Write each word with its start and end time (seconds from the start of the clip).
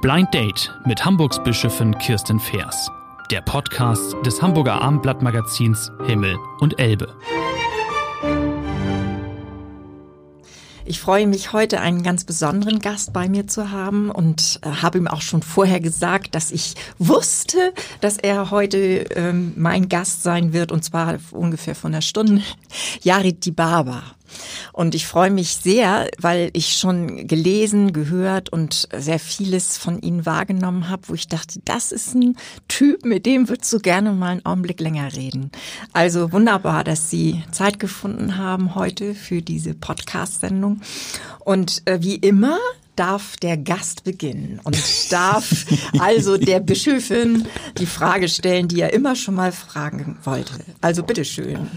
Blind 0.00 0.32
Date 0.32 0.72
mit 0.84 1.04
Hamburgs 1.04 1.42
Bischöfin 1.42 1.98
Kirsten 1.98 2.38
Feers. 2.38 2.88
Der 3.32 3.40
Podcast 3.40 4.14
des 4.24 4.40
Hamburger 4.40 4.80
Abendblattmagazins 4.80 5.90
Himmel 6.06 6.36
und 6.60 6.78
Elbe. 6.78 7.16
Ich 10.86 11.00
freue 11.00 11.26
mich 11.26 11.54
heute 11.54 11.80
einen 11.80 12.02
ganz 12.02 12.24
besonderen 12.24 12.78
Gast 12.78 13.14
bei 13.14 13.26
mir 13.26 13.46
zu 13.46 13.70
haben 13.70 14.10
und 14.10 14.60
äh, 14.62 14.68
habe 14.68 14.98
ihm 14.98 15.08
auch 15.08 15.22
schon 15.22 15.42
vorher 15.42 15.80
gesagt, 15.80 16.34
dass 16.34 16.50
ich 16.50 16.74
wusste, 16.98 17.72
dass 18.02 18.18
er 18.18 18.50
heute 18.50 19.06
ähm, 19.16 19.54
mein 19.56 19.88
Gast 19.88 20.22
sein 20.22 20.52
wird 20.52 20.72
und 20.72 20.84
zwar 20.84 21.18
ungefähr 21.30 21.74
von 21.74 21.94
einer 21.94 22.02
Stunde. 22.02 22.42
Yarid 23.02 23.46
Dibaba. 23.46 24.02
Und 24.72 24.94
ich 24.94 25.06
freue 25.06 25.30
mich 25.30 25.56
sehr, 25.56 26.08
weil 26.18 26.50
ich 26.52 26.76
schon 26.76 27.26
gelesen, 27.26 27.92
gehört 27.92 28.50
und 28.50 28.88
sehr 28.96 29.18
vieles 29.18 29.76
von 29.76 30.00
Ihnen 30.00 30.26
wahrgenommen 30.26 30.88
habe, 30.88 31.08
wo 31.08 31.14
ich 31.14 31.28
dachte, 31.28 31.60
das 31.64 31.92
ist 31.92 32.14
ein 32.14 32.36
Typ, 32.68 33.04
mit 33.04 33.26
dem 33.26 33.48
würdest 33.48 33.72
du 33.72 33.78
gerne 33.78 34.12
mal 34.12 34.32
einen 34.32 34.46
Augenblick 34.46 34.80
länger 34.80 35.14
reden. 35.14 35.50
Also 35.92 36.32
wunderbar, 36.32 36.84
dass 36.84 37.10
Sie 37.10 37.42
Zeit 37.52 37.78
gefunden 37.78 38.36
haben 38.36 38.74
heute 38.74 39.14
für 39.14 39.42
diese 39.42 39.74
Podcast-Sendung. 39.74 40.80
Und 41.40 41.82
äh, 41.86 41.98
wie 42.00 42.16
immer 42.16 42.58
darf 42.96 43.36
der 43.36 43.56
Gast 43.56 44.04
beginnen 44.04 44.60
und 44.64 44.76
darf 45.10 45.66
also 45.98 46.36
der 46.36 46.60
Bischöfin 46.60 47.46
die 47.78 47.86
Frage 47.86 48.28
stellen, 48.28 48.68
die 48.68 48.80
er 48.80 48.92
immer 48.92 49.16
schon 49.16 49.34
mal 49.34 49.52
fragen 49.52 50.18
wollte. 50.24 50.54
Also 50.80 51.02
bitteschön. 51.02 51.68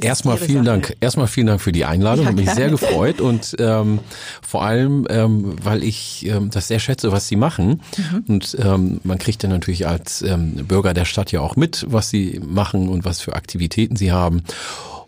Erstmal 0.00 0.36
vielen 0.36 0.64
Sache. 0.64 0.80
Dank. 0.80 0.96
Erstmal 1.00 1.26
vielen 1.26 1.46
Dank 1.48 1.60
für 1.60 1.72
die 1.72 1.84
Einladung. 1.84 2.24
Ja, 2.24 2.30
Habe 2.30 2.42
mich 2.42 2.50
sehr 2.50 2.70
gefreut 2.70 3.20
und 3.20 3.56
ähm, 3.58 4.00
vor 4.42 4.62
allem, 4.64 5.06
ähm, 5.10 5.56
weil 5.62 5.82
ich 5.82 6.26
ähm, 6.26 6.50
das 6.50 6.68
sehr 6.68 6.78
schätze, 6.78 7.10
was 7.12 7.28
Sie 7.28 7.36
machen. 7.36 7.82
Mhm. 7.96 8.24
Und 8.28 8.56
ähm, 8.60 9.00
man 9.04 9.18
kriegt 9.18 9.42
dann 9.42 9.50
natürlich 9.50 9.86
als 9.86 10.22
ähm, 10.22 10.66
Bürger 10.66 10.94
der 10.94 11.04
Stadt 11.04 11.32
ja 11.32 11.40
auch 11.40 11.56
mit, 11.56 11.84
was 11.88 12.10
Sie 12.10 12.40
machen 12.44 12.88
und 12.88 13.04
was 13.04 13.20
für 13.20 13.34
Aktivitäten 13.34 13.96
Sie 13.96 14.12
haben. 14.12 14.42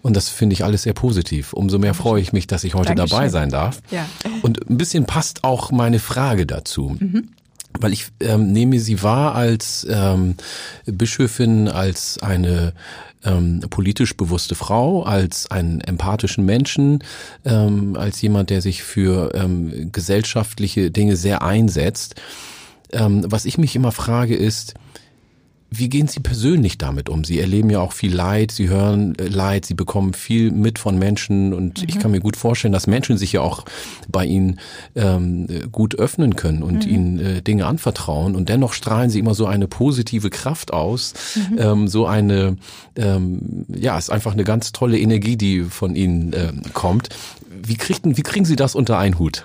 Und 0.02 0.16
das 0.16 0.28
finde 0.28 0.54
ich 0.54 0.64
alles 0.64 0.82
sehr 0.82 0.94
positiv. 0.94 1.52
Umso 1.52 1.78
mehr 1.78 1.94
freue 1.94 2.20
ich 2.20 2.32
mich, 2.32 2.46
dass 2.46 2.64
ich 2.64 2.74
heute 2.74 2.94
Dankeschön. 2.94 3.10
dabei 3.10 3.28
sein 3.28 3.50
darf. 3.50 3.80
Ja. 3.90 4.06
Und 4.42 4.68
ein 4.70 4.78
bisschen 4.78 5.06
passt 5.06 5.44
auch 5.44 5.70
meine 5.70 5.98
Frage 5.98 6.46
dazu. 6.46 6.96
Mhm. 6.98 7.28
Weil 7.78 7.92
ich 7.92 8.06
ähm, 8.18 8.50
nehme 8.52 8.80
sie 8.80 9.02
wahr 9.02 9.34
als 9.34 9.86
ähm, 9.88 10.34
Bischöfin, 10.86 11.68
als 11.68 12.18
eine 12.20 12.72
ähm, 13.24 13.60
politisch 13.70 14.16
bewusste 14.16 14.54
Frau, 14.54 15.02
als 15.02 15.50
einen 15.50 15.80
empathischen 15.80 16.44
Menschen, 16.44 17.04
ähm, 17.44 17.96
als 17.96 18.20
jemand, 18.22 18.50
der 18.50 18.62
sich 18.62 18.82
für 18.82 19.32
ähm, 19.34 19.92
gesellschaftliche 19.92 20.90
Dinge 20.90 21.16
sehr 21.16 21.42
einsetzt. 21.42 22.16
Ähm, 22.92 23.24
was 23.28 23.44
ich 23.44 23.56
mich 23.56 23.76
immer 23.76 23.92
frage 23.92 24.34
ist, 24.34 24.74
wie 25.70 25.88
gehen 25.88 26.08
Sie 26.08 26.20
persönlich 26.20 26.78
damit 26.78 27.08
um? 27.08 27.22
Sie 27.22 27.38
erleben 27.38 27.70
ja 27.70 27.80
auch 27.80 27.92
viel 27.92 28.14
Leid, 28.14 28.50
Sie 28.50 28.68
hören 28.68 29.14
äh, 29.18 29.28
Leid, 29.28 29.64
Sie 29.64 29.74
bekommen 29.74 30.14
viel 30.14 30.50
mit 30.50 30.78
von 30.78 30.98
Menschen 30.98 31.54
und 31.54 31.80
mhm. 31.80 31.88
ich 31.88 31.98
kann 31.98 32.10
mir 32.10 32.20
gut 32.20 32.36
vorstellen, 32.36 32.72
dass 32.72 32.88
Menschen 32.88 33.16
sich 33.16 33.32
ja 33.32 33.40
auch 33.40 33.64
bei 34.08 34.24
Ihnen 34.24 34.58
ähm, 34.96 35.46
gut 35.70 35.94
öffnen 35.94 36.34
können 36.34 36.62
und 36.62 36.86
mhm. 36.86 36.92
Ihnen 36.92 37.18
äh, 37.20 37.42
Dinge 37.42 37.66
anvertrauen 37.66 38.34
und 38.34 38.48
dennoch 38.48 38.72
strahlen 38.72 39.10
Sie 39.10 39.20
immer 39.20 39.34
so 39.34 39.46
eine 39.46 39.68
positive 39.68 40.28
Kraft 40.28 40.72
aus, 40.72 41.14
mhm. 41.36 41.58
ähm, 41.58 41.88
so 41.88 42.06
eine, 42.06 42.56
ähm, 42.96 43.64
ja, 43.68 43.96
ist 43.96 44.10
einfach 44.10 44.32
eine 44.32 44.44
ganz 44.44 44.72
tolle 44.72 44.98
Energie, 44.98 45.36
die 45.36 45.62
von 45.62 45.94
Ihnen 45.94 46.32
ähm, 46.34 46.62
kommt. 46.74 47.10
Wie, 47.62 47.76
kriegen, 47.76 48.16
wie 48.16 48.22
kriegen 48.22 48.44
Sie 48.44 48.56
das 48.56 48.74
unter 48.74 48.98
einen 48.98 49.18
Hut? 49.18 49.44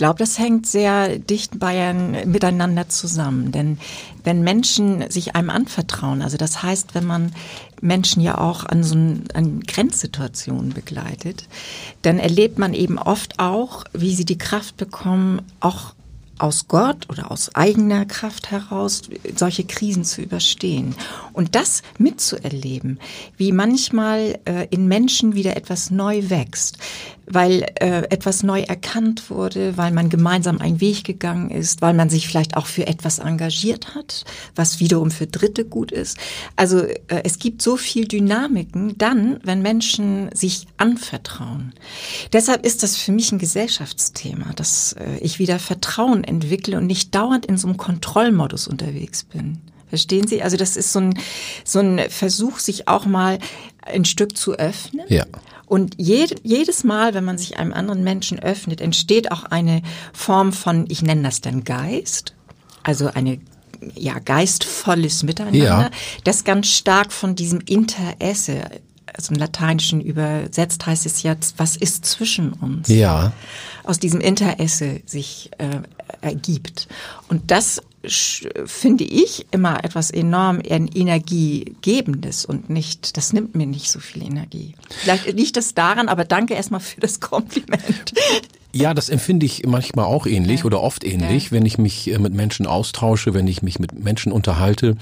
Glaube, 0.00 0.18
das 0.18 0.38
hängt 0.38 0.66
sehr 0.66 1.18
dicht 1.18 1.58
bei, 1.60 1.92
miteinander 1.92 2.88
zusammen. 2.88 3.52
Denn 3.52 3.76
wenn 4.24 4.42
Menschen 4.42 5.10
sich 5.10 5.36
einem 5.36 5.50
anvertrauen, 5.50 6.22
also 6.22 6.38
das 6.38 6.62
heißt, 6.62 6.94
wenn 6.94 7.04
man 7.04 7.32
Menschen 7.82 8.22
ja 8.22 8.38
auch 8.38 8.64
an 8.64 8.82
so 8.82 8.94
an 8.94 9.60
Grenzsituationen 9.60 10.72
begleitet, 10.72 11.48
dann 12.00 12.18
erlebt 12.18 12.58
man 12.58 12.72
eben 12.72 12.98
oft 12.98 13.38
auch, 13.38 13.84
wie 13.92 14.14
sie 14.14 14.24
die 14.24 14.38
Kraft 14.38 14.78
bekommen, 14.78 15.42
auch 15.60 15.92
aus 16.38 16.66
Gott 16.68 17.10
oder 17.10 17.30
aus 17.30 17.54
eigener 17.54 18.06
Kraft 18.06 18.50
heraus 18.50 19.02
solche 19.36 19.64
Krisen 19.64 20.04
zu 20.04 20.22
überstehen. 20.22 20.94
Und 21.34 21.54
das 21.54 21.82
mitzuerleben, 21.98 22.98
wie 23.36 23.52
manchmal 23.52 24.38
äh, 24.46 24.66
in 24.70 24.88
Menschen 24.88 25.34
wieder 25.34 25.58
etwas 25.58 25.90
neu 25.90 26.30
wächst, 26.30 26.78
weil 27.32 27.62
äh, 27.76 28.02
etwas 28.10 28.42
neu 28.42 28.62
erkannt 28.62 29.30
wurde, 29.30 29.76
weil 29.76 29.92
man 29.92 30.08
gemeinsam 30.08 30.60
einen 30.60 30.80
Weg 30.80 31.04
gegangen 31.04 31.50
ist, 31.50 31.80
weil 31.80 31.94
man 31.94 32.10
sich 32.10 32.26
vielleicht 32.26 32.56
auch 32.56 32.66
für 32.66 32.86
etwas 32.86 33.18
engagiert 33.18 33.94
hat, 33.94 34.24
was 34.54 34.80
wiederum 34.80 35.10
für 35.10 35.26
Dritte 35.26 35.64
gut 35.64 35.92
ist. 35.92 36.18
Also 36.56 36.80
äh, 36.80 36.96
es 37.24 37.38
gibt 37.38 37.62
so 37.62 37.76
viel 37.76 38.06
Dynamiken 38.06 38.98
dann, 38.98 39.40
wenn 39.44 39.62
Menschen 39.62 40.30
sich 40.34 40.66
anvertrauen. 40.76 41.72
Deshalb 42.32 42.66
ist 42.66 42.82
das 42.82 42.96
für 42.96 43.12
mich 43.12 43.32
ein 43.32 43.38
Gesellschaftsthema, 43.38 44.52
dass 44.54 44.94
äh, 44.94 45.18
ich 45.20 45.38
wieder 45.38 45.58
Vertrauen 45.58 46.24
entwickle 46.24 46.76
und 46.78 46.86
nicht 46.86 47.14
dauernd 47.14 47.46
in 47.46 47.56
so 47.56 47.68
einem 47.68 47.76
Kontrollmodus 47.76 48.66
unterwegs 48.66 49.24
bin. 49.24 49.58
Verstehen 49.88 50.28
Sie? 50.28 50.42
Also 50.42 50.56
das 50.56 50.76
ist 50.76 50.92
so 50.92 51.00
ein, 51.00 51.18
so 51.64 51.80
ein 51.80 52.00
Versuch, 52.08 52.60
sich 52.60 52.86
auch 52.86 53.06
mal 53.06 53.38
ein 53.82 54.04
Stück 54.04 54.36
zu 54.36 54.52
öffnen. 54.52 55.04
Ja. 55.08 55.26
Und 55.70 55.94
jed, 55.98 56.40
jedes 56.42 56.82
Mal, 56.82 57.14
wenn 57.14 57.22
man 57.22 57.38
sich 57.38 57.56
einem 57.56 57.72
anderen 57.72 58.02
Menschen 58.02 58.40
öffnet, 58.40 58.80
entsteht 58.80 59.30
auch 59.30 59.44
eine 59.44 59.82
Form 60.12 60.52
von, 60.52 60.86
ich 60.88 61.00
nenne 61.00 61.22
das 61.22 61.42
dann 61.42 61.62
Geist, 61.62 62.34
also 62.82 63.06
eine 63.06 63.38
ja, 63.94 64.18
geistvolles 64.18 65.22
Miteinander, 65.22 65.58
ja. 65.58 65.90
das 66.24 66.42
ganz 66.42 66.66
stark 66.66 67.12
von 67.12 67.36
diesem 67.36 67.60
Interesse, 67.60 68.64
also 69.14 69.32
im 69.32 69.38
Lateinischen 69.38 70.00
übersetzt 70.00 70.86
heißt 70.86 71.06
es 71.06 71.22
jetzt, 71.22 71.54
was 71.58 71.76
ist 71.76 72.04
zwischen 72.04 72.52
uns? 72.52 72.88
Ja. 72.88 73.32
Aus 73.84 74.00
diesem 74.00 74.20
Interesse 74.20 75.02
sich 75.06 75.52
äh, 75.58 75.82
ergibt. 76.20 76.88
Und 77.28 77.52
das 77.52 77.80
finde 78.04 79.04
ich 79.04 79.46
immer 79.50 79.84
etwas 79.84 80.10
enorm 80.10 80.60
Energiegebendes 80.62 82.44
und 82.44 82.70
nicht, 82.70 83.16
das 83.16 83.32
nimmt 83.32 83.54
mir 83.54 83.66
nicht 83.66 83.90
so 83.90 84.00
viel 84.00 84.22
Energie. 84.22 84.74
Vielleicht 84.88 85.30
liegt 85.32 85.56
das 85.56 85.74
daran, 85.74 86.08
aber 86.08 86.24
danke 86.24 86.54
erstmal 86.54 86.80
für 86.80 87.00
das 87.00 87.20
Kompliment. 87.20 88.14
Ja, 88.72 88.94
das 88.94 89.08
empfinde 89.08 89.46
ich 89.46 89.66
manchmal 89.66 90.04
auch 90.04 90.26
ähnlich 90.26 90.60
ja. 90.60 90.66
oder 90.66 90.80
oft 90.80 91.04
ähnlich, 91.04 91.46
ja. 91.46 91.50
wenn 91.52 91.66
ich 91.66 91.78
mich 91.78 92.10
äh, 92.10 92.18
mit 92.18 92.34
Menschen 92.34 92.66
austausche, 92.66 93.34
wenn 93.34 93.48
ich 93.48 93.62
mich 93.62 93.78
mit 93.78 93.98
Menschen 93.98 94.32
unterhalte, 94.32 94.96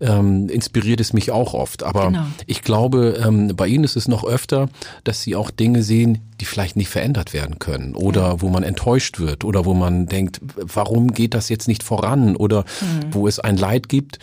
ähm, 0.00 0.48
inspiriert 0.48 1.00
es 1.00 1.12
mich 1.12 1.30
auch 1.30 1.54
oft. 1.54 1.82
Aber 1.82 2.06
genau. 2.06 2.26
ich 2.46 2.62
glaube, 2.62 3.22
ähm, 3.24 3.54
bei 3.56 3.68
Ihnen 3.68 3.84
ist 3.84 3.96
es 3.96 4.08
noch 4.08 4.24
öfter, 4.24 4.68
dass 5.04 5.22
Sie 5.22 5.36
auch 5.36 5.50
Dinge 5.50 5.82
sehen, 5.82 6.18
die 6.40 6.44
vielleicht 6.44 6.76
nicht 6.76 6.88
verändert 6.88 7.32
werden 7.32 7.58
können 7.58 7.94
oder 7.94 8.22
ja. 8.22 8.42
wo 8.42 8.48
man 8.48 8.64
enttäuscht 8.64 9.20
wird 9.20 9.44
oder 9.44 9.64
wo 9.64 9.74
man 9.74 10.06
denkt, 10.06 10.40
warum 10.56 11.12
geht 11.12 11.34
das 11.34 11.48
jetzt 11.48 11.68
nicht 11.68 11.82
voran 11.82 12.34
oder 12.34 12.64
mhm. 12.80 13.14
wo 13.14 13.28
es 13.28 13.38
ein 13.38 13.56
Leid 13.56 13.88
gibt, 13.88 14.18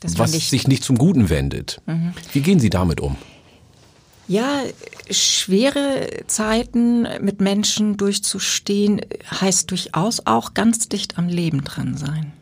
das 0.00 0.18
was 0.18 0.32
sich 0.32 0.68
nicht 0.68 0.84
zum 0.84 0.96
Guten 0.96 1.28
wendet. 1.28 1.80
Mhm. 1.86 2.12
Wie 2.32 2.40
gehen 2.40 2.60
Sie 2.60 2.70
damit 2.70 3.00
um? 3.00 3.16
Ja, 4.28 4.62
schwere 5.08 6.08
Zeiten 6.26 7.06
mit 7.20 7.40
Menschen 7.40 7.96
durchzustehen, 7.96 9.00
heißt 9.30 9.70
durchaus 9.70 10.26
auch 10.26 10.54
ganz 10.54 10.88
dicht 10.88 11.16
am 11.16 11.28
Leben 11.28 11.62
dran 11.62 11.96
sein. 11.96 12.32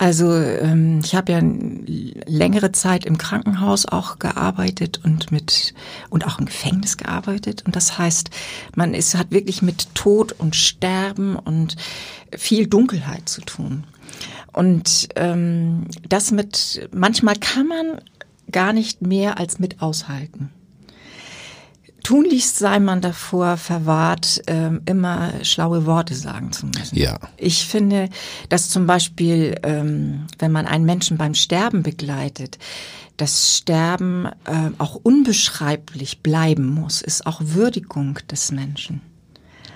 Also 0.00 0.32
ähm, 0.32 1.00
ich 1.04 1.14
habe 1.14 1.32
ja 1.32 1.40
längere 1.42 2.72
Zeit 2.72 3.04
im 3.04 3.18
Krankenhaus 3.18 3.84
auch 3.84 4.18
gearbeitet 4.18 5.00
und 5.04 5.30
mit 5.30 5.74
und 6.08 6.26
auch 6.26 6.38
im 6.38 6.46
Gefängnis 6.46 6.96
gearbeitet 6.96 7.64
und 7.66 7.76
das 7.76 7.98
heißt, 7.98 8.30
man 8.74 8.94
ist 8.94 9.14
hat 9.14 9.30
wirklich 9.30 9.60
mit 9.60 9.94
Tod 9.94 10.32
und 10.32 10.56
Sterben 10.56 11.36
und 11.36 11.76
viel 12.34 12.66
Dunkelheit 12.66 13.28
zu 13.28 13.42
tun. 13.42 13.84
Und 14.54 15.08
ähm, 15.16 15.86
das 16.08 16.30
mit 16.30 16.88
manchmal 16.92 17.36
kann 17.36 17.66
man 17.66 18.00
gar 18.50 18.72
nicht 18.72 19.02
mehr 19.02 19.38
als 19.38 19.58
mit 19.58 19.82
aushalten. 19.82 20.50
Tunlichst 22.02 22.58
sei 22.58 22.80
man 22.80 23.00
davor 23.00 23.56
verwahrt, 23.56 24.42
ähm, 24.46 24.80
immer 24.86 25.44
schlaue 25.44 25.84
Worte 25.86 26.14
sagen 26.14 26.50
zu 26.50 26.66
müssen. 26.66 26.96
Ja. 26.96 27.18
Ich 27.36 27.66
finde, 27.66 28.08
dass 28.48 28.70
zum 28.70 28.86
Beispiel, 28.86 29.56
ähm, 29.62 30.26
wenn 30.38 30.50
man 30.50 30.66
einen 30.66 30.86
Menschen 30.86 31.18
beim 31.18 31.34
Sterben 31.34 31.82
begleitet, 31.82 32.58
das 33.16 33.58
Sterben 33.58 34.26
äh, 34.26 34.70
auch 34.78 34.94
unbeschreiblich 34.94 36.22
bleiben 36.22 36.66
muss, 36.66 37.02
ist 37.02 37.26
auch 37.26 37.40
Würdigung 37.44 38.18
des 38.30 38.50
Menschen. 38.50 39.02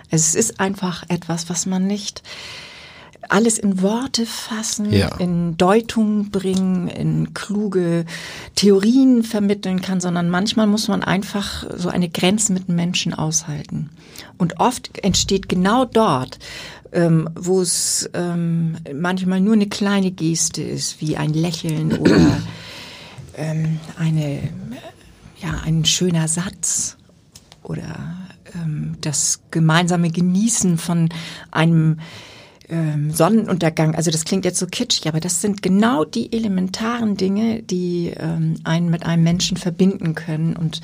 Es 0.08 0.34
ist 0.34 0.60
einfach 0.60 1.04
etwas, 1.08 1.50
was 1.50 1.66
man 1.66 1.86
nicht 1.86 2.22
alles 3.28 3.58
in 3.58 3.82
Worte 3.82 4.26
fassen, 4.26 4.92
ja. 4.92 5.08
in 5.16 5.56
Deutung 5.56 6.30
bringen, 6.30 6.88
in 6.88 7.34
kluge 7.34 8.04
Theorien 8.54 9.22
vermitteln 9.22 9.80
kann, 9.80 10.00
sondern 10.00 10.30
manchmal 10.30 10.66
muss 10.66 10.88
man 10.88 11.02
einfach 11.02 11.64
so 11.76 11.88
eine 11.88 12.08
Grenze 12.08 12.52
mit 12.52 12.68
dem 12.68 12.76
Menschen 12.76 13.14
aushalten. 13.14 13.90
Und 14.38 14.60
oft 14.60 14.98
entsteht 15.02 15.48
genau 15.48 15.84
dort, 15.84 16.38
ähm, 16.92 17.28
wo 17.34 17.60
es 17.60 18.08
ähm, 18.14 18.76
manchmal 18.94 19.40
nur 19.40 19.54
eine 19.54 19.68
kleine 19.68 20.10
Geste 20.10 20.62
ist, 20.62 21.00
wie 21.00 21.16
ein 21.16 21.34
Lächeln 21.34 21.92
oder 21.98 22.40
ähm, 23.36 23.80
eine, 23.98 24.48
ja, 25.40 25.60
ein 25.64 25.84
schöner 25.84 26.28
Satz 26.28 26.96
oder 27.62 28.14
ähm, 28.54 28.96
das 29.00 29.40
gemeinsame 29.50 30.10
Genießen 30.10 30.78
von 30.78 31.08
einem 31.50 31.98
ähm, 32.74 33.10
Sonnenuntergang. 33.12 33.94
Also 33.94 34.10
das 34.10 34.24
klingt 34.24 34.44
jetzt 34.44 34.58
so 34.58 34.66
kitschig, 34.66 35.06
aber 35.06 35.20
das 35.20 35.40
sind 35.40 35.62
genau 35.62 36.04
die 36.04 36.32
elementaren 36.32 37.16
Dinge, 37.16 37.62
die 37.62 38.12
ähm, 38.16 38.56
einen 38.64 38.90
mit 38.90 39.06
einem 39.06 39.22
Menschen 39.22 39.56
verbinden 39.56 40.14
können 40.14 40.56
und 40.56 40.80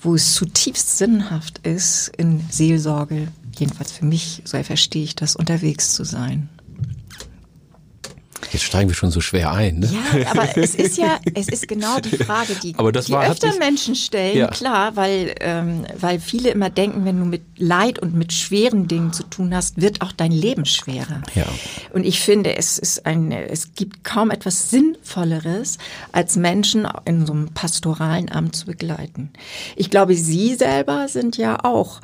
wo 0.00 0.14
es 0.14 0.34
zutiefst 0.34 0.98
sinnhaft 0.98 1.58
ist, 1.66 2.08
in 2.16 2.40
Seelsorge, 2.50 3.28
jedenfalls 3.56 3.92
für 3.92 4.04
mich, 4.04 4.42
so 4.44 4.62
verstehe 4.62 5.04
ich 5.04 5.16
das, 5.16 5.36
unterwegs 5.36 5.94
zu 5.94 6.04
sein. 6.04 6.48
Jetzt 8.50 8.64
steigen 8.64 8.88
wir 8.88 8.94
schon 8.94 9.10
so 9.10 9.20
schwer 9.20 9.52
ein. 9.52 9.80
Ne? 9.80 9.90
Ja, 9.92 10.30
aber 10.30 10.56
es 10.56 10.74
ist 10.74 10.98
ja, 10.98 11.18
es 11.34 11.48
ist 11.48 11.68
genau 11.68 11.98
die 12.00 12.16
Frage, 12.24 12.54
die, 12.62 12.74
aber 12.76 12.92
das 12.92 13.06
die 13.06 13.12
war, 13.12 13.28
öfter 13.28 13.56
Menschen 13.58 13.94
stellen, 13.94 14.36
ja. 14.36 14.48
klar, 14.48 14.96
weil, 14.96 15.34
ähm, 15.40 15.86
weil 15.98 16.20
viele 16.20 16.50
immer 16.50 16.70
denken, 16.70 17.04
wenn 17.04 17.18
du 17.18 17.24
mit 17.24 17.42
Leid 17.56 17.98
und 17.98 18.14
mit 18.14 18.32
schweren 18.32 18.88
Dingen 18.88 19.12
zu 19.12 19.22
tun 19.24 19.54
hast, 19.54 19.80
wird 19.80 20.00
auch 20.02 20.12
dein 20.12 20.32
Leben 20.32 20.64
schwerer. 20.64 21.22
Ja. 21.34 21.46
Und 21.92 22.04
ich 22.04 22.20
finde, 22.20 22.56
es 22.56 22.78
ist 22.78 23.06
ein, 23.06 23.32
es 23.32 23.74
gibt 23.74 24.04
kaum 24.04 24.30
etwas 24.30 24.70
Sinnvolleres, 24.70 25.78
als 26.10 26.36
Menschen 26.36 26.88
in 27.04 27.26
so 27.26 27.32
einem 27.32 27.48
pastoralen 27.50 28.30
Amt 28.30 28.56
zu 28.56 28.66
begleiten. 28.66 29.30
Ich 29.76 29.90
glaube, 29.90 30.14
Sie 30.14 30.54
selber 30.54 31.08
sind 31.08 31.36
ja 31.36 31.64
auch 31.64 32.00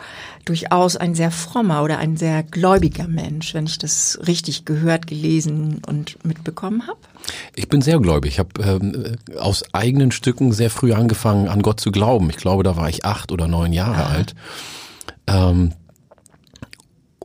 durchaus 0.48 0.96
ein 0.96 1.14
sehr 1.14 1.30
frommer 1.30 1.82
oder 1.82 1.98
ein 1.98 2.16
sehr 2.16 2.42
gläubiger 2.42 3.06
Mensch, 3.06 3.54
wenn 3.54 3.66
ich 3.66 3.78
das 3.78 4.18
richtig 4.26 4.64
gehört, 4.64 5.06
gelesen 5.06 5.82
und 5.86 6.24
mitbekommen 6.24 6.86
habe. 6.86 6.98
Ich 7.54 7.68
bin 7.68 7.82
sehr 7.82 7.98
gläubig. 7.98 8.32
Ich 8.32 8.38
habe 8.38 8.62
ähm, 8.62 9.16
aus 9.38 9.62
eigenen 9.74 10.10
Stücken 10.10 10.52
sehr 10.52 10.70
früh 10.70 10.92
angefangen, 10.92 11.48
an 11.48 11.62
Gott 11.62 11.80
zu 11.80 11.90
glauben. 11.90 12.30
Ich 12.30 12.36
glaube, 12.36 12.62
da 12.62 12.76
war 12.76 12.88
ich 12.88 13.04
acht 13.04 13.32
oder 13.32 13.46
neun 13.48 13.72
Jahre 13.72 14.06
ah. 14.06 14.10
alt. 14.10 14.34
Ähm, 15.26 15.72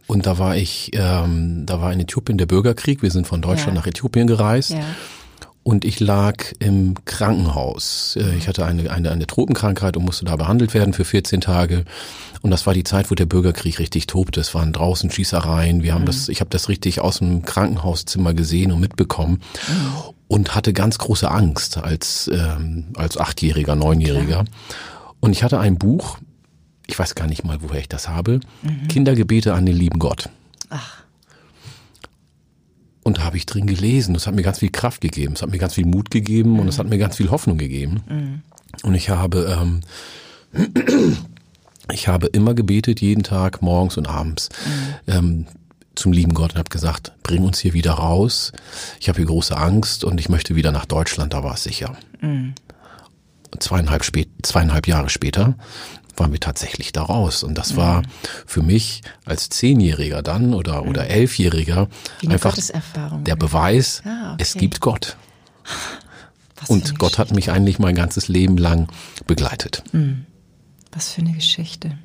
und 0.07 0.25
da 0.25 0.37
war 0.37 0.57
ich, 0.57 0.91
ähm, 0.93 1.65
da 1.65 1.81
war 1.81 1.93
in 1.93 2.01
Äthiopien 2.01 2.37
der 2.37 2.45
Bürgerkrieg. 2.45 3.01
Wir 3.01 3.11
sind 3.11 3.25
von 3.25 3.41
Deutschland 3.41 3.69
ja. 3.69 3.75
nach 3.75 3.87
Äthiopien 3.87 4.27
gereist. 4.27 4.71
Ja. 4.71 4.83
Und 5.63 5.85
ich 5.85 6.01
lag 6.01 6.43
im 6.59 6.95
Krankenhaus. 7.05 8.17
Äh, 8.19 8.35
ich 8.35 8.47
hatte 8.47 8.65
eine, 8.65 8.91
eine, 8.91 9.11
eine 9.11 9.27
Tropenkrankheit 9.27 9.95
und 9.95 10.03
musste 10.03 10.25
da 10.25 10.35
behandelt 10.35 10.73
werden 10.73 10.93
für 10.93 11.05
14 11.05 11.41
Tage. 11.41 11.85
Und 12.41 12.51
das 12.51 12.67
war 12.67 12.73
die 12.73 12.83
Zeit, 12.83 13.09
wo 13.09 13.15
der 13.15 13.25
Bürgerkrieg 13.25 13.79
richtig 13.79 14.05
tobte. 14.05 14.41
Es 14.41 14.53
waren 14.53 14.73
draußen 14.73 15.09
Schießereien. 15.09 15.81
Wir 15.81 15.93
haben 15.93 16.01
mhm. 16.01 16.07
das, 16.07 16.27
ich 16.27 16.41
habe 16.41 16.49
das 16.49 16.67
richtig 16.67 16.99
aus 16.99 17.19
dem 17.19 17.43
Krankenhauszimmer 17.43 18.33
gesehen 18.33 18.73
und 18.73 18.81
mitbekommen 18.81 19.41
mhm. 19.69 20.13
und 20.27 20.53
hatte 20.53 20.73
ganz 20.73 20.97
große 20.97 21.31
Angst 21.31 21.77
als 21.77 22.29
ähm, 22.33 22.87
als 22.95 23.17
achtjähriger, 23.17 23.75
neunjähriger. 23.75 24.43
Klar. 24.43 24.45
Und 25.21 25.31
ich 25.31 25.43
hatte 25.43 25.59
ein 25.59 25.77
Buch. 25.77 26.17
Ich 26.85 26.99
weiß 26.99 27.15
gar 27.15 27.27
nicht 27.27 27.45
mal, 27.45 27.59
woher 27.61 27.79
ich 27.79 27.87
das 27.87 28.09
habe. 28.09 28.41
Mhm. 28.61 28.89
Kindergebete 28.89 29.53
an 29.53 29.65
den 29.65 29.77
lieben 29.77 29.99
Gott. 29.99 30.27
Ach. 30.69 31.02
Und 33.03 33.17
da 33.17 33.23
habe 33.23 33.37
ich 33.37 33.45
drin 33.45 33.67
gelesen. 33.67 34.13
Das 34.13 34.27
hat 34.27 34.35
mir 34.35 34.43
ganz 34.43 34.59
viel 34.59 34.71
Kraft 34.71 35.01
gegeben. 35.01 35.33
Es 35.33 35.41
hat 35.41 35.51
mir 35.51 35.57
ganz 35.57 35.73
viel 35.73 35.85
Mut 35.85 36.09
gegeben 36.09 36.59
und 36.59 36.67
es 36.67 36.79
hat 36.79 36.87
mir 36.87 36.97
ganz 36.97 37.17
viel 37.17 37.31
Hoffnung 37.31 37.57
gegeben. 37.57 38.01
Mhm. 38.07 38.41
Und 38.83 38.95
ich 38.95 39.09
habe 39.09 39.57
ähm, 39.61 39.81
ich 41.91 42.07
habe 42.07 42.27
immer 42.27 42.53
gebetet, 42.53 43.01
jeden 43.01 43.23
Tag, 43.23 43.61
morgens 43.61 43.97
und 43.97 44.07
abends. 44.07 44.49
Mhm. 45.07 45.13
Ähm, 45.13 45.45
zum 45.95 46.11
lieben 46.11 46.33
Gott 46.33 46.53
und 46.53 46.57
habe 46.57 46.69
gesagt, 46.69 47.13
bring 47.21 47.43
uns 47.43 47.59
hier 47.59 47.73
wieder 47.73 47.93
raus. 47.93 48.51
Ich 48.99 49.09
habe 49.09 49.17
hier 49.17 49.27
große 49.27 49.55
Angst 49.55 50.03
und 50.03 50.19
ich 50.19 50.27
möchte 50.27 50.55
wieder 50.55 50.71
nach 50.71 50.85
Deutschland, 50.85 51.33
da 51.33 51.43
war 51.43 51.53
es 51.53 51.63
sicher. 51.63 51.95
Mhm. 52.21 52.55
Zweieinhalb, 53.59 54.03
spät, 54.03 54.29
zweieinhalb 54.41 54.87
Jahre 54.87 55.09
später 55.09 55.55
waren 56.15 56.31
wir 56.31 56.39
tatsächlich 56.39 56.91
da 56.91 57.03
raus. 57.03 57.43
Und 57.43 57.57
das 57.57 57.73
mhm. 57.73 57.77
war 57.77 58.03
für 58.45 58.61
mich 58.61 59.01
als 59.25 59.49
Zehnjähriger 59.49 60.21
dann 60.21 60.53
oder, 60.53 60.83
mhm. 60.83 60.89
oder 60.89 61.07
Elfjähriger 61.07 61.87
einfach 62.27 62.57
der 63.25 63.35
Beweis, 63.35 64.01
ah, 64.05 64.33
okay. 64.33 64.41
es 64.41 64.53
gibt 64.53 64.79
Gott. 64.79 65.17
Was 66.59 66.69
und 66.69 66.99
Gott 66.99 67.17
hat 67.17 67.31
mich 67.31 67.51
eigentlich 67.51 67.79
mein 67.79 67.95
ganzes 67.95 68.27
Leben 68.27 68.57
lang 68.57 68.87
begleitet. 69.27 69.83
Mhm. 69.91 70.25
Was 70.91 71.09
für 71.11 71.21
eine 71.21 71.33
Geschichte. 71.33 71.97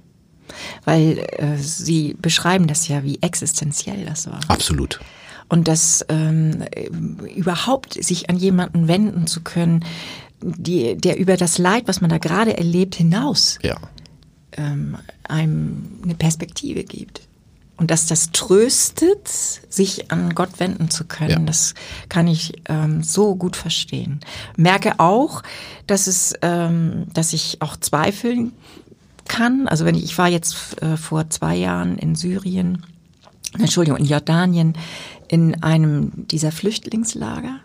Weil 0.85 1.19
äh, 1.33 1.59
Sie 1.59 2.17
beschreiben 2.21 2.67
das 2.67 2.89
ja, 2.89 3.05
wie 3.05 3.19
existenziell 3.21 4.07
das 4.07 4.27
war. 4.29 4.41
Absolut. 4.49 5.01
Und 5.49 5.69
das 5.69 6.05
ähm, 6.09 6.65
überhaupt 7.35 7.95
sich 8.03 8.29
an 8.29 8.37
jemanden 8.37 8.89
wenden 8.89 9.27
zu 9.27 9.43
können, 9.43 9.85
die, 10.41 10.97
der 10.97 11.19
über 11.19 11.37
das 11.37 11.59
Leid, 11.59 11.85
was 11.87 12.01
man 12.01 12.11
da 12.11 12.19
gerade 12.19 12.57
erlebt, 12.57 12.95
hinaus 12.95 13.59
ja. 13.63 13.77
ähm, 14.53 14.97
einem 15.25 15.99
eine 16.03 16.15
Perspektive 16.15 16.85
gibt. 16.85 17.23
Und 17.77 17.93
dass 17.93 18.07
das 18.07 18.33
tröstet, 18.33 19.29
sich 19.29 20.11
an 20.11 20.35
Gott 20.35 20.59
wenden 20.59 20.91
zu 20.91 21.05
können, 21.05 21.31
ja. 21.31 21.39
das 21.39 21.75
kann 22.09 22.27
ich 22.27 22.61
ähm, 22.69 23.05
so 23.05 23.37
gut 23.37 23.55
verstehen. 23.55 24.19
Merke 24.57 24.99
auch, 24.99 25.45
dass 25.87 26.09
es, 26.09 26.35
ähm, 26.43 27.07
dass 27.15 27.33
ich 27.33 27.63
auch 27.63 27.77
zweifeln 27.77 28.53
kann. 29.29 29.69
Also 29.69 29.85
wenn 29.85 29.95
ich, 29.95 30.03
ich 30.03 30.19
war 30.19 30.29
jetzt 30.29 30.83
äh, 30.83 30.97
vor 30.97 31.31
zwei 31.31 31.55
Jahren 31.55 31.99
in 31.99 32.17
Syrien, 32.17 32.85
Entschuldigung, 33.57 34.01
in 34.01 34.07
Jordanien 34.07 34.75
in 35.29 35.63
einem 35.63 36.27
dieser 36.27 36.51
Flüchtlingslager 36.51 37.61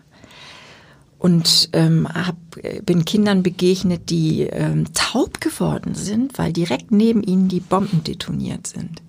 und 1.24 1.70
ähm, 1.72 2.06
hab, 2.06 2.36
bin 2.84 3.06
Kindern 3.06 3.42
begegnet, 3.42 4.10
die 4.10 4.42
ähm, 4.42 4.92
taub 4.92 5.40
geworden 5.40 5.94
sind, 5.94 6.36
weil 6.36 6.52
direkt 6.52 6.92
neben 6.92 7.22
ihnen 7.22 7.48
die 7.48 7.60
Bomben 7.60 8.04
detoniert 8.04 8.66
sind. 8.66 9.00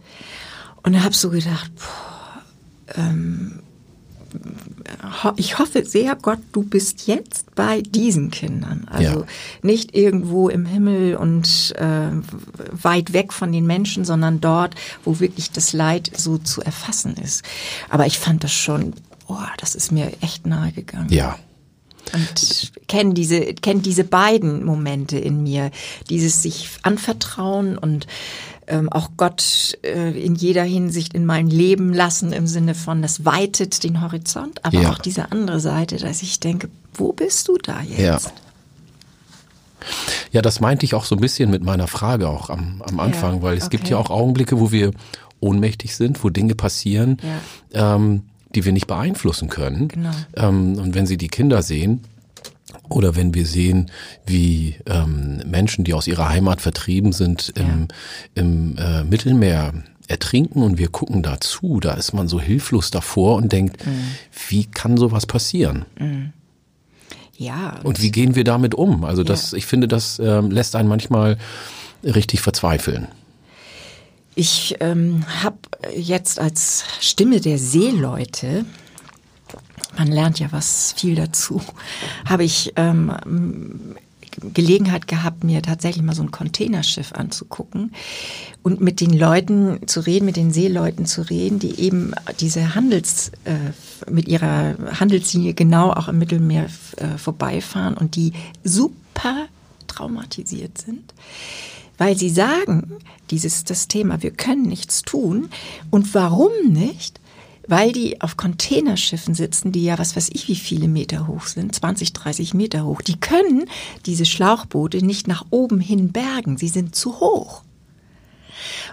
Und 0.82 1.04
habe 1.04 1.14
so 1.14 1.30
gedacht, 1.30 1.70
boah, 1.76 2.96
ähm, 2.96 3.60
ich 5.36 5.60
hoffe 5.60 5.84
sehr, 5.84 6.16
Gott, 6.16 6.40
du 6.54 6.64
bist 6.64 7.06
jetzt 7.06 7.54
bei 7.54 7.82
diesen 7.82 8.32
Kindern. 8.32 8.88
Also 8.90 9.20
ja. 9.20 9.26
nicht 9.62 9.94
irgendwo 9.94 10.48
im 10.48 10.66
Himmel 10.66 11.18
und 11.18 11.74
äh, 11.78 12.12
weit 12.72 13.12
weg 13.12 13.34
von 13.34 13.52
den 13.52 13.68
Menschen, 13.68 14.06
sondern 14.06 14.40
dort, 14.40 14.74
wo 15.04 15.20
wirklich 15.20 15.52
das 15.52 15.74
Leid 15.74 16.12
so 16.16 16.38
zu 16.38 16.62
erfassen 16.62 17.18
ist. 17.18 17.44
Aber 17.90 18.06
ich 18.06 18.20
fand 18.20 18.46
das 18.46 18.54
schon, 18.54 18.94
oh, 19.28 19.36
das 19.58 19.76
ist 19.76 19.92
mir 19.92 20.14
echt 20.22 20.48
nahe 20.48 20.72
gegangen. 20.72 21.12
Ja. 21.12 21.38
Und 22.14 22.72
kenne 22.88 23.14
diese, 23.14 23.42
kenn 23.42 23.82
diese 23.82 24.04
beiden 24.04 24.64
Momente 24.64 25.18
in 25.18 25.44
mir. 25.44 25.72
Dieses 26.10 26.42
sich 26.42 26.70
anvertrauen 26.84 27.78
und 27.78 28.08
ähm, 28.68 28.92
auch 28.92 29.12
Gott 29.18 29.78
äh, 29.84 30.12
in 30.12 30.36
jeder 30.36 30.64
Hinsicht 30.64 31.14
in 31.14 31.26
mein 31.26 31.48
Leben 31.48 31.94
lassen 31.94 32.34
im 32.34 32.48
Sinne 32.48 32.76
von, 32.76 33.02
das 33.02 33.26
weitet 33.26 33.84
den 33.84 34.02
Horizont, 34.02 34.64
aber 34.66 34.82
ja. 34.82 34.92
auch 34.92 34.98
diese 34.98 35.32
andere 35.32 35.60
Seite, 35.60 35.98
dass 35.98 36.22
ich 36.22 36.40
denke, 36.40 36.70
wo 36.94 37.14
bist 37.14 37.48
du 37.48 37.58
da 37.58 37.82
jetzt? 37.82 38.00
Ja. 38.00 38.20
Ja, 40.32 40.42
das 40.42 40.60
meinte 40.62 40.84
ich 40.84 40.96
auch 40.96 41.06
so 41.06 41.16
ein 41.16 41.22
bisschen 41.22 41.52
mit 41.52 41.64
meiner 41.64 41.88
Frage 41.88 42.28
auch 42.28 42.50
am, 42.50 42.82
am 42.88 43.00
Anfang, 43.00 43.36
ja, 43.36 43.42
weil 43.44 43.58
es 43.58 43.66
okay. 43.66 43.78
gibt 43.78 43.90
ja 43.90 43.98
auch 43.98 44.10
Augenblicke, 44.10 44.60
wo 44.60 44.72
wir 44.72 44.92
ohnmächtig 45.40 45.96
sind, 45.96 46.24
wo 46.24 46.30
Dinge 46.30 46.56
passieren, 46.56 47.18
ja. 47.72 47.96
ähm, 47.96 48.24
die 48.56 48.66
wir 48.66 48.72
nicht 48.72 48.88
beeinflussen 48.88 49.50
können. 49.50 49.88
Genau. 49.88 50.12
Ähm, 50.36 50.78
und 50.78 50.96
wenn 50.96 51.06
Sie 51.06 51.18
die 51.18 51.28
Kinder 51.28 51.62
sehen, 51.62 52.02
oder 52.90 53.16
wenn 53.16 53.34
wir 53.34 53.46
sehen, 53.46 53.92
wie 54.26 54.76
ähm, 54.86 55.42
Menschen, 55.46 55.84
die 55.86 55.94
aus 55.94 56.08
ihrer 56.08 56.30
Heimat 56.30 56.62
vertrieben 56.62 57.14
sind, 57.14 57.54
im, 57.56 57.66
ja. 57.66 57.88
im 58.36 58.78
äh, 58.78 59.04
Mittelmeer 59.04 59.74
ertrinken 60.08 60.62
und 60.62 60.78
wir 60.78 60.90
gucken 60.90 61.24
dazu, 61.24 61.80
da 61.80 61.94
ist 61.94 62.14
man 62.14 62.28
so 62.28 62.40
hilflos 62.40 62.92
davor 62.92 63.38
und 63.38 63.52
denkt, 63.52 63.86
mhm. 63.86 64.12
wie 64.50 64.66
kann 64.66 64.98
sowas 64.98 65.26
passieren? 65.26 65.86
Mhm. 66.00 66.34
Ja. 67.38 67.78
Und, 67.80 67.86
und, 67.86 68.02
wie 68.02 68.12
gehen 68.12 68.36
wir 68.36 68.44
damit 68.44 68.76
um? 68.76 69.04
Also 69.04 69.24
das, 69.24 69.52
ja. 69.52 69.58
ich 69.58 69.66
finde, 69.66 69.88
das 69.88 70.20
ähm, 70.20 70.52
lässt 70.52 70.76
einen 70.76 70.88
manchmal 70.88 71.38
richtig 72.04 72.42
verzweifeln. 72.42 73.08
Ich 74.36 74.76
ähm, 74.82 75.26
habe 75.44 75.58
jetzt 75.96 76.40
als 76.40 76.84
Stimme 77.00 77.40
der 77.40 77.58
Seeleute 77.58 78.66
man 79.98 80.08
lernt 80.08 80.40
ja 80.40 80.52
was 80.52 80.94
viel 80.98 81.16
dazu, 81.16 81.62
habe 82.26 82.44
ich 82.44 82.74
ähm, 82.76 83.96
Gelegenheit 84.54 85.08
gehabt, 85.08 85.44
mir 85.44 85.62
tatsächlich 85.62 86.04
mal 86.04 86.16
so 86.16 86.24
ein 86.24 86.32
Containerschiff 86.32 87.14
anzugucken 87.14 87.94
und 88.64 88.82
mit 88.82 89.00
den 89.00 89.18
Leuten 89.18 89.88
zu 89.88 90.02
reden, 90.02 90.26
mit 90.26 90.36
den 90.36 90.52
Seeleuten 90.52 91.06
zu 91.06 91.22
reden, 91.22 91.60
die 91.60 91.80
eben 91.80 92.14
diese 92.42 92.76
Handels, 92.76 93.32
äh, 93.46 94.12
mit 94.12 94.28
ihrer 94.28 94.76
Handelslinie 95.00 95.54
genau 95.54 95.92
auch 95.92 96.10
im 96.10 96.18
Mittelmeer 96.18 96.66
äh, 96.98 97.18
vorbeifahren 97.18 97.96
und 97.96 98.16
die 98.16 98.34
super 98.64 99.48
traumatisiert 99.88 100.78
sind 100.78 101.14
weil 101.98 102.18
sie 102.18 102.30
sagen, 102.30 102.98
dieses 103.32 103.64
das 103.64 103.88
Thema, 103.88 104.22
wir 104.24 104.32
können 104.32 104.64
nichts 104.64 105.02
tun. 105.02 105.50
Und 105.92 106.14
warum 106.14 106.52
nicht? 106.70 107.20
Weil 107.68 107.92
die 107.92 108.22
auf 108.22 108.38
Containerschiffen 108.38 109.34
sitzen, 109.34 109.72
die 109.72 109.84
ja 109.84 109.98
was 109.98 110.16
weiß 110.16 110.30
ich 110.34 110.48
wie 110.48 110.56
viele 110.56 110.88
Meter 110.88 111.28
hoch 111.28 111.48
sind, 111.48 111.74
20, 111.74 112.14
30 112.14 112.54
Meter 112.54 112.86
hoch. 112.86 113.02
Die 113.02 113.20
können 113.20 113.66
diese 114.06 114.26
Schlauchboote 114.26 115.04
nicht 115.04 115.28
nach 115.28 115.46
oben 115.50 115.80
hin 115.80 116.12
bergen. 116.12 116.58
Sie 116.58 116.68
sind 116.68 116.96
zu 116.96 117.20
hoch. 117.20 117.65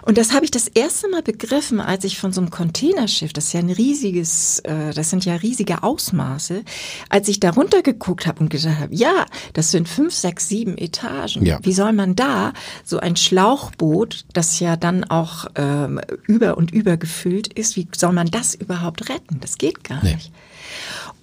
Und 0.01 0.17
das 0.17 0.33
habe 0.33 0.45
ich 0.45 0.51
das 0.51 0.67
erste 0.67 1.09
Mal 1.09 1.23
begriffen, 1.23 1.79
als 1.79 2.03
ich 2.03 2.17
von 2.17 2.31
so 2.31 2.41
einem 2.41 2.49
Containerschiff, 2.49 3.33
das 3.33 3.45
ist 3.45 3.53
ja 3.53 3.59
ein 3.59 3.69
riesiges, 3.69 4.59
äh, 4.59 4.93
das 4.93 5.09
sind 5.09 5.25
ja 5.25 5.35
riesige 5.35 5.83
Ausmaße, 5.83 6.63
als 7.09 7.27
ich 7.27 7.39
darunter 7.39 7.81
geguckt 7.81 8.27
habe 8.27 8.39
und 8.41 8.49
gesagt 8.49 8.79
habe, 8.79 8.95
ja, 8.95 9.25
das 9.53 9.71
sind 9.71 9.87
fünf, 9.87 10.13
sechs, 10.13 10.49
sieben 10.49 10.77
Etagen. 10.77 11.45
Ja. 11.45 11.59
Wie 11.61 11.73
soll 11.73 11.93
man 11.93 12.15
da 12.15 12.53
so 12.83 12.99
ein 12.99 13.15
Schlauchboot, 13.15 14.25
das 14.33 14.59
ja 14.59 14.75
dann 14.75 15.03
auch 15.03 15.45
ähm, 15.55 15.99
über 16.27 16.57
und 16.57 16.71
über 16.71 16.97
gefüllt 16.97 17.51
ist, 17.53 17.75
wie 17.75 17.87
soll 17.95 18.13
man 18.13 18.27
das 18.27 18.55
überhaupt 18.55 19.09
retten? 19.09 19.39
Das 19.39 19.57
geht 19.57 19.83
gar 19.83 20.03
nee. 20.03 20.15
nicht. 20.15 20.31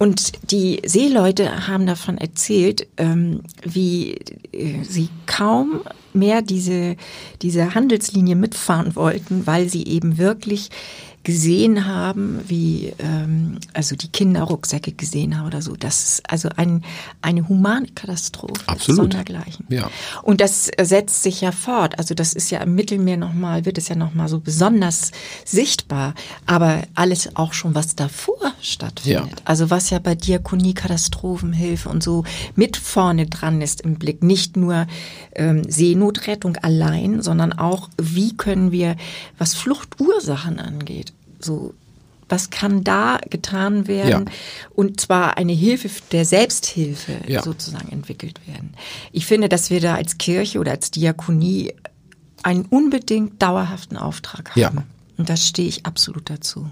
Und 0.01 0.51
die 0.51 0.81
Seeleute 0.87 1.69
haben 1.69 1.87
davon 1.87 2.17
erzählt, 2.17 2.87
ähm, 2.97 3.43
wie 3.63 4.15
äh, 4.51 4.83
sie 4.83 5.11
kaum 5.27 5.83
mehr 6.15 6.41
diese, 6.41 6.97
diese 7.43 7.75
Handelslinie 7.75 8.35
mitfahren 8.35 8.97
wollten, 8.97 9.47
weil 9.47 9.69
sie 9.69 9.87
eben 9.87 10.17
wirklich 10.17 10.71
gesehen 11.23 11.87
haben, 11.87 12.41
wie 12.49 12.95
ähm, 12.99 13.59
also 13.75 13.95
die 13.95 14.09
Kinderrucksäcke 14.09 14.93
gesehen 14.93 15.39
haben 15.39 15.47
oder 15.47 15.61
so. 15.61 15.77
Das 15.77 16.03
ist 16.05 16.31
also 16.31 16.49
ein, 16.57 16.83
eine 17.21 17.47
humane 17.47 17.89
Katastrophe. 17.89 18.63
Absolut. 18.67 19.13
Sondergleichen. 19.13 19.67
Ja. 19.69 19.91
Und 20.23 20.41
das 20.41 20.71
setzt 20.81 21.23
sich 21.23 21.43
ja 21.43 21.53
fort. 21.53 21.99
Also 21.99 22.15
das 22.15 22.33
ist 22.33 22.51
ja 22.51 22.61
im 22.61 22.75
Mittelmeer 22.75 23.19
nochmal, 23.19 23.67
wird 23.67 23.77
es 23.77 23.89
ja 23.89 23.97
nochmal 23.97 24.29
so 24.29 24.41
besonders 24.41 25.11
sichtbar. 25.45 26.15
Aber 26.47 26.83
alles 26.95 27.37
auch 27.37 27.53
schon, 27.53 27.75
was 27.75 27.95
davor 27.95 28.55
stattfindet. 28.63 29.31
Ja. 29.31 29.37
Also 29.45 29.69
was 29.69 29.91
ja 29.91 29.99
bei 29.99 30.15
Diakonie, 30.15 30.73
Katastrophenhilfe 30.73 31.91
und 31.91 32.03
so 32.03 32.25
mit 32.55 32.79
vorne 32.79 33.27
dran 33.27 33.61
ist 33.61 33.83
im 33.83 33.97
Blick. 33.97 34.23
Nicht 34.23 34.57
nur 34.57 34.87
ähm, 35.35 35.65
Seenotrettung 35.71 36.57
allein, 36.57 37.21
sondern 37.21 37.53
auch, 37.53 37.91
wie 38.01 38.37
können 38.37 38.73
wir, 38.73 38.97
was 39.37 39.55
Fluchtursachen 39.55 40.59
angeht, 40.59 41.13
so, 41.41 41.75
was 42.29 42.51
kann 42.51 42.85
da 42.85 43.19
getan 43.29 43.89
werden? 43.89 44.27
Ja. 44.27 44.33
Und 44.75 45.01
zwar 45.01 45.37
eine 45.37 45.53
Hilfe 45.53 45.91
der 46.13 46.25
Selbsthilfe 46.25 47.17
ja. 47.27 47.43
sozusagen 47.43 47.91
entwickelt 47.91 48.41
werden. 48.47 48.75
Ich 49.13 49.27
finde, 49.27 49.49
dass 49.49 49.71
wir 49.71 49.81
da 49.81 49.97
als 49.97 50.19
Kirche 50.19 50.61
oder 50.61 50.73
als 50.73 50.91
Diakonie 50.91 51.75
einen 52.43 52.65
unbedingt 52.67 53.43
dauerhaften 53.43 53.97
Auftrag 53.97 54.51
haben. 54.51 54.57
Ja. 54.57 54.73
Und 55.19 55.29
da 55.29 55.37
stehe 55.37 55.69
ich 55.69 55.85
absolut 55.85 56.31
dazu. 56.31 56.71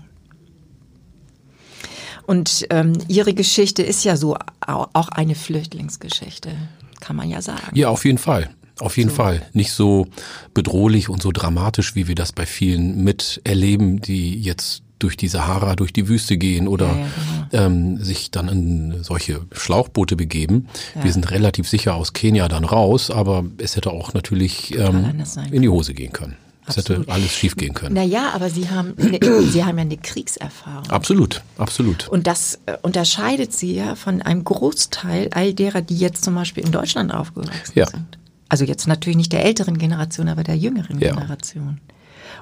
Und 2.27 2.67
ähm, 2.71 2.93
Ihre 3.09 3.35
Geschichte 3.35 3.83
ist 3.83 4.05
ja 4.05 4.17
so 4.17 4.37
auch 4.67 5.09
eine 5.09 5.35
Flüchtlingsgeschichte, 5.35 6.55
kann 7.01 7.17
man 7.17 7.29
ja 7.29 7.43
sagen. 7.43 7.75
Ja, 7.75 7.89
auf 7.89 8.05
jeden 8.05 8.19
Fall. 8.19 8.51
Auf 8.80 8.97
jeden 8.97 9.11
so. 9.11 9.16
Fall. 9.16 9.42
Nicht 9.52 9.73
so 9.73 10.06
bedrohlich 10.54 11.08
und 11.08 11.23
so 11.23 11.32
dramatisch, 11.32 11.94
wie 11.94 12.08
wir 12.08 12.14
das 12.14 12.32
bei 12.32 12.47
vielen 12.47 13.02
miterleben, 13.04 14.00
die 14.00 14.40
jetzt 14.40 14.82
durch 14.99 15.16
die 15.16 15.28
Sahara, 15.28 15.76
durch 15.76 15.92
die 15.92 16.08
Wüste 16.08 16.37
gehen 16.37 16.66
oder 16.66 16.87
ja, 16.87 16.97
ja, 16.97 17.06
genau. 17.50 17.64
ähm, 17.64 18.02
sich 18.02 18.30
dann 18.30 18.49
in 18.49 19.04
solche 19.04 19.40
Schlauchboote 19.52 20.16
begeben. 20.16 20.68
Ja. 20.94 21.04
Wir 21.04 21.12
sind 21.12 21.30
relativ 21.30 21.68
sicher 21.68 21.94
aus 21.94 22.12
Kenia 22.12 22.49
dann 22.49 22.64
raus, 22.64 23.11
aber 23.11 23.44
es 23.58 23.76
hätte 23.76 23.90
auch 23.90 24.14
natürlich 24.14 24.76
ähm, 24.76 25.23
in 25.52 25.62
die 25.62 25.68
Hose 25.68 25.94
gehen 25.94 26.12
können. 26.12 26.37
Es 26.66 26.76
hätte 26.76 27.04
alles 27.06 27.32
schief 27.32 27.56
gehen 27.56 27.73
können. 27.73 27.94
Naja, 27.94 28.30
aber 28.35 28.50
Sie 28.50 28.68
haben, 28.68 28.94
eine, 28.99 29.18
Sie 29.42 29.64
haben 29.64 29.78
ja 29.78 29.82
eine 29.82 29.97
Kriegserfahrung. 29.97 30.90
Absolut, 30.90 31.42
absolut. 31.56 32.08
Und 32.08 32.26
das 32.26 32.58
äh, 32.66 32.76
unterscheidet 32.82 33.54
Sie 33.54 33.75
ja 33.75 33.94
von 33.94 34.20
einem 34.20 34.44
Großteil 34.44 35.30
all 35.32 35.54
derer, 35.54 35.80
die 35.80 35.97
jetzt 35.97 36.25
zum 36.25 36.35
Beispiel 36.35 36.64
in 36.64 36.73
Deutschland 36.73 37.14
aufgewachsen 37.14 37.73
ja. 37.75 37.87
sind. 37.87 38.18
Also 38.49 38.64
jetzt 38.64 38.87
natürlich 38.87 39.17
nicht 39.17 39.33
der 39.33 39.45
älteren 39.45 39.78
Generation, 39.78 40.28
aber 40.28 40.43
der 40.43 40.57
jüngeren 40.57 40.99
ja. 40.99 41.12
Generation. 41.12 41.81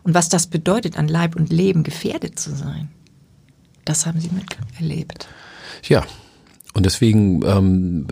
Und 0.02 0.14
was 0.14 0.28
das 0.28 0.46
bedeutet, 0.46 0.98
an 0.98 1.08
Leib 1.08 1.36
und 1.36 1.52
Leben 1.52 1.82
gefährdet 1.82 2.38
zu 2.38 2.54
sein, 2.54 2.88
das 3.84 4.06
haben 4.06 4.20
sie 4.20 4.30
miterlebt. 4.30 5.28
Ja, 5.84 6.04
und 6.74 6.86
deswegen 6.86 7.42
ähm, 7.44 8.06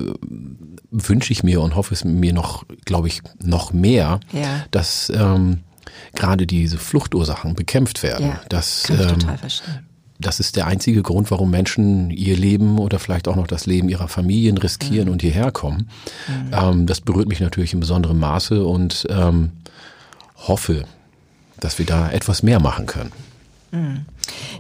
wünsche 0.91 1.33
ich 1.33 1.43
mir 1.43 1.61
und 1.61 1.75
hoffe 1.75 1.95
es 1.95 2.05
mir 2.05 2.33
noch, 2.33 2.65
glaube 2.85 3.09
ich, 3.09 3.23
noch 3.43 3.73
mehr, 3.73 4.21
ja. 4.33 4.65
dass 4.71 5.11
ähm, 5.11 5.61
gerade 6.15 6.47
diese 6.47 6.79
Fluchtursachen 6.79 7.55
bekämpft 7.55 8.03
werden. 8.03 8.29
Ja, 8.29 8.41
dass, 8.49 8.85
kann 8.85 8.97
ich 8.97 9.03
ähm, 9.03 9.19
total 9.19 9.39
verstehen 9.39 9.94
das 10.19 10.41
ist 10.41 10.57
der 10.57 10.67
einzige 10.67 11.03
Grund, 11.03 11.31
warum 11.31 11.51
Menschen 11.51 12.11
ihr 12.11 12.37
Leben 12.37 12.79
oder 12.79 12.99
vielleicht 12.99 13.27
auch 13.27 13.37
noch 13.37 13.47
das 13.47 13.67
Leben 13.67 13.89
ihrer 13.89 14.09
Familien 14.09 14.59
riskieren 14.59 15.07
mhm. 15.07 15.13
und 15.13 15.23
hierher 15.23 15.51
kommen. 15.51 15.89
Mhm. 16.29 16.51
Ähm, 16.53 16.87
das 16.87 17.01
berührt 17.01 17.29
mich 17.29 17.41
natürlich 17.41 17.73
in 17.73 17.81
besonderem 17.81 18.19
Maße 18.21 18.65
und 18.65 19.07
ähm, 19.11 19.51
hoffe, 20.37 20.85
dass 21.61 21.79
wir 21.79 21.87
da 21.87 22.11
etwas 22.11 22.43
mehr 22.43 22.61
machen 22.61 22.87
können. 22.87 23.13
Mhm. 23.73 24.05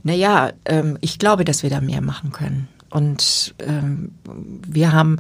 Naja, 0.03 0.53
ähm, 0.65 0.99
ich 1.01 1.19
glaube, 1.19 1.45
dass 1.45 1.63
wir 1.63 1.71
da 1.71 1.81
mehr 1.81 2.01
machen 2.01 2.33
können. 2.33 2.69
Und 2.95 3.57
ähm, 3.59 4.13
wir 4.25 4.93
haben 4.93 5.19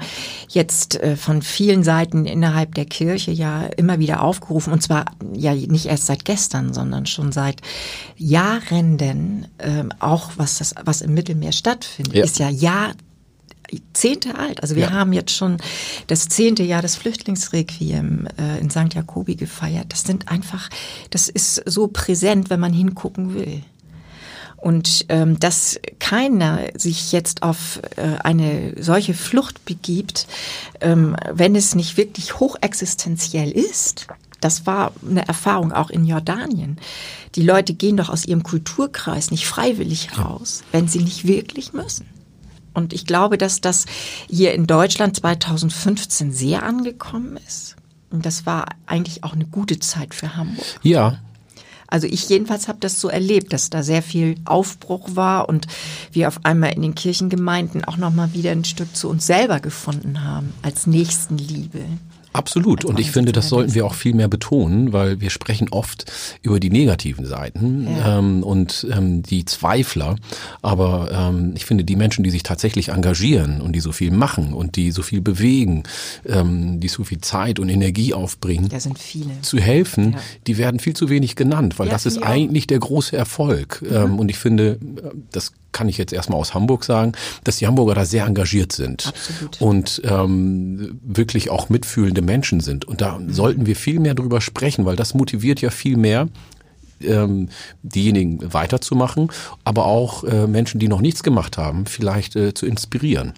jetzt 0.48 0.94
äh, 1.02 1.16
von 1.16 1.42
vielen 1.42 1.82
Seiten 1.82 2.24
innerhalb 2.24 2.76
der 2.76 2.84
Kirche 2.84 3.32
ja 3.32 3.64
immer 3.64 3.98
wieder 3.98 4.22
aufgerufen, 4.22 4.72
und 4.72 4.80
zwar 4.80 5.06
ja 5.32 5.52
nicht 5.52 5.86
erst 5.86 6.06
seit 6.06 6.24
gestern, 6.24 6.72
sondern 6.72 7.06
schon 7.06 7.32
seit 7.32 7.62
Jahren, 8.16 8.96
denn 8.96 9.48
ähm, 9.58 9.90
auch 9.98 10.30
was 10.36 10.58
das, 10.58 10.76
was 10.84 11.00
im 11.00 11.14
Mittelmeer 11.14 11.50
stattfindet, 11.50 12.14
ja. 12.14 12.22
ist 12.22 12.38
ja 12.38 12.48
Jahr 12.48 12.92
Zehnte 13.92 14.38
alt. 14.38 14.62
Also 14.62 14.76
wir 14.76 14.84
ja. 14.84 14.90
haben 14.92 15.12
jetzt 15.12 15.32
schon 15.32 15.56
das 16.06 16.28
zehnte 16.28 16.62
Jahr 16.62 16.82
des 16.82 16.94
Flüchtlingsrequiem 16.94 18.28
äh, 18.38 18.60
in 18.60 18.70
St. 18.70 18.94
Jakobi 18.94 19.34
gefeiert. 19.34 19.86
Das 19.88 20.02
sind 20.02 20.28
einfach, 20.28 20.70
das 21.10 21.28
ist 21.28 21.60
so 21.66 21.88
präsent, 21.88 22.50
wenn 22.50 22.60
man 22.60 22.72
hingucken 22.72 23.34
will. 23.34 23.62
Und 24.64 25.04
ähm, 25.10 25.38
dass 25.38 25.78
keiner 25.98 26.58
sich 26.74 27.12
jetzt 27.12 27.42
auf 27.42 27.82
äh, 27.96 28.16
eine 28.20 28.72
solche 28.82 29.12
Flucht 29.12 29.66
begibt, 29.66 30.26
ähm, 30.80 31.16
wenn 31.30 31.54
es 31.54 31.74
nicht 31.74 31.98
wirklich 31.98 32.40
hochexistenziell 32.40 33.50
ist, 33.50 34.06
das 34.40 34.64
war 34.64 34.92
eine 35.06 35.28
Erfahrung 35.28 35.70
auch 35.72 35.90
in 35.90 36.06
Jordanien. 36.06 36.78
Die 37.34 37.42
Leute 37.42 37.74
gehen 37.74 37.98
doch 37.98 38.08
aus 38.08 38.24
ihrem 38.24 38.42
Kulturkreis 38.42 39.30
nicht 39.30 39.46
freiwillig 39.46 40.18
raus, 40.18 40.64
wenn 40.72 40.88
sie 40.88 41.00
nicht 41.00 41.28
wirklich 41.28 41.74
müssen. 41.74 42.06
Und 42.72 42.94
ich 42.94 43.04
glaube, 43.04 43.36
dass 43.36 43.60
das 43.60 43.84
hier 44.30 44.54
in 44.54 44.66
Deutschland 44.66 45.14
2015 45.14 46.32
sehr 46.32 46.62
angekommen 46.62 47.38
ist. 47.46 47.76
Und 48.10 48.24
das 48.24 48.46
war 48.46 48.64
eigentlich 48.86 49.24
auch 49.24 49.34
eine 49.34 49.44
gute 49.44 49.78
Zeit 49.78 50.14
für 50.14 50.36
Hamburg. 50.36 50.64
Ja, 50.82 51.18
also 51.94 52.08
ich 52.08 52.28
jedenfalls 52.28 52.66
habe 52.66 52.80
das 52.80 53.00
so 53.00 53.06
erlebt, 53.06 53.52
dass 53.52 53.70
da 53.70 53.84
sehr 53.84 54.02
viel 54.02 54.34
Aufbruch 54.46 55.10
war 55.14 55.48
und 55.48 55.68
wir 56.10 56.26
auf 56.26 56.40
einmal 56.42 56.72
in 56.72 56.82
den 56.82 56.96
Kirchengemeinden 56.96 57.84
auch 57.84 57.98
noch 57.98 58.12
mal 58.12 58.32
wieder 58.32 58.50
ein 58.50 58.64
Stück 58.64 58.96
zu 58.96 59.08
uns 59.08 59.28
selber 59.28 59.60
gefunden 59.60 60.24
haben 60.24 60.52
als 60.60 60.88
Nächstenliebe. 60.88 61.84
Absolut. 62.34 62.84
Und 62.84 62.98
ich 62.98 63.12
finde, 63.12 63.30
das 63.30 63.48
sollten 63.48 63.74
wir 63.74 63.86
auch 63.86 63.94
viel 63.94 64.12
mehr 64.12 64.26
betonen, 64.26 64.92
weil 64.92 65.20
wir 65.20 65.30
sprechen 65.30 65.68
oft 65.70 66.10
über 66.42 66.58
die 66.58 66.68
negativen 66.68 67.24
Seiten 67.26 67.86
ja. 67.86 68.18
ähm, 68.18 68.42
und 68.42 68.86
ähm, 68.90 69.22
die 69.22 69.44
Zweifler. 69.44 70.16
Aber 70.60 71.10
ähm, 71.12 71.52
ich 71.54 71.64
finde, 71.64 71.84
die 71.84 71.94
Menschen, 71.94 72.24
die 72.24 72.30
sich 72.30 72.42
tatsächlich 72.42 72.88
engagieren 72.88 73.60
und 73.60 73.72
die 73.72 73.80
so 73.80 73.92
viel 73.92 74.10
machen 74.10 74.52
und 74.52 74.74
die 74.74 74.90
so 74.90 75.02
viel 75.02 75.20
bewegen, 75.20 75.84
ähm, 76.26 76.80
die 76.80 76.88
so 76.88 77.04
viel 77.04 77.20
Zeit 77.20 77.60
und 77.60 77.68
Energie 77.68 78.12
aufbringen, 78.14 78.68
zu 79.42 79.58
helfen, 79.58 80.14
ja. 80.14 80.18
die 80.48 80.58
werden 80.58 80.80
viel 80.80 80.94
zu 80.94 81.08
wenig 81.08 81.36
genannt, 81.36 81.78
weil 81.78 81.86
ja, 81.86 81.92
das 81.92 82.04
ist 82.04 82.18
eigentlich 82.18 82.66
der 82.66 82.80
große 82.80 83.16
Erfolg. 83.16 83.80
Mhm. 83.80 83.96
Ähm, 83.96 84.18
und 84.18 84.28
ich 84.28 84.38
finde, 84.38 84.80
das 85.30 85.52
kann 85.74 85.88
ich 85.90 85.98
jetzt 85.98 86.14
erstmal 86.14 86.40
aus 86.40 86.54
Hamburg 86.54 86.84
sagen, 86.84 87.12
dass 87.42 87.58
die 87.58 87.66
Hamburger 87.66 87.94
da 87.94 88.06
sehr 88.06 88.24
engagiert 88.24 88.72
sind 88.72 89.08
Absolut. 89.08 89.60
und 89.60 90.02
ähm, 90.04 90.98
wirklich 91.02 91.50
auch 91.50 91.68
mitfühlende 91.68 92.22
Menschen 92.22 92.60
sind. 92.60 92.86
Und 92.86 93.02
da 93.02 93.18
mhm. 93.18 93.30
sollten 93.30 93.66
wir 93.66 93.76
viel 93.76 94.00
mehr 94.00 94.14
drüber 94.14 94.40
sprechen, 94.40 94.86
weil 94.86 94.96
das 94.96 95.12
motiviert 95.12 95.60
ja 95.60 95.68
viel 95.68 95.98
mehr, 95.98 96.28
ähm, 97.02 97.50
diejenigen 97.82 98.54
weiterzumachen, 98.54 99.30
aber 99.64 99.84
auch 99.84 100.24
äh, 100.24 100.46
Menschen, 100.46 100.80
die 100.80 100.88
noch 100.88 101.02
nichts 101.02 101.22
gemacht 101.22 101.58
haben, 101.58 101.84
vielleicht 101.84 102.36
äh, 102.36 102.54
zu 102.54 102.64
inspirieren. 102.64 103.34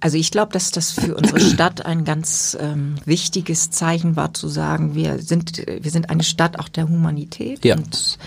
Also 0.00 0.18
ich 0.18 0.30
glaube, 0.30 0.52
dass 0.52 0.70
das 0.70 0.90
für 0.90 1.14
unsere 1.14 1.40
Stadt 1.40 1.86
ein 1.86 2.04
ganz 2.04 2.58
ähm, 2.60 2.96
wichtiges 3.06 3.70
Zeichen 3.70 4.16
war, 4.16 4.34
zu 4.34 4.48
sagen, 4.48 4.94
wir 4.94 5.18
sind, 5.18 5.66
wir 5.66 5.90
sind 5.90 6.10
eine 6.10 6.24
Stadt 6.24 6.58
auch 6.58 6.68
der 6.68 6.90
Humanität 6.90 7.64
ja. 7.64 7.76
und 7.76 8.18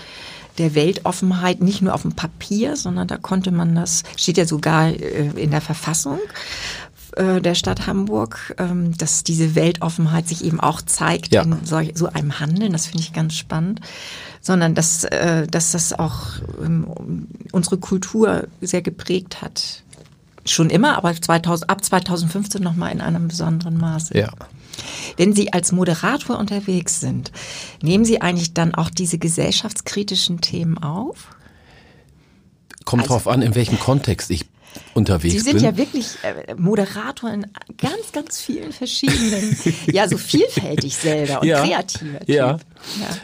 der 0.58 0.74
Weltoffenheit, 0.74 1.60
nicht 1.60 1.82
nur 1.82 1.94
auf 1.94 2.02
dem 2.02 2.12
Papier, 2.12 2.76
sondern 2.76 3.08
da 3.08 3.16
konnte 3.16 3.50
man 3.50 3.74
das, 3.74 4.02
steht 4.16 4.36
ja 4.36 4.44
sogar 4.44 4.88
äh, 4.88 5.30
in 5.36 5.50
der 5.50 5.60
Verfassung 5.60 6.18
äh, 7.16 7.40
der 7.40 7.54
Stadt 7.54 7.86
Hamburg, 7.86 8.54
ähm, 8.58 8.96
dass 8.96 9.24
diese 9.24 9.54
Weltoffenheit 9.54 10.28
sich 10.28 10.44
eben 10.44 10.60
auch 10.60 10.82
zeigt 10.82 11.32
ja. 11.32 11.42
in 11.42 11.56
so, 11.64 11.80
so 11.94 12.06
einem 12.08 12.40
Handeln. 12.40 12.72
Das 12.72 12.86
finde 12.86 13.02
ich 13.02 13.12
ganz 13.12 13.34
spannend 13.34 13.80
sondern 14.40 14.74
dass, 14.74 15.04
äh, 15.04 15.46
dass 15.46 15.72
das 15.72 15.92
auch 15.92 16.20
ähm, 16.64 17.26
unsere 17.52 17.78
Kultur 17.78 18.48
sehr 18.60 18.82
geprägt 18.82 19.42
hat. 19.42 19.82
Schon 20.46 20.70
immer, 20.70 20.96
aber 20.96 21.14
2000, 21.14 21.68
ab 21.68 21.84
2015 21.84 22.62
nochmal 22.62 22.92
in 22.92 23.00
einem 23.00 23.28
besonderen 23.28 23.76
Maße. 23.76 24.16
Ja. 24.16 24.30
Wenn 25.16 25.32
Sie 25.32 25.52
als 25.52 25.72
Moderator 25.72 26.38
unterwegs 26.38 27.00
sind, 27.00 27.32
nehmen 27.82 28.04
Sie 28.04 28.20
eigentlich 28.20 28.54
dann 28.54 28.74
auch 28.74 28.90
diese 28.90 29.18
gesellschaftskritischen 29.18 30.40
Themen 30.40 30.78
auf? 30.78 31.28
Kommt 32.84 33.02
also, 33.02 33.14
drauf 33.14 33.28
an, 33.28 33.42
in 33.42 33.54
welchem 33.54 33.78
Kontext 33.78 34.30
ich 34.30 34.46
unterwegs 34.94 35.34
bin. 35.34 35.42
Sie 35.42 35.50
sind 35.50 35.56
bin. 35.56 35.64
ja 35.64 35.76
wirklich 35.76 36.06
äh, 36.22 36.54
Moderator 36.54 37.30
in 37.30 37.46
ganz, 37.78 38.12
ganz 38.12 38.40
vielen 38.40 38.72
verschiedenen, 38.72 39.56
ja, 39.92 40.08
so 40.08 40.16
vielfältig 40.16 40.96
selber 40.96 41.40
und 41.40 41.48
ja, 41.48 41.64
kreativer 41.64 42.20
Typ. 42.20 42.28
Ja. 42.28 42.58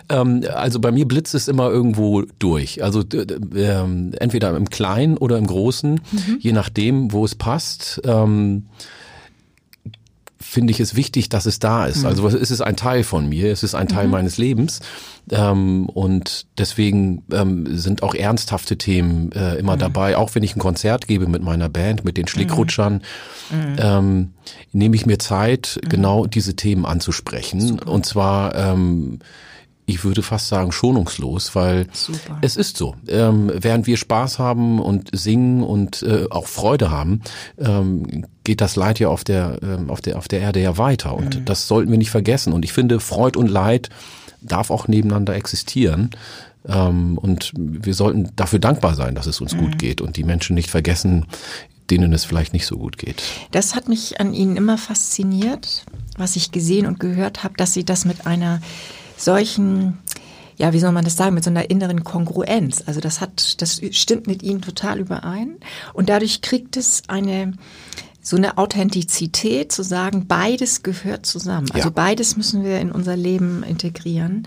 ja. 0.08 0.20
Ähm, 0.20 0.44
also 0.52 0.80
bei 0.80 0.92
mir 0.92 1.06
blitzt 1.06 1.34
es 1.34 1.48
immer 1.48 1.70
irgendwo 1.70 2.22
durch. 2.38 2.82
Also 2.82 3.04
ähm, 3.54 4.12
entweder 4.18 4.56
im 4.56 4.70
Kleinen 4.70 5.16
oder 5.16 5.38
im 5.38 5.46
Großen, 5.46 5.94
mhm. 5.94 6.38
je 6.40 6.52
nachdem, 6.52 7.12
wo 7.12 7.24
es 7.24 7.34
passt. 7.34 8.00
Ähm, 8.04 8.66
finde 10.54 10.70
ich 10.70 10.78
es 10.78 10.94
wichtig, 10.94 11.28
dass 11.28 11.46
es 11.46 11.58
da 11.58 11.84
ist. 11.84 12.02
Mhm. 12.02 12.06
Also 12.06 12.28
es 12.28 12.50
ist 12.52 12.60
ein 12.60 12.76
Teil 12.76 13.02
von 13.02 13.28
mir, 13.28 13.50
es 13.50 13.64
ist 13.64 13.74
ein 13.74 13.88
Teil 13.88 14.06
mhm. 14.06 14.12
meines 14.12 14.38
Lebens. 14.38 14.80
Ähm, 15.30 15.88
und 15.88 16.46
deswegen 16.58 17.24
ähm, 17.32 17.76
sind 17.76 18.04
auch 18.04 18.14
ernsthafte 18.14 18.78
Themen 18.78 19.32
äh, 19.32 19.56
immer 19.56 19.74
mhm. 19.74 19.80
dabei. 19.80 20.16
Auch 20.16 20.34
wenn 20.36 20.44
ich 20.44 20.54
ein 20.54 20.60
Konzert 20.60 21.08
gebe 21.08 21.26
mit 21.26 21.42
meiner 21.42 21.68
Band, 21.68 22.04
mit 22.04 22.16
den 22.16 22.28
Schlickrutschern, 22.28 23.02
mhm. 23.50 23.76
ähm, 23.78 24.30
nehme 24.70 24.94
ich 24.94 25.06
mir 25.06 25.18
Zeit, 25.18 25.80
mhm. 25.82 25.88
genau 25.88 26.26
diese 26.26 26.54
Themen 26.54 26.86
anzusprechen. 26.86 27.60
Super. 27.60 27.90
Und 27.90 28.06
zwar 28.06 28.54
ähm, 28.54 29.18
ich 29.86 30.04
würde 30.04 30.22
fast 30.22 30.48
sagen, 30.48 30.72
schonungslos, 30.72 31.54
weil 31.54 31.86
Super. 31.92 32.38
es 32.40 32.56
ist 32.56 32.76
so. 32.76 32.94
Ähm, 33.06 33.52
während 33.54 33.86
wir 33.86 33.96
Spaß 33.96 34.38
haben 34.38 34.80
und 34.80 35.10
singen 35.12 35.62
und 35.62 36.02
äh, 36.02 36.26
auch 36.30 36.46
Freude 36.46 36.90
haben, 36.90 37.20
ähm, 37.58 38.24
geht 38.44 38.60
das 38.60 38.76
Leid 38.76 38.98
ja 38.98 39.08
auf 39.08 39.24
der, 39.24 39.58
ähm, 39.62 39.90
auf 39.90 40.00
der, 40.00 40.16
auf 40.16 40.28
der 40.28 40.40
Erde 40.40 40.60
ja 40.60 40.78
weiter. 40.78 41.14
Und 41.14 41.40
mhm. 41.40 41.44
das 41.44 41.68
sollten 41.68 41.90
wir 41.90 41.98
nicht 41.98 42.10
vergessen. 42.10 42.52
Und 42.52 42.64
ich 42.64 42.72
finde, 42.72 42.98
Freud 42.98 43.38
und 43.38 43.48
Leid 43.48 43.90
darf 44.40 44.70
auch 44.70 44.88
nebeneinander 44.88 45.34
existieren. 45.34 46.10
Ähm, 46.66 47.18
und 47.18 47.52
wir 47.54 47.94
sollten 47.94 48.30
dafür 48.36 48.58
dankbar 48.58 48.94
sein, 48.94 49.14
dass 49.14 49.26
es 49.26 49.40
uns 49.40 49.54
mhm. 49.54 49.58
gut 49.58 49.78
geht 49.78 50.00
und 50.00 50.16
die 50.16 50.24
Menschen 50.24 50.54
nicht 50.54 50.70
vergessen, 50.70 51.26
denen 51.90 52.12
es 52.14 52.24
vielleicht 52.24 52.54
nicht 52.54 52.66
so 52.66 52.78
gut 52.78 52.96
geht. 52.96 53.22
Das 53.50 53.74
hat 53.74 53.88
mich 53.88 54.18
an 54.20 54.32
Ihnen 54.32 54.56
immer 54.56 54.78
fasziniert, 54.78 55.84
was 56.16 56.36
ich 56.36 56.50
gesehen 56.50 56.86
und 56.86 57.00
gehört 57.00 57.44
habe, 57.44 57.54
dass 57.58 57.74
Sie 57.74 57.84
das 57.84 58.06
mit 58.06 58.26
einer 58.26 58.62
solchen 59.16 59.98
ja, 60.56 60.72
wie 60.72 60.78
soll 60.78 60.92
man 60.92 61.04
das 61.04 61.16
sagen, 61.16 61.34
mit 61.34 61.44
so 61.44 61.50
einer 61.50 61.70
inneren 61.70 62.04
Kongruenz. 62.04 62.82
Also 62.86 63.00
das 63.00 63.20
hat, 63.20 63.60
das 63.60 63.80
stimmt 63.90 64.26
mit 64.26 64.42
ihnen 64.42 64.62
total 64.62 65.00
überein. 65.00 65.56
Und 65.92 66.08
dadurch 66.08 66.42
kriegt 66.42 66.76
es 66.76 67.02
eine, 67.08 67.54
so 68.22 68.36
eine 68.36 68.56
Authentizität 68.56 69.72
zu 69.72 69.82
sagen, 69.82 70.26
beides 70.26 70.82
gehört 70.82 71.26
zusammen. 71.26 71.70
Also 71.72 71.88
ja. 71.88 71.92
beides 71.94 72.36
müssen 72.36 72.64
wir 72.64 72.80
in 72.80 72.92
unser 72.92 73.16
Leben 73.16 73.62
integrieren. 73.64 74.46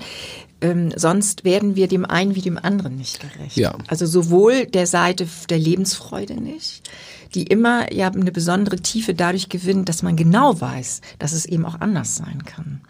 Ähm, 0.60 0.92
sonst 0.96 1.44
werden 1.44 1.76
wir 1.76 1.88
dem 1.88 2.06
einen 2.06 2.36
wie 2.36 2.42
dem 2.42 2.58
anderen 2.58 2.96
nicht 2.96 3.20
gerecht. 3.20 3.58
Ja. 3.58 3.76
Also 3.88 4.06
sowohl 4.06 4.66
der 4.66 4.88
Seite 4.88 5.28
der 5.50 5.60
Lebensfreude 5.60 6.36
nicht, 6.36 6.90
die 7.36 7.44
immer 7.44 7.94
ja 7.94 8.08
eine 8.08 8.32
besondere 8.32 8.78
Tiefe 8.78 9.14
dadurch 9.14 9.50
gewinnt, 9.50 9.90
dass 9.90 10.02
man 10.02 10.16
genau 10.16 10.60
weiß, 10.60 11.02
dass 11.20 11.34
es 11.34 11.46
eben 11.46 11.66
auch 11.66 11.80
anders 11.82 12.16
sein 12.16 12.44
kann. 12.46 12.82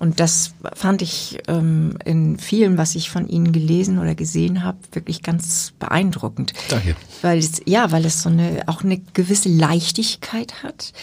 Und 0.00 0.18
das 0.18 0.54
fand 0.72 1.02
ich 1.02 1.40
ähm, 1.46 1.98
in 2.06 2.38
vielem, 2.38 2.78
was 2.78 2.94
ich 2.94 3.10
von 3.10 3.28
Ihnen 3.28 3.52
gelesen 3.52 3.98
oder 3.98 4.14
gesehen 4.14 4.64
habe, 4.64 4.78
wirklich 4.92 5.22
ganz 5.22 5.74
beeindruckend. 5.78 6.54
Danke. 6.70 6.96
Weil 7.20 7.38
es, 7.38 7.60
ja, 7.66 7.92
weil 7.92 8.06
es 8.06 8.22
so 8.22 8.30
eine, 8.30 8.62
auch 8.66 8.82
eine 8.82 8.98
gewisse 9.12 9.50
Leichtigkeit 9.50 10.62
hat, 10.62 10.94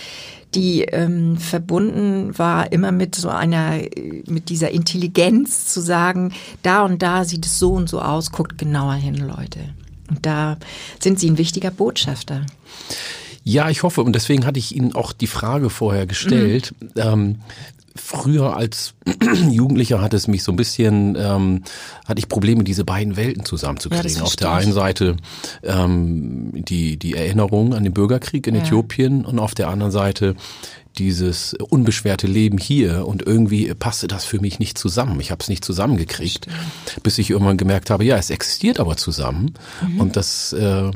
die 0.55 0.81
ähm, 0.81 1.37
verbunden 1.37 2.39
war 2.39 2.71
immer 2.71 2.91
mit 2.91 3.13
so 3.13 3.29
einer, 3.29 3.79
mit 4.25 4.49
dieser 4.49 4.71
Intelligenz 4.71 5.67
zu 5.67 5.79
sagen, 5.79 6.33
da 6.63 6.83
und 6.83 7.03
da 7.03 7.23
sieht 7.23 7.45
es 7.45 7.59
so 7.59 7.73
und 7.73 7.87
so 7.87 8.01
aus, 8.01 8.31
guckt 8.31 8.57
genauer 8.57 8.95
hin, 8.95 9.17
Leute. 9.17 9.59
Und 10.09 10.25
da 10.25 10.57
sind 10.99 11.19
Sie 11.19 11.29
ein 11.29 11.37
wichtiger 11.37 11.69
Botschafter. 11.69 12.47
Ja, 13.43 13.69
ich 13.69 13.83
hoffe. 13.83 14.01
Und 14.01 14.13
deswegen 14.13 14.45
hatte 14.45 14.57
ich 14.57 14.75
Ihnen 14.75 14.95
auch 14.95 15.13
die 15.13 15.27
Frage 15.27 15.69
vorher 15.69 16.07
gestellt. 16.07 16.73
Mhm. 16.79 16.89
Ähm, 16.95 17.35
früher 17.97 18.55
als 18.55 18.93
Jugendlicher 19.49 20.01
hat 20.01 20.13
es 20.13 20.27
mich 20.27 20.43
so 20.43 20.51
ein 20.51 20.55
bisschen, 20.55 21.15
ähm, 21.19 21.63
hatte 22.07 22.19
ich 22.19 22.29
Probleme, 22.29 22.63
diese 22.63 22.85
beiden 22.85 23.17
Welten 23.17 23.45
zusammenzukriegen. 23.45 24.17
Ja, 24.17 24.23
Auf 24.23 24.35
der 24.35 24.51
einen 24.51 24.73
Seite 24.73 25.17
ähm, 25.63 26.51
die, 26.53 26.97
die 26.97 27.15
Erinnerung 27.15 27.73
an 27.73 27.83
den 27.83 27.93
Bürgerkrieg 27.93 28.47
in 28.47 28.55
ja. 28.55 28.61
Äthiopien 28.61 29.25
und 29.25 29.39
auf 29.39 29.55
der 29.55 29.69
anderen 29.69 29.91
Seite 29.91 30.35
dieses 30.97 31.53
unbeschwerte 31.53 32.25
Leben 32.25 32.57
hier 32.57 33.07
und 33.07 33.21
irgendwie 33.21 33.71
passte 33.75 34.07
das 34.07 34.25
für 34.25 34.39
mich 34.39 34.57
nicht 34.57 34.77
zusammen. 34.77 35.19
Ich 35.19 35.29
habe 35.29 35.41
es 35.41 35.47
nicht 35.47 35.63
zusammengekriegt, 35.63 36.47
bis 37.03 37.19
ich 37.19 37.29
irgendwann 37.29 37.57
gemerkt 37.57 37.91
habe, 37.91 38.03
ja, 38.03 38.17
es 38.17 38.31
existiert 38.31 38.79
aber 38.79 38.97
zusammen 38.97 39.53
mhm. 39.87 40.01
und 40.01 40.15
das 40.15 40.53
äh, 40.53 40.91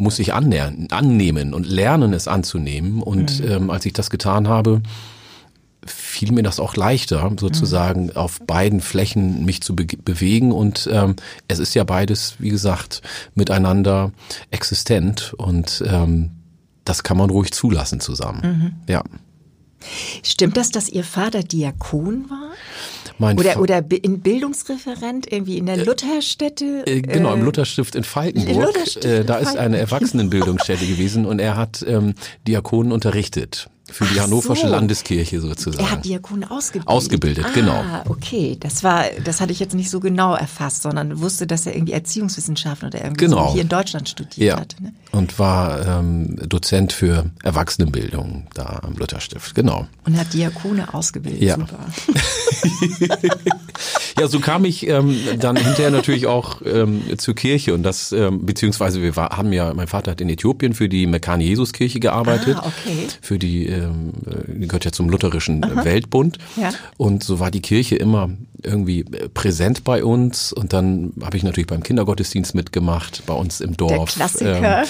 muss 0.00 0.18
ich 0.18 0.32
annähern, 0.34 0.88
annehmen 0.90 1.54
und 1.54 1.66
lernen, 1.66 2.12
es 2.12 2.26
anzunehmen. 2.26 3.02
Und 3.02 3.40
mhm. 3.40 3.50
ähm, 3.50 3.70
als 3.70 3.86
ich 3.86 3.92
das 3.92 4.10
getan 4.10 4.48
habe, 4.48 4.82
fiel 5.90 6.32
mir 6.32 6.42
das 6.42 6.60
auch 6.60 6.76
leichter, 6.76 7.30
sozusagen 7.38 8.06
mhm. 8.06 8.16
auf 8.16 8.40
beiden 8.40 8.80
Flächen 8.80 9.44
mich 9.44 9.62
zu 9.62 9.76
be 9.76 9.86
bewegen. 9.86 10.52
Und 10.52 10.88
ähm, 10.92 11.16
es 11.48 11.58
ist 11.58 11.74
ja 11.74 11.84
beides, 11.84 12.34
wie 12.38 12.50
gesagt, 12.50 13.02
miteinander 13.34 14.12
existent 14.50 15.34
und 15.36 15.82
ähm, 15.86 16.30
das 16.84 17.02
kann 17.02 17.16
man 17.16 17.30
ruhig 17.30 17.52
zulassen 17.52 18.00
zusammen. 18.00 18.40
Mhm. 18.42 18.92
Ja. 18.92 19.02
Stimmt 20.22 20.56
das, 20.56 20.70
dass 20.70 20.88
Ihr 20.88 21.04
Vater 21.04 21.42
Diakon 21.42 22.28
war? 22.28 22.52
Mein 23.18 23.38
oder, 23.38 23.60
oder 23.60 23.84
in 23.90 24.20
Bildungsreferent 24.20 25.30
irgendwie 25.30 25.58
in 25.58 25.66
der 25.66 25.78
äh, 25.78 25.84
Lutherstätte? 25.84 26.86
Äh, 26.86 27.02
genau, 27.02 27.34
im 27.34 27.40
äh, 27.40 27.44
Lutherstift 27.44 27.94
in 27.94 28.04
Falkenburg. 28.04 28.66
Lutherstift 28.66 29.04
äh, 29.04 29.24
da 29.24 29.36
ist 29.36 29.56
eine 29.56 29.78
Erwachsenenbildungsstätte 29.80 30.86
gewesen 30.86 31.26
und 31.26 31.38
er 31.38 31.56
hat 31.56 31.84
ähm, 31.86 32.14
Diakonen 32.46 32.92
unterrichtet. 32.92 33.68
Für 33.90 34.04
die 34.04 34.18
Ach 34.18 34.24
Hannoversche 34.24 34.66
so. 34.66 34.72
Landeskirche 34.72 35.40
sozusagen. 35.40 35.84
Er 35.84 35.90
hat 35.90 36.04
Diakon 36.04 36.44
ausgebildet. 36.44 36.88
Ausgebildet, 36.88 37.44
ah, 37.46 37.52
genau. 37.54 37.84
okay. 38.08 38.56
Das 38.60 38.82
war, 38.84 39.04
das 39.24 39.40
hatte 39.40 39.52
ich 39.52 39.60
jetzt 39.60 39.74
nicht 39.74 39.90
so 39.90 40.00
genau 40.00 40.34
erfasst, 40.34 40.82
sondern 40.82 41.20
wusste, 41.20 41.46
dass 41.46 41.66
er 41.66 41.74
irgendwie 41.74 41.92
Erziehungswissenschaften 41.92 42.88
oder 42.88 43.02
irgendwie 43.02 43.26
genau. 43.26 43.48
so 43.48 43.52
hier 43.54 43.62
in 43.62 43.68
Deutschland 43.68 44.08
studiert 44.08 44.36
ja. 44.38 44.60
hat. 44.60 44.76
Ne? 44.80 44.92
Und 45.12 45.38
war 45.38 45.86
ähm, 45.86 46.36
Dozent 46.48 46.92
für 46.92 47.30
Erwachsenenbildung 47.42 48.46
da 48.54 48.80
am 48.82 48.94
Lutherstift, 48.96 49.54
genau. 49.54 49.86
Und 50.04 50.16
hat 50.16 50.32
Diakone 50.32 50.94
ausgebildet, 50.94 51.42
ja. 51.42 51.56
super. 51.56 51.78
ja, 54.18 54.28
so 54.28 54.40
kam 54.40 54.64
ich 54.64 54.86
ähm, 54.86 55.16
dann 55.38 55.56
hinterher 55.56 55.90
natürlich 55.90 56.26
auch 56.26 56.62
ähm, 56.64 57.02
zur 57.18 57.34
Kirche 57.34 57.74
und 57.74 57.82
das, 57.82 58.12
ähm, 58.12 58.46
beziehungsweise 58.46 59.02
wir 59.02 59.16
war, 59.16 59.36
haben 59.36 59.52
ja, 59.52 59.74
mein 59.74 59.88
Vater 59.88 60.12
hat 60.12 60.20
in 60.20 60.28
Äthiopien 60.28 60.74
für 60.74 60.88
die 60.88 61.06
Mekane 61.06 61.44
Jesus 61.44 61.72
Kirche 61.72 62.00
gearbeitet, 62.00 62.56
ah, 62.60 62.66
okay. 62.66 63.08
für 63.20 63.38
die 63.38 63.66
äh, 63.66 63.80
ähm, 63.80 64.12
äh, 64.26 64.66
gehört 64.66 64.84
ja 64.84 64.92
zum 64.92 65.08
lutherischen 65.08 65.64
Aha. 65.64 65.84
Weltbund. 65.84 66.38
Ja. 66.56 66.70
Und 66.96 67.24
so 67.24 67.40
war 67.40 67.50
die 67.50 67.60
Kirche 67.60 67.96
immer 67.96 68.30
irgendwie 68.62 69.04
präsent 69.04 69.84
bei 69.84 70.04
uns. 70.04 70.52
Und 70.52 70.72
dann 70.72 71.12
habe 71.22 71.36
ich 71.36 71.42
natürlich 71.42 71.66
beim 71.66 71.82
Kindergottesdienst 71.82 72.54
mitgemacht, 72.54 73.22
bei 73.26 73.34
uns 73.34 73.60
im 73.60 73.76
Dorf. 73.76 74.14
Der 74.14 74.26
Klassiker. 74.26 74.82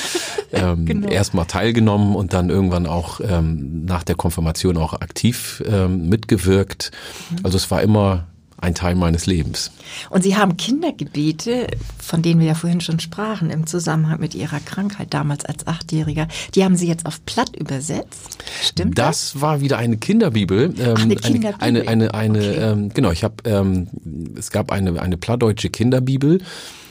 Ähm, 0.53 0.63
ähm, 0.63 0.87
genau. 0.87 1.09
Erstmal 1.09 1.47
teilgenommen 1.47 2.17
und 2.17 2.33
dann 2.33 2.51
irgendwann 2.51 2.87
auch 2.87 3.21
ähm, 3.21 3.85
nach 3.85 4.03
der 4.03 4.17
Konfirmation 4.17 4.77
auch 4.77 4.95
aktiv 4.95 5.63
ähm, 5.67 6.09
mitgewirkt. 6.09 6.91
Mhm. 7.31 7.37
Also 7.45 7.57
es 7.57 7.71
war 7.71 7.83
immer 7.83 8.27
ein 8.61 8.75
Teil 8.75 8.95
meines 8.95 9.27
Lebens. 9.27 9.71
Und 10.11 10.23
Sie 10.23 10.37
haben 10.37 10.57
Kindergebete, 10.57 11.67
von 11.99 12.23
denen 12.23 12.41
wir 12.41 12.47
ja 12.49 12.55
vorhin 12.55 12.81
schon 12.81 13.01
sprachen, 13.01 13.51
im 13.51 13.67
Zusammenhang 13.67 14.21
mit 14.21 14.35
Ihrer 14.35 14.61
Krankheit 14.61 15.13
damals 15.15 15.45
als 15.45 15.67
Achtjähriger, 15.67 16.29
die 16.55 16.65
haben 16.65 16.77
Sie 16.77 16.87
jetzt 16.87 17.07
auf 17.07 17.25
Platt 17.27 17.57
übersetzt. 17.57 18.39
Stimmt 18.63 18.99
das? 18.99 19.33
Das 19.33 19.41
war 19.41 19.61
wieder 19.61 19.79
eine 19.79 19.97
Kinderbibel. 19.97 20.75
Ähm, 20.79 20.95
Ach, 20.97 21.03
eine 21.03 21.17
Kinderbibel. 21.17 21.55
Eine, 21.61 21.89
eine, 21.89 22.15
eine, 22.15 22.15
eine 22.15 22.39
okay. 22.39 22.61
ähm, 22.61 22.89
genau, 22.95 23.11
ich 23.11 23.25
habe, 23.25 23.35
ähm, 23.45 23.89
es 24.37 24.51
gab 24.51 24.71
eine, 24.73 25.01
eine 25.01 25.17
plattdeutsche 25.17 25.71
Kinderbibel 25.71 26.41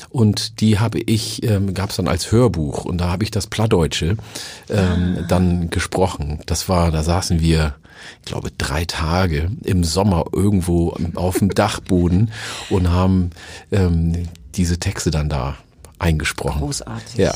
und 0.09 0.59
die 0.61 0.79
habe 0.79 0.99
ich, 0.99 1.43
ähm, 1.43 1.73
gab 1.73 1.91
es 1.91 1.97
dann 1.97 2.07
als 2.07 2.31
Hörbuch 2.31 2.85
und 2.85 2.99
da 2.99 3.09
habe 3.09 3.23
ich 3.23 3.31
das 3.31 3.47
Plattdeutsche 3.47 4.17
ähm, 4.69 5.17
ah. 5.19 5.25
dann 5.27 5.69
gesprochen. 5.69 6.39
Das 6.45 6.69
war, 6.69 6.91
da 6.91 7.03
saßen 7.03 7.41
wir 7.41 7.75
ich 8.21 8.31
glaube, 8.31 8.49
drei 8.57 8.85
Tage 8.85 9.51
im 9.63 9.83
Sommer 9.83 10.25
irgendwo 10.31 10.95
auf 11.15 11.39
dem 11.39 11.49
Dachboden 11.53 12.31
und 12.69 12.89
haben 12.89 13.31
ähm, 13.71 14.29
diese 14.55 14.79
Texte 14.79 15.11
dann 15.11 15.29
da 15.29 15.57
eingesprochen. 15.99 16.61
Großartig. 16.61 17.17
Ja. 17.17 17.33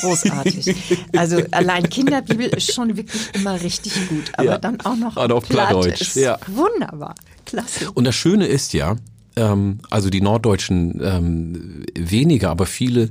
Großartig. 0.00 0.74
Also 1.16 1.42
allein 1.50 1.88
Kinderbibel 1.88 2.48
ist 2.48 2.74
schon 2.74 2.96
wirklich 2.96 3.34
immer 3.34 3.60
richtig 3.60 3.94
gut, 4.08 4.32
aber 4.34 4.44
ja. 4.44 4.58
dann 4.58 4.80
auch 4.82 4.96
noch, 4.96 5.16
auf 5.16 5.48
Plattdeutsch. 5.48 6.14
Ja. 6.16 6.38
Wunderbar. 6.46 7.14
Klasse. 7.46 7.90
Und 7.92 8.04
das 8.04 8.14
Schöne 8.14 8.46
ist 8.46 8.74
ja, 8.74 8.96
ähm, 9.36 9.78
also 9.90 10.10
die 10.10 10.20
Norddeutschen 10.20 11.00
ähm, 11.02 11.84
weniger, 11.94 12.50
aber 12.50 12.66
viele 12.66 13.10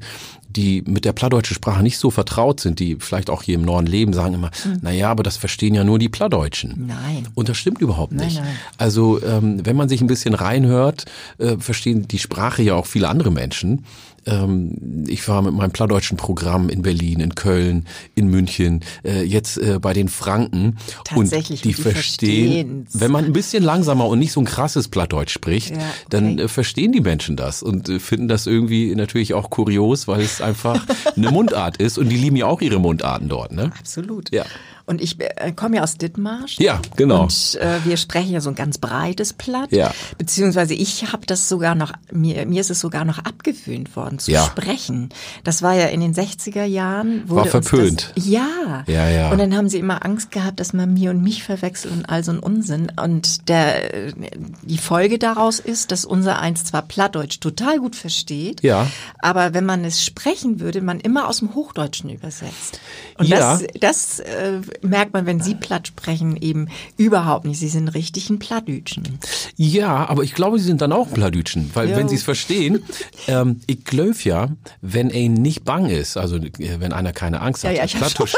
die 0.55 0.83
mit 0.87 1.05
der 1.05 1.13
plattdeutschen 1.13 1.55
Sprache 1.55 1.83
nicht 1.83 1.97
so 1.97 2.09
vertraut 2.09 2.59
sind, 2.59 2.79
die 2.79 2.97
vielleicht 2.99 3.29
auch 3.29 3.43
hier 3.43 3.55
im 3.55 3.63
Norden 3.63 3.87
leben, 3.87 4.13
sagen 4.13 4.35
immer, 4.35 4.51
mhm. 4.63 4.79
na 4.81 4.91
ja, 4.91 5.09
aber 5.09 5.23
das 5.23 5.37
verstehen 5.37 5.75
ja 5.75 5.83
nur 5.83 5.99
die 5.99 6.09
Plattdeutschen. 6.09 6.85
Nein. 6.87 7.27
Und 7.35 7.49
das 7.49 7.57
stimmt 7.57 7.81
überhaupt 7.81 8.13
nicht. 8.13 8.37
Nein, 8.37 8.45
nein. 8.45 8.55
Also 8.77 9.21
ähm, 9.23 9.65
wenn 9.65 9.75
man 9.75 9.89
sich 9.89 10.01
ein 10.01 10.07
bisschen 10.07 10.33
reinhört, 10.33 11.05
äh, 11.37 11.57
verstehen 11.57 12.07
die 12.07 12.19
Sprache 12.19 12.63
ja 12.63 12.75
auch 12.75 12.85
viele 12.85 13.09
andere 13.09 13.31
Menschen 13.31 13.85
ähm, 14.25 15.05
ich 15.07 15.27
war 15.27 15.41
mit 15.41 15.53
meinem 15.53 15.71
plattdeutschen 15.71 16.17
Programm 16.17 16.69
in 16.69 16.81
Berlin, 16.81 17.19
in 17.19 17.35
Köln, 17.35 17.85
in 18.15 18.27
München, 18.27 18.81
äh, 19.03 19.23
jetzt 19.23 19.57
äh, 19.57 19.79
bei 19.79 19.93
den 19.93 20.09
Franken. 20.09 20.77
Tatsächlich, 21.03 21.65
und 21.65 21.71
die, 21.71 21.75
die 21.75 21.81
verstehen, 21.81 22.87
wenn 22.93 23.11
man 23.11 23.25
ein 23.25 23.33
bisschen 23.33 23.63
langsamer 23.63 24.07
und 24.07 24.19
nicht 24.19 24.31
so 24.31 24.41
ein 24.41 24.45
krasses 24.45 24.87
Plattdeutsch 24.87 25.33
spricht, 25.33 25.71
ja, 25.71 25.77
okay. 25.77 25.85
dann 26.09 26.39
äh, 26.39 26.47
verstehen 26.47 26.91
die 26.91 27.01
Menschen 27.01 27.35
das 27.35 27.63
und 27.63 27.89
äh, 27.89 27.99
finden 27.99 28.27
das 28.27 28.47
irgendwie 28.47 28.95
natürlich 28.95 29.33
auch 29.33 29.49
kurios, 29.49 30.07
weil 30.07 30.21
es 30.21 30.41
einfach 30.41 30.85
eine 31.15 31.31
Mundart 31.31 31.77
ist 31.77 31.97
und 31.97 32.09
die 32.09 32.17
lieben 32.17 32.35
ja 32.35 32.45
auch 32.45 32.61
ihre 32.61 32.79
Mundarten 32.79 33.29
dort. 33.29 33.51
Ne? 33.51 33.71
Absolut. 33.77 34.31
Ja. 34.33 34.45
Und 34.85 35.01
ich 35.01 35.19
äh, 35.19 35.51
komme 35.51 35.77
ja 35.77 35.83
aus 35.83 35.97
Dithmarsch. 35.97 36.59
Ja, 36.59 36.79
genau. 36.95 37.23
Und 37.23 37.57
äh, 37.59 37.83
wir 37.85 37.97
sprechen 37.97 38.33
ja 38.33 38.41
so 38.41 38.49
ein 38.49 38.55
ganz 38.55 38.77
breites 38.77 39.33
Platt. 39.33 39.71
Ja. 39.71 39.91
Beziehungsweise 40.17 40.75
ich 40.75 41.11
habe 41.11 41.25
das 41.25 41.49
sogar 41.49 41.73
noch, 41.73 41.93
mir, 42.11 42.45
mir 42.45 42.61
ist 42.61 42.69
es 42.69 42.81
sogar 42.81 43.03
noch 43.03 43.17
abgewöhnt 43.19 43.95
worden 43.95 44.19
zu 44.19 44.31
ja. 44.31 44.43
sprechen. 44.43 45.09
Das 45.43 45.63
war 45.63 45.73
ja 45.73 45.87
in 45.87 46.01
den 46.01 46.13
60er 46.13 46.65
Jahren. 46.65 47.27
Wurde 47.27 47.51
war 47.51 47.61
verpönt. 47.61 48.11
Das, 48.15 48.27
ja. 48.27 48.83
Ja, 48.85 49.09
ja. 49.09 49.31
Und 49.31 49.39
dann 49.39 49.55
haben 49.55 49.69
sie 49.69 49.79
immer 49.79 50.05
Angst 50.05 50.29
gehabt, 50.29 50.59
dass 50.59 50.73
man 50.73 50.93
mir 50.93 51.09
und 51.09 51.23
mich 51.23 51.43
verwechselt 51.43 51.91
und 51.93 52.05
all 52.07 52.23
so 52.23 52.31
ein 52.31 52.39
Unsinn. 52.39 52.91
Und 53.03 53.49
der, 53.49 54.13
die 54.61 54.77
Folge 54.77 55.17
daraus 55.17 55.59
ist, 55.59 55.91
dass 55.91 56.05
unser 56.05 56.39
Eins 56.39 56.63
zwar 56.63 56.83
Plattdeutsch 56.83 57.39
total 57.39 57.79
gut 57.79 57.95
versteht, 57.95 58.61
ja. 58.61 58.87
aber 59.19 59.55
wenn 59.55 59.65
man 59.65 59.83
es 59.83 60.05
sprechen 60.05 60.59
würde, 60.59 60.81
man 60.81 60.99
immer 60.99 61.27
aus 61.27 61.39
dem 61.39 61.55
Hochdeutschen 61.55 62.11
übersetzt. 62.11 62.79
Und 63.17 63.27
ja. 63.27 63.57
das, 63.57 63.63
das 63.79 64.19
äh, 64.19 64.61
merkt 64.81 65.13
man, 65.13 65.25
wenn 65.25 65.39
Sie 65.39 65.55
platt 65.55 65.87
sprechen, 65.87 66.37
eben 66.37 66.67
überhaupt 66.97 67.45
nicht. 67.45 67.59
Sie 67.59 67.67
sind 67.67 67.89
richtig 67.89 68.29
ein 68.29 68.39
Plattdütschen. 68.39 69.19
Ja, 69.55 70.07
aber 70.07 70.23
ich 70.23 70.33
glaube, 70.33 70.59
Sie 70.59 70.65
sind 70.65 70.81
dann 70.81 70.91
auch 70.91 71.11
Plattdütschen, 71.11 71.71
weil 71.73 71.89
jo. 71.89 71.95
wenn 71.95 72.07
Sie 72.07 72.15
es 72.15 72.23
verstehen, 72.23 72.83
ähm, 73.27 73.61
ich 73.67 73.83
glaube 73.83 74.15
ja, 74.23 74.49
wenn 74.81 75.09
er 75.09 75.29
nicht 75.29 75.63
bang 75.65 75.89
ist, 75.89 76.17
also 76.17 76.37
äh, 76.37 76.79
wenn 76.79 76.93
einer 76.93 77.13
keine 77.13 77.41
Angst 77.41 77.63
hat, 77.63 77.75
ja, 77.75 77.85
ja, 77.85 77.97
Plattdeutsch 77.97 78.35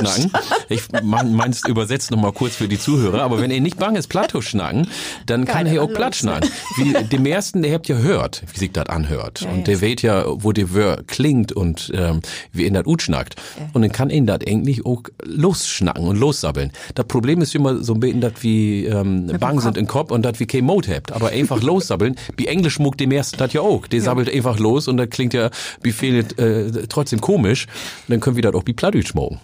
Ich 0.70 0.84
meinst 1.04 1.68
übersetzt 1.68 2.12
nochmal 2.12 2.32
kurz 2.32 2.56
für 2.56 2.68
die 2.68 2.80
Zuhörer, 2.80 3.22
aber 3.22 3.42
wenn 3.42 3.52
er 3.52 3.60
nicht 3.60 3.78
bang 3.78 3.96
ist, 3.96 4.08
Plattdeutsch 4.08 4.50
schnacken, 4.50 4.88
dann 5.26 5.46
Geil, 5.46 5.56
kann 5.56 5.68
er 5.68 5.84
auch 5.84 5.94
platt 5.94 6.16
schnacken. 6.16 6.50
Wie 6.78 6.94
dem 6.94 7.26
ersten, 7.26 7.62
der 7.62 7.74
habt 7.74 7.88
ja 7.88 7.98
hört, 7.98 8.44
wie 8.54 8.60
sich 8.60 8.72
das 8.72 8.88
anhört. 8.88 9.42
Ja, 9.42 9.50
und 9.50 9.68
der 9.68 9.82
weht 9.82 10.02
ja, 10.02 10.26
wo 10.28 10.52
der 10.52 10.74
Wör 10.74 11.04
klingt 11.06 11.52
und 11.52 11.92
ähm, 11.94 12.22
wie 12.52 12.66
in 12.66 12.74
das 12.74 12.86
Ut 12.86 13.02
schnackt. 13.02 13.36
Und 13.74 13.82
dann 13.82 13.92
kann 13.92 14.10
ihn 14.10 14.26
das 14.26 14.40
eigentlich 14.48 14.86
auch 14.86 15.04
losschnacken 15.24 16.08
und 16.08 16.18
lossabbeln. 16.28 16.72
Das 16.96 17.06
Problem 17.08 17.42
ist 17.42 17.56
immer 17.56 17.84
so 17.84 17.94
ein 17.94 18.00
bisschen, 18.00 18.22
dass 18.22 18.34
wir 18.42 18.92
ähm, 18.92 19.28
bang 19.40 19.60
sind 19.60 19.78
im 19.78 19.88
Kopf 19.88 20.12
und 20.12 20.24
dass 20.24 20.40
wir 20.40 20.48
kein 20.48 20.66
Mode 20.66 20.94
habt. 20.94 21.12
Aber 21.12 21.30
einfach 21.30 21.62
lossabbeln, 21.62 22.16
wie 22.36 22.48
Englisch 22.48 22.80
muckt 22.80 23.00
dem 23.00 23.12
ersten 23.12 23.38
das 23.38 23.54
ja 23.54 23.62
auch. 23.62 23.88
Der 23.88 24.02
sabbelt 24.02 24.34
einfach 24.34 24.60
los 24.60 24.88
und 24.88 24.98
das 24.98 25.10
klingt 25.10 25.34
ja 25.34 25.50
wie 25.82 25.90
äh, 25.90 26.88
trotzdem 26.88 27.22
komisch. 27.22 27.68
Und 28.08 28.12
dann 28.12 28.20
können 28.20 28.36
wir 28.36 28.44
das 28.44 28.54
auch 28.54 28.64
wie 28.66 28.74
Plattdeutsch 28.74 29.10
schmoken. 29.10 29.40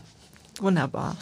Wunderbar. 0.59 1.15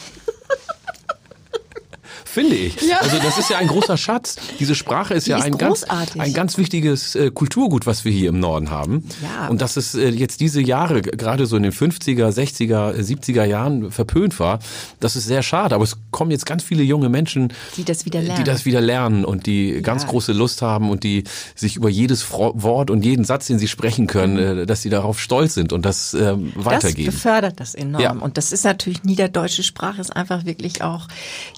Finde 2.32 2.56
ich. 2.56 2.82
Ja. 2.82 3.00
Also 3.02 3.18
das 3.18 3.38
ist 3.38 3.50
ja 3.50 3.58
ein 3.58 3.68
großer 3.68 3.98
Schatz. 3.98 4.38
Diese 4.58 4.74
Sprache 4.74 5.14
ist 5.14 5.28
Die 5.28 5.32
ja 5.32 5.40
ist 5.40 5.44
ein 5.44 5.58
ganz, 5.58 5.84
ein 5.84 6.32
ganz 6.34 6.58
wichtiges 6.58 7.14
äh, 7.16 7.30
Kulturgut, 7.30 7.86
was 7.86 8.06
wir 8.06 8.12
hier 8.14 8.30
im 8.30 8.40
Norden 8.40 8.70
haben. 8.70 9.04
Ja. 9.22 9.50
Und 9.50 9.62
dass 9.62 9.76
es 9.76 9.96
äh, 9.96 10.08
jetzt 10.08 10.40
diese 10.40 10.62
Jahre, 10.62 11.02
gerade 11.02 11.46
so 11.46 11.58
in 11.58 11.64
den 11.64 11.74
50er, 11.74 12.30
60er, 12.30 12.96
70er 12.96 13.44
Jahren 13.44 13.92
verpönt 13.92 14.40
war, 14.40 14.60
das 15.02 15.18
ist 15.18 15.26
sehr 15.26 15.44
schade. 15.44 15.76
Aber 15.76 15.84
es 15.84 15.98
kommen 16.12 16.32
jetzt 16.32 16.46
ganz 16.46 16.64
viele 16.64 16.84
junge 16.84 17.10
Menschen, 17.10 17.52
die 17.76 17.84
das 17.84 18.06
wieder 18.06 18.22
lernen, 18.22 18.38
die 18.38 18.50
das 18.50 18.64
wieder 18.64 18.80
lernen 18.80 19.26
und 19.26 19.46
die 19.46 19.72
ja. 19.72 19.82
ganz 19.82 20.08
große 20.08 20.32
Lust 20.32 20.62
haben 20.62 20.90
und 20.90 21.04
die 21.04 21.26
sich 21.54 21.76
über 21.76 21.90
jedes 21.90 22.32
Wort 22.32 22.90
und 22.90 23.04
jeden 23.04 23.26
Satz, 23.26 23.48
den 23.48 23.60
sie 23.60 23.68
sprechen 23.68 24.08
können, 24.08 24.36
mhm. 24.36 24.60
äh, 24.62 24.66
dass 24.66 24.82
sie 24.82 24.90
darauf 24.90 25.20
stolz 25.20 25.54
sind 25.54 25.74
und 25.74 25.86
das 25.86 26.14
äh, 26.14 26.34
weitergeben. 26.56 27.08
Das 27.08 27.16
befördert 27.16 27.60
das 27.60 27.76
enorm. 27.76 28.02
Ja. 28.02 28.12
Und 28.12 28.38
das 28.38 28.54
ist 28.54 28.64
natürlich 28.64 29.04
niederdeutsche 29.04 29.64
Sprache 29.64 30.00
ist 30.00 30.16
einfach 30.16 30.46
wirklich 30.46 30.82
auch 30.82 31.10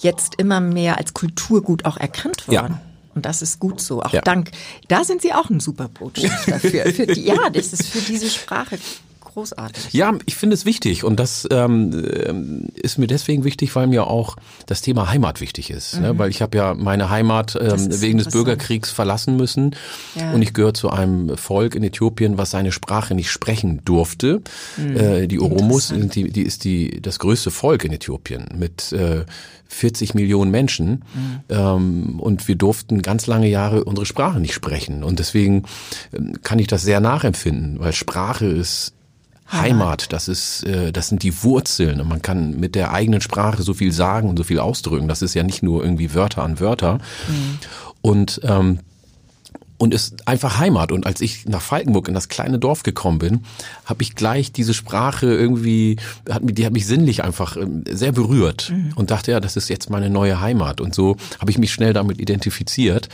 jetzt 0.01 0.35
immer 0.39 0.62
mehr 0.69 0.97
als 0.97 1.13
Kulturgut 1.13 1.85
auch 1.85 1.97
erkannt 1.97 2.47
worden. 2.47 2.73
Ja. 2.73 2.81
Und 3.15 3.25
das 3.25 3.41
ist 3.41 3.59
gut 3.59 3.79
so. 3.79 4.01
Auch 4.01 4.13
ja. 4.13 4.21
dank, 4.21 4.51
da 4.87 5.03
sind 5.03 5.21
Sie 5.21 5.33
auch 5.33 5.49
ein 5.49 5.59
super 5.59 5.87
Botschafter 5.87 6.59
für, 6.59 6.91
für 6.91 7.07
die, 7.07 7.21
ja, 7.21 7.49
das 7.51 7.73
ist 7.73 7.87
für 7.87 8.01
diese 8.01 8.29
Sprache 8.29 8.79
großartig. 9.33 9.93
Ja, 9.93 10.13
ich 10.25 10.35
finde 10.35 10.53
es 10.53 10.65
wichtig 10.65 11.03
und 11.03 11.19
das 11.19 11.47
ähm, 11.51 12.67
ist 12.75 12.97
mir 12.97 13.07
deswegen 13.07 13.43
wichtig, 13.43 13.75
weil 13.75 13.87
mir 13.87 14.07
auch 14.07 14.35
das 14.65 14.81
Thema 14.81 15.09
Heimat 15.09 15.41
wichtig 15.41 15.69
ist. 15.69 15.95
Ne? 15.95 15.99
Mhm. 15.99 16.05
Ne? 16.05 16.19
Weil 16.19 16.29
ich 16.29 16.41
habe 16.41 16.57
ja 16.57 16.73
meine 16.73 17.09
Heimat 17.09 17.57
ähm, 17.59 18.01
wegen 18.01 18.19
des 18.19 18.29
Bürgerkriegs 18.29 18.91
verlassen 18.91 19.35
müssen 19.35 19.75
ja. 20.15 20.31
und 20.33 20.41
ich 20.41 20.53
gehöre 20.53 20.73
zu 20.73 20.89
einem 20.89 21.35
Volk 21.37 21.75
in 21.75 21.83
Äthiopien, 21.83 22.37
was 22.37 22.51
seine 22.51 22.71
Sprache 22.71 23.15
nicht 23.15 23.31
sprechen 23.31 23.81
durfte. 23.85 24.41
Mhm. 24.77 24.97
Äh, 24.97 25.27
die 25.27 25.39
Oromos 25.39 25.93
die, 25.93 26.29
die 26.29 26.43
ist 26.43 26.63
die 26.63 27.01
das 27.01 27.19
größte 27.19 27.51
Volk 27.51 27.83
in 27.83 27.93
Äthiopien 27.93 28.47
mit 28.55 28.91
äh, 28.91 29.25
40 29.73 30.13
Millionen 30.13 30.51
Menschen 30.51 31.03
mhm. 31.13 31.39
ähm, 31.49 32.19
und 32.19 32.47
wir 32.47 32.55
durften 32.55 33.01
ganz 33.01 33.27
lange 33.27 33.47
Jahre 33.47 33.83
unsere 33.83 34.05
Sprache 34.05 34.39
nicht 34.39 34.53
sprechen 34.53 35.03
und 35.03 35.19
deswegen 35.19 35.63
ähm, 36.13 36.37
kann 36.43 36.59
ich 36.59 36.67
das 36.67 36.83
sehr 36.83 36.99
nachempfinden, 36.99 37.79
weil 37.79 37.93
Sprache 37.93 38.45
ist 38.45 38.93
Heimat, 39.51 40.13
das 40.13 40.27
ist, 40.27 40.63
äh, 40.63 40.91
das 40.91 41.09
sind 41.09 41.21
die 41.23 41.43
Wurzeln 41.43 42.01
und 42.01 42.07
man 42.07 42.21
kann 42.21 42.59
mit 42.59 42.75
der 42.75 42.91
eigenen 42.91 43.21
Sprache 43.21 43.61
so 43.61 43.73
viel 43.73 43.91
sagen 43.91 44.29
und 44.29 44.37
so 44.37 44.43
viel 44.43 44.59
ausdrücken. 44.59 45.07
Das 45.07 45.21
ist 45.21 45.33
ja 45.33 45.43
nicht 45.43 45.61
nur 45.61 45.83
irgendwie 45.83 46.13
Wörter 46.13 46.43
an 46.43 46.59
Wörter. 46.59 46.95
Mhm. 47.27 47.59
Und 48.01 48.41
ähm, 48.43 48.79
und 49.83 49.93
ist 49.93 50.29
einfach 50.29 50.59
Heimat. 50.59 50.93
Und 50.93 51.05
als 51.05 51.19
ich 51.19 51.45
nach 51.45 51.61
Falkenburg 51.61 52.07
in 52.07 52.13
das 52.13 52.29
kleine 52.29 52.57
Dorf 52.57 52.83
gekommen 52.83 53.19
bin, 53.19 53.43
habe 53.83 54.01
ich 54.01 54.15
gleich 54.15 54.53
diese 54.53 54.73
Sprache 54.73 55.25
irgendwie, 55.25 55.97
hat 56.29 56.41
mich, 56.41 56.55
die 56.55 56.65
hat 56.65 56.71
mich 56.71 56.87
sinnlich 56.87 57.21
einfach 57.21 57.57
ähm, 57.57 57.83
sehr 57.89 58.13
berührt 58.13 58.71
mhm. 58.73 58.93
und 58.95 59.11
dachte, 59.11 59.33
ja, 59.33 59.41
das 59.41 59.57
ist 59.57 59.67
jetzt 59.67 59.89
meine 59.89 60.09
neue 60.09 60.39
Heimat. 60.39 60.79
Und 60.79 60.95
so 60.95 61.17
habe 61.39 61.51
ich 61.51 61.57
mich 61.57 61.73
schnell 61.73 61.91
damit 61.91 62.21
identifiziert 62.21 63.09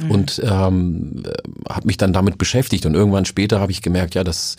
mhm. 0.00 0.10
und 0.10 0.42
ähm, 0.42 1.24
habe 1.68 1.86
mich 1.86 1.98
dann 1.98 2.14
damit 2.14 2.38
beschäftigt. 2.38 2.86
Und 2.86 2.94
irgendwann 2.94 3.26
später 3.26 3.60
habe 3.60 3.70
ich 3.70 3.82
gemerkt, 3.82 4.14
ja, 4.14 4.24
das 4.24 4.56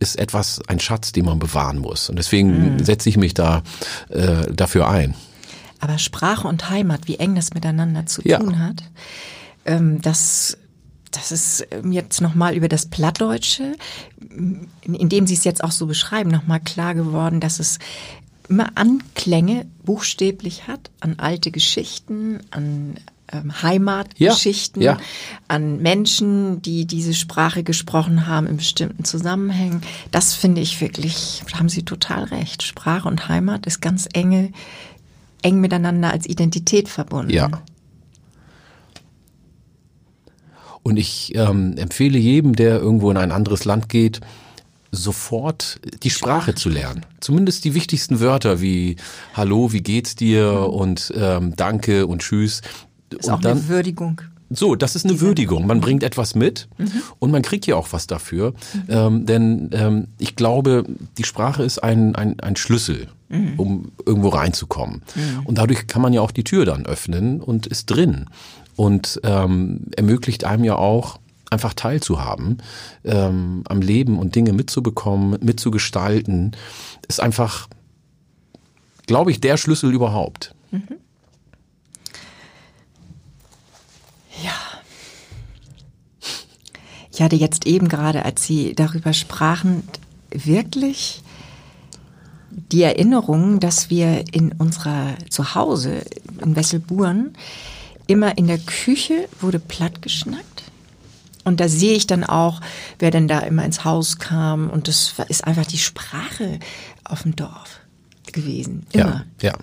ist 0.00 0.18
etwas, 0.18 0.60
ein 0.66 0.80
Schatz, 0.80 1.12
den 1.12 1.26
man 1.26 1.38
bewahren 1.38 1.78
muss. 1.78 2.10
Und 2.10 2.16
deswegen 2.16 2.74
mhm. 2.74 2.84
setze 2.84 3.08
ich 3.08 3.16
mich 3.16 3.34
da 3.34 3.62
äh, 4.08 4.52
dafür 4.52 4.88
ein. 4.88 5.14
Aber 5.78 5.98
Sprache 5.98 6.48
und 6.48 6.70
Heimat, 6.70 7.02
wie 7.06 7.18
eng 7.18 7.36
das 7.36 7.54
miteinander 7.54 8.06
zu 8.06 8.20
ja. 8.24 8.40
tun 8.40 8.58
hat, 8.58 8.82
ähm, 9.64 10.02
das 10.02 10.58
das 11.10 11.32
ist 11.32 11.66
mir 11.82 12.02
jetzt 12.02 12.20
nochmal 12.20 12.54
über 12.54 12.68
das 12.68 12.86
Plattdeutsche, 12.86 13.76
in, 14.82 15.08
dem 15.08 15.26
Sie 15.26 15.34
es 15.34 15.44
jetzt 15.44 15.64
auch 15.64 15.72
so 15.72 15.86
beschreiben, 15.86 16.30
nochmal 16.30 16.60
klar 16.60 16.94
geworden, 16.94 17.40
dass 17.40 17.58
es 17.58 17.78
immer 18.48 18.70
Anklänge 18.76 19.66
buchstäblich 19.84 20.66
hat 20.66 20.90
an 21.00 21.16
alte 21.18 21.50
Geschichten, 21.50 22.40
an 22.50 22.96
ähm, 23.30 23.62
Heimatgeschichten, 23.62 24.80
ja, 24.80 24.92
ja. 24.92 24.98
an 25.48 25.82
Menschen, 25.82 26.62
die 26.62 26.86
diese 26.86 27.12
Sprache 27.12 27.62
gesprochen 27.62 28.26
haben 28.26 28.46
in 28.46 28.56
bestimmten 28.56 29.04
Zusammenhängen. 29.04 29.82
Das 30.10 30.34
finde 30.34 30.60
ich 30.62 30.80
wirklich, 30.80 31.42
haben 31.54 31.68
Sie 31.68 31.82
total 31.82 32.24
recht. 32.24 32.62
Sprache 32.62 33.06
und 33.06 33.28
Heimat 33.28 33.66
ist 33.66 33.80
ganz 33.80 34.08
enge, 34.12 34.50
eng 35.42 35.60
miteinander 35.60 36.10
als 36.10 36.26
Identität 36.26 36.88
verbunden. 36.88 37.32
Ja. 37.32 37.50
Und 40.88 40.96
ich 40.96 41.34
ähm, 41.34 41.76
empfehle 41.76 42.18
jedem, 42.18 42.56
der 42.56 42.78
irgendwo 42.78 43.10
in 43.10 43.18
ein 43.18 43.30
anderes 43.30 43.66
Land 43.66 43.90
geht, 43.90 44.22
sofort 44.90 45.78
die 46.02 46.08
Sprache 46.08 46.54
zu 46.54 46.70
lernen. 46.70 47.04
Zumindest 47.20 47.66
die 47.66 47.74
wichtigsten 47.74 48.20
Wörter 48.20 48.62
wie 48.62 48.96
Hallo, 49.34 49.70
wie 49.70 49.82
geht's 49.82 50.16
dir 50.16 50.50
mhm. 50.50 50.74
und 50.74 51.12
ähm, 51.14 51.52
Danke 51.56 52.06
und 52.06 52.22
Tschüss. 52.22 52.62
Ist 53.10 53.26
und 53.26 53.34
auch 53.34 53.40
dann, 53.42 53.58
eine 53.58 53.68
Würdigung. 53.68 54.22
so, 54.48 54.76
das 54.76 54.96
ist 54.96 55.04
eine 55.04 55.20
Würdigung. 55.20 55.66
Man 55.66 55.82
bringt 55.82 56.02
etwas 56.02 56.34
mit 56.34 56.68
mhm. 56.78 57.02
und 57.18 57.32
man 57.32 57.42
kriegt 57.42 57.66
ja 57.66 57.76
auch 57.76 57.88
was 57.90 58.06
dafür. 58.06 58.54
Mhm. 58.72 58.82
Ähm, 58.88 59.26
denn 59.26 59.70
ähm, 59.74 60.06
ich 60.18 60.36
glaube, 60.36 60.84
die 61.18 61.24
Sprache 61.24 61.64
ist 61.64 61.80
ein, 61.80 62.14
ein, 62.14 62.40
ein 62.40 62.56
Schlüssel, 62.56 63.08
mhm. 63.28 63.54
um 63.58 63.92
irgendwo 64.06 64.30
reinzukommen. 64.30 65.02
Mhm. 65.14 65.44
Und 65.44 65.58
dadurch 65.58 65.86
kann 65.86 66.00
man 66.00 66.14
ja 66.14 66.22
auch 66.22 66.30
die 66.30 66.44
Tür 66.44 66.64
dann 66.64 66.86
öffnen 66.86 67.42
und 67.42 67.66
ist 67.66 67.90
drin. 67.90 68.24
Und 68.78 69.20
ähm, 69.24 69.86
ermöglicht 69.96 70.44
einem 70.44 70.62
ja 70.62 70.76
auch, 70.76 71.18
einfach 71.50 71.74
teilzuhaben, 71.74 72.58
ähm, 73.04 73.64
am 73.68 73.82
Leben 73.82 74.20
und 74.20 74.36
Dinge 74.36 74.52
mitzubekommen, 74.52 75.36
mitzugestalten, 75.42 76.52
ist 77.08 77.20
einfach, 77.20 77.66
glaube 79.06 79.32
ich, 79.32 79.40
der 79.40 79.56
Schlüssel 79.56 79.92
überhaupt. 79.92 80.54
Mhm. 80.70 80.94
Ja. 84.44 84.52
Ich 87.10 87.20
hatte 87.20 87.34
jetzt 87.34 87.66
eben 87.66 87.88
gerade, 87.88 88.24
als 88.24 88.44
Sie 88.44 88.76
darüber 88.76 89.12
sprachen, 89.12 89.82
wirklich 90.30 91.24
die 92.52 92.82
Erinnerung, 92.82 93.58
dass 93.58 93.90
wir 93.90 94.24
in 94.32 94.52
unserer 94.52 95.16
Zuhause 95.30 96.04
in 96.40 96.54
Wesselburen 96.54 97.32
immer 98.08 98.36
in 98.36 98.48
der 98.48 98.58
Küche 98.58 99.28
wurde 99.40 99.60
platt 99.60 100.02
geschnackt. 100.02 100.64
Und 101.44 101.60
da 101.60 101.68
sehe 101.68 101.94
ich 101.94 102.06
dann 102.06 102.24
auch, 102.24 102.60
wer 102.98 103.10
denn 103.10 103.28
da 103.28 103.38
immer 103.40 103.64
ins 103.64 103.84
Haus 103.84 104.18
kam. 104.18 104.68
Und 104.68 104.88
das 104.88 105.14
ist 105.28 105.44
einfach 105.46 105.64
die 105.64 105.78
Sprache 105.78 106.58
auf 107.04 107.22
dem 107.22 107.36
Dorf 107.36 107.80
gewesen. 108.32 108.86
Immer. 108.92 109.24
Ja, 109.40 109.50
ja. 109.50 109.58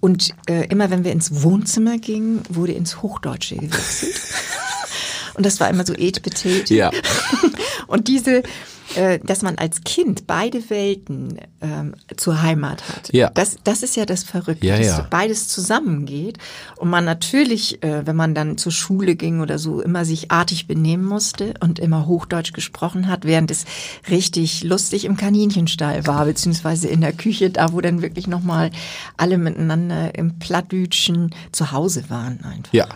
Und 0.00 0.34
äh, 0.46 0.66
immer 0.68 0.90
wenn 0.90 1.02
wir 1.02 1.12
ins 1.12 1.42
Wohnzimmer 1.42 1.98
gingen, 1.98 2.42
wurde 2.48 2.72
ins 2.72 3.02
Hochdeutsche 3.02 3.56
gewechselt. 3.56 4.14
Und 5.34 5.44
das 5.44 5.58
war 5.58 5.68
immer 5.68 5.84
so 5.84 5.94
et 5.94 6.70
Ja. 6.70 6.92
Und 7.88 8.06
diese 8.06 8.44
äh, 8.96 9.18
dass 9.18 9.42
man 9.42 9.56
als 9.56 9.82
Kind 9.82 10.26
beide 10.26 10.70
Welten 10.70 11.38
ähm, 11.60 11.94
zur 12.16 12.42
Heimat 12.42 12.88
hat. 12.88 13.12
Ja. 13.12 13.30
Das, 13.30 13.56
das 13.64 13.82
ist 13.82 13.96
ja 13.96 14.06
das 14.06 14.24
Verrückte, 14.24 14.66
ja, 14.66 14.76
ja. 14.76 14.98
dass 14.98 15.10
beides 15.10 15.48
zusammengeht 15.48 16.38
und 16.76 16.90
man 16.90 17.04
natürlich, 17.04 17.82
äh, 17.82 18.06
wenn 18.06 18.16
man 18.16 18.34
dann 18.34 18.58
zur 18.58 18.72
Schule 18.72 19.16
ging 19.16 19.40
oder 19.40 19.58
so, 19.58 19.80
immer 19.80 20.04
sich 20.04 20.30
artig 20.30 20.66
benehmen 20.66 21.04
musste 21.04 21.54
und 21.60 21.78
immer 21.78 22.06
Hochdeutsch 22.06 22.52
gesprochen 22.52 23.08
hat, 23.08 23.24
während 23.24 23.50
es 23.50 23.64
richtig 24.08 24.62
lustig 24.64 25.04
im 25.04 25.16
Kaninchenstall 25.16 26.06
war, 26.06 26.24
beziehungsweise 26.24 26.88
in 26.88 27.00
der 27.00 27.12
Küche, 27.12 27.50
da 27.50 27.72
wo 27.72 27.80
dann 27.80 28.02
wirklich 28.02 28.26
nochmal 28.26 28.70
alle 29.16 29.38
miteinander 29.38 30.14
im 30.14 30.38
Plattdütschen 30.38 31.34
zu 31.52 31.72
Hause 31.72 32.04
waren 32.08 32.44
einfach. 32.44 32.72
Ja. 32.72 32.86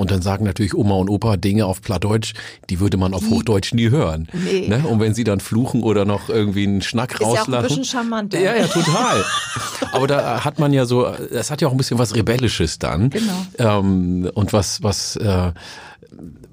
Und 0.00 0.10
dann 0.10 0.22
sagen 0.22 0.46
natürlich 0.46 0.74
Oma 0.74 0.94
und 0.94 1.10
Opa 1.10 1.36
Dinge 1.36 1.66
auf 1.66 1.82
Plattdeutsch, 1.82 2.32
die 2.70 2.80
würde 2.80 2.96
man 2.96 3.12
auf 3.12 3.28
Hochdeutsch 3.28 3.74
nie 3.74 3.90
hören. 3.90 4.28
Nee. 4.32 4.66
Ne? 4.66 4.82
Und 4.88 4.98
wenn 4.98 5.12
sie 5.12 5.24
dann 5.24 5.40
fluchen 5.40 5.82
oder 5.82 6.06
noch 6.06 6.30
irgendwie 6.30 6.62
einen 6.62 6.80
Schnack 6.80 7.12
ist 7.12 7.20
rauslachen. 7.20 7.52
Ja 7.52 7.58
auch 7.58 7.62
ein 7.62 7.68
bisschen 7.68 7.84
charmant. 7.84 8.32
Ja, 8.32 8.56
ja, 8.56 8.66
total. 8.66 9.22
Aber 9.92 10.06
da 10.06 10.42
hat 10.42 10.58
man 10.58 10.72
ja 10.72 10.86
so, 10.86 11.06
das 11.30 11.50
hat 11.50 11.60
ja 11.60 11.68
auch 11.68 11.72
ein 11.72 11.76
bisschen 11.76 11.98
was 11.98 12.14
Rebellisches 12.14 12.78
dann. 12.78 13.10
Genau. 13.10 13.46
Ähm, 13.58 14.30
und 14.32 14.54
was, 14.54 14.82
was, 14.82 15.16
äh, 15.16 15.52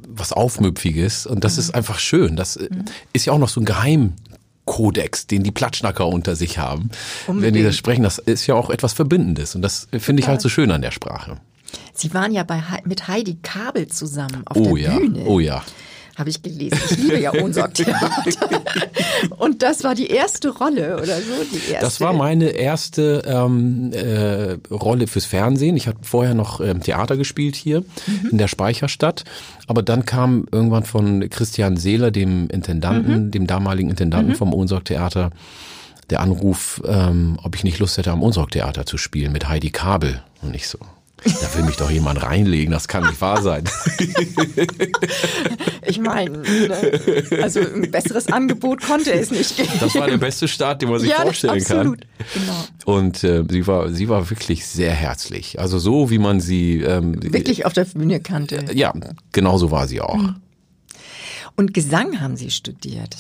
was 0.10 0.33
Aufmüpfiges. 0.33 1.25
Und 1.25 1.45
das 1.45 1.55
mhm. 1.55 1.60
ist 1.60 1.73
einfach 1.73 1.99
schön. 1.99 2.36
Das 2.36 2.60
mhm. 2.60 2.83
ist 3.13 3.27
ja 3.27 3.31
auch 3.31 3.39
noch 3.39 3.49
so 3.49 3.62
ein 3.62 3.65
Geheim, 3.65 4.15
Kodex, 4.65 5.25
den 5.25 5.43
die 5.43 5.51
Platschnacker 5.51 6.05
unter 6.05 6.36
sich 6.36 6.57
haben. 6.57 6.89
Unbedingt. 7.27 7.41
Wenn 7.41 7.53
die 7.53 7.63
das 7.63 7.77
sprechen, 7.77 8.03
das 8.03 8.17
ist 8.17 8.45
ja 8.45 8.55
auch 8.55 8.69
etwas 8.69 8.91
Verbindendes. 8.91 9.55
Und 9.55 9.62
das 9.62 9.88
finde 9.97 10.21
ich 10.21 10.27
halt 10.27 10.41
so 10.41 10.49
schön 10.49 10.69
an 10.71 10.81
der 10.81 10.91
Sprache. 10.91 11.38
Sie 11.97 12.13
waren 12.13 12.31
ja 12.31 12.43
bei, 12.43 12.62
mit 12.86 13.07
Heidi 13.07 13.39
Kabel 13.41 13.88
zusammen 13.88 14.43
auf 14.45 14.55
oh, 14.57 14.75
der 14.75 14.83
ja. 14.83 14.97
Bühne. 14.99 15.25
Oh 15.25 15.39
ja. 15.39 15.63
Habe 16.15 16.29
ich 16.29 16.41
gelesen. 16.41 16.79
Ich 16.89 16.97
liebe 16.97 17.19
ja 17.19 17.31
Ohnsorgtheater. 17.31 18.12
Und 19.38 19.62
das 19.62 19.83
war 19.83 19.93
die 19.93 20.07
erste 20.07 20.49
Rolle 20.49 20.97
oder 20.97 21.17
so? 21.17 21.33
Die 21.51 21.71
erste. 21.71 21.79
Das 21.79 22.01
war 22.01 22.13
meine 22.13 22.49
erste 22.49 23.21
ähm, 23.25 23.91
äh, 23.93 24.57
Rolle 24.73 25.05
fürs 25.05 25.25
Fernsehen. 25.25 25.77
Ich 25.77 25.88
hatte 25.88 25.99
vorher 26.01 26.33
noch 26.33 26.60
ähm, 26.60 26.81
Theater 26.81 27.17
gespielt 27.17 27.55
hier 27.55 27.81
mhm. 27.81 28.29
in 28.31 28.38
der 28.39 28.47
Speicherstadt. 28.47 29.25
Aber 29.67 29.83
dann 29.83 30.05
kam 30.05 30.47
irgendwann 30.51 30.86
von 30.86 31.29
Christian 31.29 31.77
Seeler, 31.77 32.10
dem 32.10 32.49
Intendanten, 32.49 33.25
mhm. 33.25 33.31
dem 33.31 33.45
damaligen 33.45 33.89
Intendanten 33.89 34.33
mhm. 34.33 34.38
vom 34.38 34.53
Ohnsorgtheater, 34.55 35.29
der 36.10 36.21
Anruf, 36.21 36.81
ähm, 36.88 37.38
ob 37.43 37.55
ich 37.55 37.63
nicht 37.63 37.77
Lust 37.77 37.97
hätte, 37.97 38.12
am 38.12 38.23
Ohnsorgtheater 38.23 38.88
zu 38.88 38.97
spielen 38.97 39.31
mit 39.31 39.49
Heidi 39.49 39.69
Kabel. 39.69 40.21
Und 40.41 40.55
ich 40.55 40.67
so, 40.67 40.79
da 41.23 41.56
will 41.56 41.63
mich 41.65 41.77
doch 41.77 41.89
jemand 41.89 42.21
reinlegen, 42.23 42.71
das 42.71 42.88
kann 42.88 43.06
nicht 43.06 43.19
wahr 43.21 43.41
sein. 43.41 43.63
Ich 45.89 45.99
meine, 45.99 46.39
ne, 46.39 47.39
also 47.41 47.62
ein 47.62 47.89
besseres 47.89 48.27
Angebot 48.27 48.82
konnte 48.82 49.13
es 49.13 49.32
nicht 49.32 49.56
geben. 49.56 49.69
Das 49.80 49.95
war 49.95 50.08
der 50.08 50.17
beste 50.17 50.47
Start, 50.47 50.82
den 50.82 50.89
man 50.89 50.99
sich 50.99 51.10
ja, 51.10 51.21
vorstellen 51.21 51.62
absolut. 51.62 52.01
kann. 52.01 52.10
Genau. 52.34 52.97
Und 52.97 53.23
äh, 53.23 53.43
sie 53.49 53.65
war, 53.67 53.89
sie 53.89 54.10
war 54.10 54.30
wirklich 54.30 54.67
sehr 54.67 54.91
herzlich. 54.91 55.60
Also 55.60 55.80
so, 55.80 56.10
wie 56.10 56.17
man 56.17 56.41
sie 56.41 56.82
ähm, 56.82 57.15
wirklich 57.32 57.65
auf 57.65 57.71
der 57.71 57.86
Bühne 57.86 58.19
kannte. 58.19 58.65
Ja, 58.73 58.93
genau 59.32 59.58
so 59.58 59.71
war 59.71 59.88
sie 59.88 60.01
auch. 60.01 60.17
Mhm. 60.17 60.36
Und 61.60 61.74
Gesang 61.74 62.22
haben 62.22 62.38
Sie 62.38 62.52
studiert? 62.52 63.17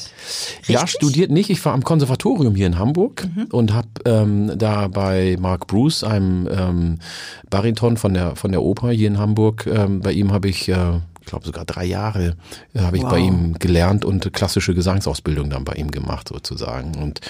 Richtig? 0.59 0.67
Ja, 0.67 0.85
studiert 0.85 1.31
nicht. 1.31 1.49
Ich 1.49 1.65
war 1.65 1.73
am 1.73 1.83
Konservatorium 1.83 2.53
hier 2.53 2.67
in 2.67 2.77
Hamburg 2.77 3.27
mhm. 3.35 3.45
und 3.45 3.73
habe 3.73 3.87
ähm, 4.05 4.51
da 4.55 4.87
bei 4.89 5.37
Mark 5.39 5.65
Bruce, 5.65 6.03
einem 6.03 6.47
ähm, 6.51 6.99
Bariton 7.49 7.97
von 7.97 8.13
der 8.13 8.35
von 8.35 8.51
der 8.51 8.61
Oper 8.61 8.91
hier 8.91 9.07
in 9.07 9.17
Hamburg, 9.17 9.65
ähm, 9.65 10.01
bei 10.01 10.11
ihm 10.11 10.31
habe 10.31 10.49
ich 10.49 10.69
äh, 10.69 10.99
ich 11.19 11.25
glaube 11.25 11.47
sogar 11.47 11.65
drei 11.65 11.85
Jahre 11.85 12.35
äh, 12.75 12.81
habe 12.81 12.97
ich 12.97 13.03
wow. 13.03 13.09
bei 13.09 13.17
ihm 13.17 13.57
gelernt 13.57 14.05
und 14.05 14.31
klassische 14.31 14.75
Gesangsausbildung 14.75 15.49
dann 15.49 15.65
bei 15.65 15.73
ihm 15.73 15.89
gemacht 15.89 16.29
sozusagen. 16.29 16.93
Und 16.93 17.21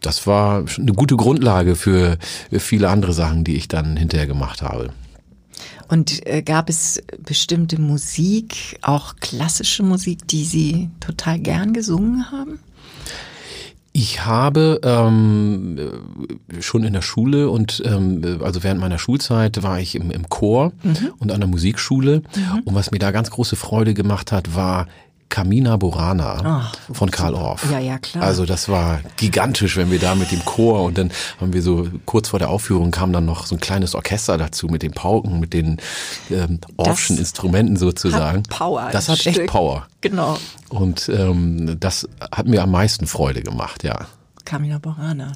das 0.00 0.26
war 0.26 0.64
eine 0.78 0.92
gute 0.94 1.16
Grundlage 1.16 1.76
für 1.76 2.16
viele 2.52 2.88
andere 2.88 3.12
Sachen, 3.12 3.44
die 3.44 3.56
ich 3.56 3.68
dann 3.68 3.98
hinterher 3.98 4.26
gemacht 4.26 4.62
habe. 4.62 4.94
Und 5.88 6.26
äh, 6.26 6.42
gab 6.42 6.68
es 6.68 7.02
bestimmte 7.24 7.80
Musik, 7.80 8.78
auch 8.82 9.16
klassische 9.16 9.82
Musik, 9.82 10.28
die 10.28 10.44
Sie 10.44 10.90
total 11.00 11.38
gern 11.38 11.72
gesungen 11.72 12.30
haben? 12.30 12.58
Ich 13.92 14.24
habe 14.24 14.80
ähm, 14.84 15.76
schon 16.60 16.84
in 16.84 16.92
der 16.92 17.02
Schule 17.02 17.50
und 17.50 17.82
ähm, 17.84 18.38
also 18.42 18.62
während 18.62 18.80
meiner 18.80 18.98
Schulzeit 18.98 19.62
war 19.62 19.80
ich 19.80 19.96
im, 19.96 20.12
im 20.12 20.28
Chor 20.28 20.72
mhm. 20.84 21.14
und 21.18 21.32
an 21.32 21.40
der 21.40 21.48
Musikschule. 21.48 22.22
Mhm. 22.36 22.60
Und 22.64 22.74
was 22.74 22.90
mir 22.92 22.98
da 22.98 23.10
ganz 23.10 23.30
große 23.30 23.56
Freude 23.56 23.94
gemacht 23.94 24.30
hat, 24.30 24.54
war 24.54 24.86
Camina 25.28 25.76
Burana 25.76 26.72
oh, 26.88 26.94
von 26.94 27.10
Karl 27.10 27.34
Orff. 27.34 27.70
Ja, 27.70 27.78
ja, 27.78 27.98
klar. 27.98 28.24
Also 28.24 28.46
das 28.46 28.68
war 28.68 29.00
gigantisch, 29.16 29.76
wenn 29.76 29.90
wir 29.90 29.98
da 29.98 30.14
mit 30.14 30.32
dem 30.32 30.44
Chor 30.44 30.84
und 30.84 30.96
dann 30.98 31.10
haben 31.40 31.52
wir 31.52 31.62
so 31.62 31.88
kurz 32.06 32.28
vor 32.28 32.38
der 32.38 32.50
Aufführung 32.50 32.90
kam 32.90 33.12
dann 33.12 33.26
noch 33.26 33.46
so 33.46 33.54
ein 33.54 33.60
kleines 33.60 33.94
Orchester 33.94 34.38
dazu 34.38 34.68
mit 34.68 34.82
den 34.82 34.92
Pauken, 34.92 35.38
mit 35.40 35.52
den 35.52 35.78
ähm, 36.30 36.60
Orffschen 36.76 37.18
Instrumenten 37.18 37.76
sozusagen. 37.76 38.38
Hat 38.38 38.48
Power. 38.48 38.88
Das 38.92 39.08
hat 39.08 39.24
echt 39.26 39.46
Power. 39.46 39.86
Genau. 40.00 40.38
Und 40.70 41.08
ähm, 41.08 41.76
das 41.78 42.08
hat 42.32 42.46
mir 42.46 42.62
am 42.62 42.70
meisten 42.70 43.06
Freude 43.06 43.42
gemacht, 43.42 43.84
ja. 43.84 44.06
Camina 44.44 44.78
Burana. 44.78 45.32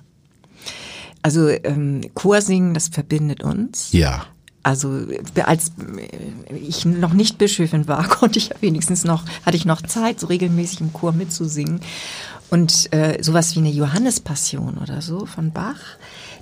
Also 1.22 1.48
ähm, 1.48 2.02
Chorsingen, 2.14 2.74
das 2.74 2.88
verbindet 2.88 3.42
uns. 3.42 3.92
Ja 3.92 4.26
also 4.62 5.06
als 5.44 5.72
ich 6.50 6.84
noch 6.84 7.12
nicht 7.12 7.38
Bischöfin 7.38 7.88
war, 7.88 8.06
konnte 8.08 8.38
ich 8.38 8.50
wenigstens 8.60 9.04
noch, 9.04 9.24
hatte 9.44 9.56
ich 9.56 9.64
noch 9.64 9.82
Zeit, 9.82 10.20
so 10.20 10.26
regelmäßig 10.28 10.80
im 10.80 10.92
Chor 10.92 11.12
mitzusingen. 11.12 11.80
Und 12.50 12.92
äh, 12.92 13.22
sowas 13.22 13.54
wie 13.54 13.60
eine 13.60 13.70
Johannespassion 13.70 14.76
oder 14.78 15.00
so 15.00 15.24
von 15.24 15.52
Bach, 15.52 15.80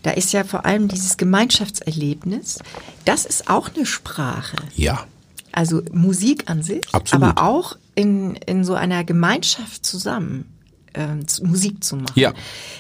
da 0.03 0.11
ist 0.11 0.33
ja 0.33 0.43
vor 0.45 0.67
allem 0.67 0.89
dieses 0.89 1.17
Gemeinschaftserlebnis, 1.17 2.59
das 3.05 3.27
ist 3.27 3.49
auch 3.49 3.71
eine 3.75 3.87
Sprache. 3.87 4.57
Ja. 4.75 5.07
Also 5.53 5.83
Musik 5.93 6.51
an 6.51 6.63
sich, 6.63 6.83
Absolut. 6.93 7.25
aber 7.25 7.43
auch 7.43 7.77
in, 7.95 8.35
in 8.35 8.65
so 8.65 8.75
einer 8.75 9.05
Gemeinschaft 9.05 9.87
zusammen 9.87 10.47
äh, 10.95 11.07
Musik 11.43 11.85
zu 11.85 11.97
machen. 11.97 12.19
Ja. 12.19 12.33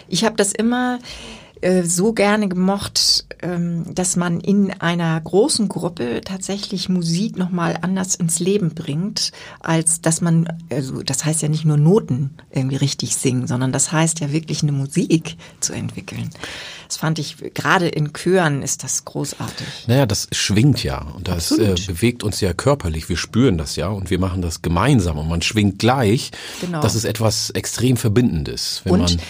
Ich 0.08 0.24
habe 0.24 0.36
das 0.36 0.52
immer 0.52 0.98
äh, 1.60 1.82
so 1.82 2.12
gerne 2.12 2.48
gemocht, 2.48 3.26
ähm, 3.42 3.94
dass 3.94 4.16
man 4.16 4.40
in 4.40 4.72
einer 4.80 5.20
großen 5.20 5.68
Gruppe 5.68 6.20
tatsächlich 6.24 6.88
Musik 6.88 7.36
nochmal 7.36 7.78
anders 7.82 8.14
ins 8.14 8.38
Leben 8.38 8.74
bringt, 8.74 9.32
als 9.60 10.00
dass 10.00 10.20
man, 10.20 10.48
also 10.70 11.02
das 11.02 11.24
heißt 11.24 11.42
ja 11.42 11.48
nicht 11.48 11.64
nur 11.64 11.76
Noten 11.76 12.30
irgendwie 12.50 12.76
richtig 12.76 13.16
singen, 13.16 13.46
sondern 13.46 13.72
das 13.72 13.92
heißt 13.92 14.20
ja 14.20 14.32
wirklich 14.32 14.62
eine 14.62 14.72
Musik 14.72 15.36
zu 15.60 15.72
entwickeln. 15.72 16.30
Das 16.88 16.96
fand 16.96 17.20
ich, 17.20 17.36
gerade 17.54 17.86
in 17.86 18.12
Chören 18.12 18.62
ist 18.62 18.82
das 18.82 19.04
großartig. 19.04 19.86
Naja, 19.86 20.06
das 20.06 20.26
schwingt 20.32 20.82
ja 20.82 21.02
und 21.14 21.28
das 21.28 21.52
äh, 21.52 21.76
bewegt 21.86 22.24
uns 22.24 22.40
ja 22.40 22.52
körperlich. 22.52 23.08
Wir 23.08 23.16
spüren 23.16 23.58
das 23.58 23.76
ja 23.76 23.88
und 23.88 24.10
wir 24.10 24.18
machen 24.18 24.42
das 24.42 24.60
gemeinsam 24.60 25.18
und 25.18 25.28
man 25.28 25.40
schwingt 25.40 25.78
gleich. 25.78 26.32
Genau. 26.60 26.80
Das 26.80 26.96
ist 26.96 27.04
etwas 27.04 27.50
extrem 27.50 27.96
Verbindendes. 27.96 28.80
Wenn 28.84 28.94
und 28.94 29.00
man 29.00 29.20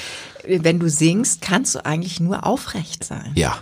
wenn 0.46 0.78
du 0.78 0.88
singst, 0.88 1.40
kannst 1.42 1.74
du 1.74 1.84
eigentlich 1.84 2.20
nur 2.20 2.46
aufrecht 2.46 3.04
sein. 3.04 3.32
Ja. 3.34 3.58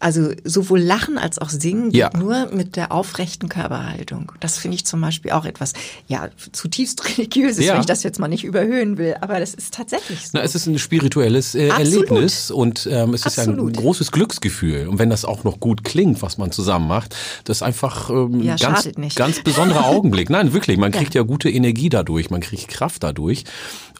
Also 0.00 0.32
sowohl 0.44 0.80
Lachen 0.80 1.16
als 1.16 1.38
auch 1.38 1.48
Singen 1.48 1.84
geht 1.90 1.94
Ja. 2.00 2.10
nur 2.18 2.50
mit 2.52 2.76
der 2.76 2.92
aufrechten 2.92 3.48
Körperhaltung. 3.48 4.32
Das 4.40 4.58
finde 4.58 4.74
ich 4.74 4.84
zum 4.84 5.00
Beispiel 5.00 5.30
auch 5.30 5.46
etwas, 5.46 5.72
ja, 6.08 6.28
zutiefst 6.52 7.02
religiöses, 7.18 7.64
Ja. 7.64 7.72
wenn 7.74 7.80
ich 7.80 7.86
das 7.86 8.02
jetzt 8.02 8.18
mal 8.18 8.28
nicht 8.28 8.44
überhöhen 8.44 8.98
will. 8.98 9.16
Aber 9.22 9.40
das 9.40 9.54
ist 9.54 9.72
tatsächlich 9.72 10.20
so. 10.20 10.30
Na, 10.34 10.42
es 10.42 10.54
ist 10.54 10.66
ein 10.66 10.78
spirituelles 10.78 11.54
äh. 11.54 11.68
Erlebnis 11.68 12.50
und 12.50 12.86
ähm, 12.90 13.14
es 13.14 13.24
ist 13.24 13.36
ja 13.38 13.44
ein 13.44 13.72
großes 13.72 14.10
Glücksgefühl. 14.12 14.88
Und 14.88 14.98
wenn 14.98 15.08
das 15.08 15.24
auch 15.24 15.42
noch 15.42 15.58
gut 15.58 15.84
klingt, 15.84 16.20
was 16.20 16.36
man 16.36 16.52
zusammen 16.52 16.86
macht, 16.88 17.16
das 17.44 17.58
ist 17.58 17.62
einfach 17.62 18.10
ähm, 18.10 18.42
Ja, 18.42 18.56
ein 18.56 18.58
ganz, 18.58 19.14
ganz 19.14 19.42
besonderer 19.42 19.86
Augenblick. 19.86 20.28
Nein, 20.28 20.52
wirklich, 20.52 20.76
man 20.76 20.92
kriegt 20.92 21.14
ja. 21.14 21.22
gute 21.22 21.48
Energie 21.48 21.88
dadurch, 21.88 22.28
man 22.28 22.42
kriegt 22.42 22.68
Kraft 22.68 23.02
dadurch 23.04 23.44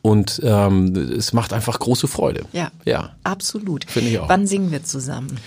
und 0.04 0.38
ähm, 0.44 0.94
es 1.16 1.32
macht 1.32 1.54
einfach 1.54 1.78
große 1.78 2.08
Freude. 2.08 2.44
ja, 2.52 2.70
Ja, 2.84 3.16
absolut. 3.24 3.86
Finde 3.90 4.10
ich 4.10 4.18
auch. 4.18 4.28
Wann 4.28 4.46
singen 4.46 4.70
wir 4.70 4.84
zusammen? 4.84 5.38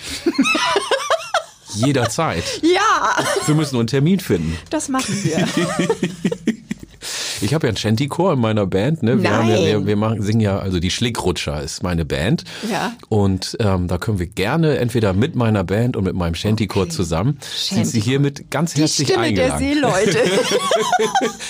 jederzeit. 1.75 2.43
Ja, 2.63 3.23
Wir 3.45 3.53
müssen 3.53 3.75
nur 3.75 3.81
einen 3.81 3.87
Termin 3.87 4.19
finden. 4.19 4.57
das 4.71 4.89
machen 4.89 5.15
wir. 5.23 5.47
Ich 7.41 7.53
habe 7.53 7.67
ja 7.67 7.69
einen 7.69 7.77
Shanty-Chor 7.77 8.33
in 8.33 8.39
meiner 8.39 8.65
Band. 8.65 9.03
Ne? 9.03 9.21
Wir, 9.21 9.31
haben 9.31 9.47
ja, 9.49 9.55
Nein. 9.55 9.65
wir, 9.65 9.85
wir 9.85 9.95
machen, 9.95 10.21
singen 10.21 10.41
ja, 10.41 10.57
also 10.59 10.79
die 10.79 10.89
Schlickrutscher 10.91 11.61
ist 11.61 11.83
meine 11.83 12.05
Band. 12.05 12.43
Ja. 12.71 12.93
Und 13.09 13.55
ähm, 13.59 13.87
da 13.87 13.97
können 13.97 14.19
wir 14.19 14.27
gerne 14.27 14.77
entweder 14.77 15.13
mit 15.13 15.35
meiner 15.35 15.63
Band 15.63 15.95
und 15.95 16.03
mit 16.03 16.15
meinem 16.15 16.35
Shanty-Chor 16.35 16.83
Okay. 16.83 16.91
zusammen, 16.91 17.37
sind 17.41 17.85
Sie 17.87 17.99
hiermit 17.99 18.49
ganz 18.51 18.73
Die 18.73 18.81
herzlich 18.81 19.07
Stimme 19.07 19.33
der 19.33 19.53
eingeladen. 19.55 19.81
Seeleute. 19.81 20.19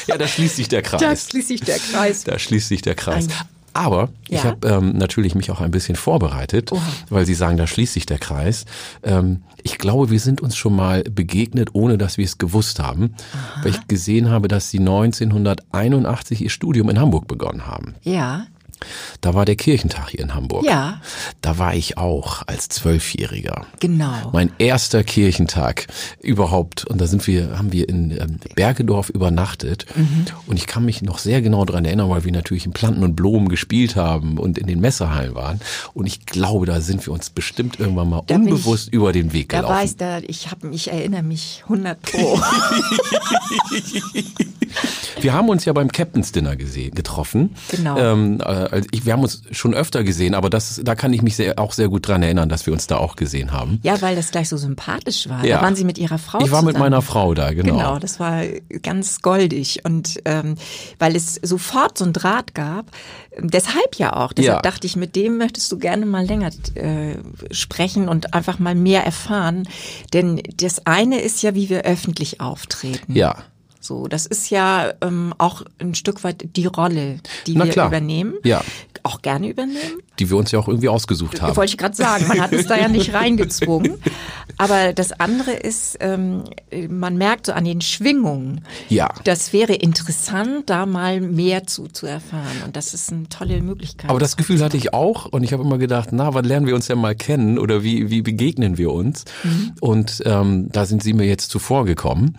Ja, 0.07 0.17
da 0.17 0.27
schließt 0.27 0.55
sich 0.55 0.67
der 0.69 0.81
Da 0.81 0.97
Kreis. 0.97 1.27
schließt 1.29 1.47
sich 1.49 1.61
der 1.61 1.77
Kreis. 1.79 2.23
Da 2.23 2.39
schließt 2.39 2.69
sich 2.69 2.81
der 2.81 2.95
Kreis. 2.95 3.27
Ein- 3.27 3.33
Aber 3.77 4.09
ich 4.27 4.43
Ja? 4.43 4.45
habe 4.45 4.67
ähm, 4.67 4.97
natürlich 4.97 5.35
mich 5.35 5.51
auch 5.51 5.61
ein 5.61 5.71
bisschen 5.71 5.95
vorbereitet, 5.95 6.71
Oha. 6.71 6.81
weil 7.09 7.25
Sie 7.25 7.35
sagen, 7.35 7.57
da 7.57 7.67
schließt 7.67 7.93
sich 7.93 8.05
der 8.07 8.17
Kreis. 8.17 8.65
Ähm, 9.03 9.43
ich 9.63 9.77
glaube, 9.77 10.09
wir 10.09 10.19
sind 10.19 10.41
uns 10.41 10.55
schon 10.55 10.75
mal 10.75 11.03
begegnet, 11.03 11.69
ohne 11.73 11.97
dass 11.97 12.17
wir 12.17 12.25
es 12.25 12.37
gewusst 12.37 12.79
haben, 12.79 13.13
weil 13.61 13.71
ich 13.71 13.87
gesehen 13.87 14.29
habe, 14.29 14.47
dass 14.47 14.69
Sie 14.71 14.79
1981 14.79 16.41
Ihr 16.41 16.49
Studium 16.49 16.89
in 16.89 16.99
Hamburg 16.99 17.27
begonnen 17.27 17.65
haben. 17.67 17.95
Ja, 18.03 18.47
Da 19.21 19.33
war 19.33 19.45
der 19.45 19.55
Kirchentag 19.55 20.09
hier 20.09 20.19
in 20.21 20.33
Hamburg. 20.35 20.65
ja, 20.65 21.01
Da 21.41 21.57
war 21.57 21.73
ich 21.75 21.97
auch 21.97 22.43
als 22.47 22.69
Zwölfjähriger. 22.69 23.65
genau. 23.79 24.29
Mein 24.33 24.51
erster 24.59 25.03
Kirchentag 25.03 25.87
überhaupt. 26.21 26.85
Und 26.85 26.99
da 27.01 27.07
sind 27.07 27.25
wir, 27.27 27.57
haben 27.57 27.71
wir 27.71 27.89
in 27.89 28.11
ähm, 28.11 28.39
Bergedorf 28.55 29.09
übernachtet. 29.09 29.85
Mhm. 29.95 30.25
Und 30.45 30.57
ich 30.57 30.67
kann 30.67 30.85
mich 30.85 31.01
noch 31.01 31.17
sehr 31.19 31.41
genau 31.41 31.65
daran 31.65 31.85
erinnern, 31.85 32.09
weil 32.09 32.23
wir 32.23 32.31
natürlich 32.31 32.65
in 32.65 32.73
Planten 32.73 33.03
und 33.03 33.15
Blumen 33.15 33.49
gespielt 33.49 33.95
haben 33.95 34.37
und 34.37 34.57
in 34.57 34.67
den 34.67 34.79
Messerhallen 34.79 35.35
waren. 35.35 35.59
Und 35.93 36.05
ich 36.05 36.25
glaube, 36.25 36.65
da 36.65 36.81
sind 36.81 37.05
wir 37.05 37.13
uns 37.13 37.29
bestimmt 37.29 37.79
irgendwann 37.79 38.09
mal 38.09 38.21
Da 38.27 38.35
unbewusst 38.35 38.93
über 38.93 39.11
den 39.11 39.33
Weg 39.33 39.49
Da 39.49 39.61
gelaufen. 39.61 39.75
weiß 39.83 39.95
da, 39.97 40.19
ich 40.19 40.51
habe, 40.51 40.69
ich 40.71 40.91
erinnere 40.91 41.23
mich 41.23 41.61
100 41.63 42.01
pro. 42.01 42.39
Wir 45.21 45.33
haben 45.33 45.49
uns 45.49 45.65
ja 45.65 45.73
beim 45.73 45.91
Captain's 45.91 46.31
Dinner 46.31 46.55
gesehen, 46.55 46.93
getroffen. 46.93 47.55
Genau. 47.69 47.97
Ähm, 47.97 48.39
äh, 48.39 48.66
also 48.71 48.87
ich, 48.91 49.05
wir 49.05 49.13
haben 49.13 49.23
uns 49.23 49.41
schon 49.51 49.73
öfter 49.73 50.03
gesehen, 50.03 50.33
aber 50.35 50.49
das, 50.49 50.81
da 50.83 50.95
kann 50.95 51.13
ich 51.13 51.21
mich 51.21 51.35
sehr, 51.35 51.59
auch 51.59 51.73
sehr 51.73 51.89
gut 51.89 52.07
dran 52.07 52.23
erinnern, 52.23 52.49
dass 52.49 52.65
wir 52.65 52.73
uns 52.73 52.87
da 52.87 52.97
auch 52.97 53.15
gesehen 53.15 53.51
haben. 53.51 53.79
ja, 53.83 54.01
weil 54.01 54.15
das 54.15 54.31
gleich 54.31 54.49
so 54.49 54.57
sympathisch 54.57 55.27
war. 55.29 55.45
Ja. 55.45 55.57
Da 55.57 55.63
waren 55.63 55.75
Sie 55.75 55.83
mit 55.83 55.97
Ihrer 55.97 56.17
Frau 56.17 56.39
Ich 56.39 56.51
war 56.51 56.61
mit 56.61 56.75
zusammen. 56.75 56.91
meiner 56.91 57.01
Frau 57.01 57.33
da, 57.33 57.51
genau. 57.53 57.77
Genau, 57.77 57.99
das 57.99 58.19
war 58.19 58.43
ganz 58.83 59.21
goldig 59.21 59.81
und 59.85 60.19
ähm, 60.25 60.55
weil 60.99 61.15
es 61.15 61.35
sofort 61.41 61.97
so 61.97 62.05
ein 62.05 62.13
Draht 62.13 62.53
gab, 62.55 62.91
deshalb 63.39 63.95
ja 63.97 64.13
auch. 64.15 64.33
Deshalb 64.33 64.55
Ja. 64.57 64.61
dachte 64.61 64.87
ich, 64.87 64.95
mit 64.95 65.15
dem 65.15 65.37
möchtest 65.37 65.71
du 65.71 65.77
gerne 65.77 66.05
mal 66.05 66.25
länger 66.25 66.49
äh, 66.75 67.15
sprechen 67.51 68.07
und 68.09 68.33
einfach 68.33 68.59
mal 68.59 68.75
mehr 68.75 69.03
erfahren, 69.05 69.67
denn 70.13 70.41
das 70.57 70.85
eine 70.85 71.19
ist 71.21 71.41
ja, 71.43 71.55
wie 71.55 71.69
wir 71.69 71.81
öffentlich 71.83 72.41
auftreten. 72.41 73.13
Ja. 73.13 73.35
So, 73.87 74.07
das 74.07 74.25
ist 74.25 74.49
ja 74.49 74.93
ähm, 75.01 75.33
auch 75.37 75.63
ein 75.79 75.95
Stück 75.95 76.25
weit 76.25 76.57
die 76.57 76.65
Rolle, 76.65 77.19
die 77.47 77.55
Na 77.55 77.63
wir 77.63 77.71
klar. 77.71 77.87
übernehmen. 77.87 78.35
Ja. 78.43 78.61
Auch 79.03 79.21
gerne 79.21 79.47
übernehmen. 79.47 80.01
Die 80.19 80.29
wir 80.29 80.37
uns 80.37 80.51
ja 80.51 80.59
auch 80.59 80.67
irgendwie 80.67 80.89
ausgesucht 80.89 81.41
haben. 81.41 81.55
Wollte 81.55 81.71
ich 81.71 81.77
gerade 81.77 81.95
sagen, 81.95 82.27
man 82.27 82.39
hat 82.41 82.51
uns 82.53 82.67
da 82.67 82.77
ja 82.77 82.87
nicht 82.87 83.13
reingezwungen. 83.13 83.95
Aber 84.57 84.93
das 84.93 85.11
andere 85.11 85.51
ist, 85.51 85.97
ähm, 85.99 86.43
man 86.89 87.17
merkt 87.17 87.45
so 87.45 87.51
an 87.53 87.65
den 87.65 87.81
Schwingungen, 87.81 88.61
Ja. 88.89 89.09
das 89.23 89.53
wäre 89.53 89.73
interessant, 89.73 90.69
da 90.69 90.85
mal 90.85 91.21
mehr 91.21 91.67
zu, 91.67 91.87
zu 91.87 92.07
erfahren. 92.07 92.63
Und 92.65 92.75
das 92.75 92.93
ist 92.93 93.11
eine 93.11 93.29
tolle 93.29 93.61
Möglichkeit. 93.61 94.09
Aber 94.09 94.19
das 94.19 94.37
Gefühl 94.37 94.63
hatte 94.63 94.77
ich 94.77 94.93
auch 94.93 95.25
und 95.25 95.43
ich 95.43 95.53
habe 95.53 95.63
immer 95.63 95.77
gedacht, 95.77 96.09
na, 96.11 96.33
wann 96.33 96.45
lernen 96.45 96.65
wir 96.65 96.75
uns 96.75 96.87
denn 96.87 96.97
mal 96.99 97.15
kennen 97.15 97.59
oder 97.59 97.83
wie, 97.83 98.09
wie 98.09 98.21
begegnen 98.21 98.77
wir 98.77 98.91
uns? 98.91 99.25
Mhm. 99.43 99.73
Und 99.79 100.23
ähm, 100.25 100.69
da 100.71 100.85
sind 100.85 101.03
Sie 101.03 101.13
mir 101.13 101.25
jetzt 101.27 101.51
zuvor 101.51 101.85
gekommen 101.85 102.37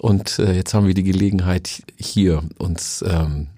und 0.00 0.38
äh, 0.38 0.52
jetzt 0.54 0.72
haben 0.74 0.86
wir 0.86 0.94
die 0.94 1.02
Gelegenheit 1.02 1.82
hier 1.96 2.42
uns 2.58 3.04
ähm, 3.06 3.48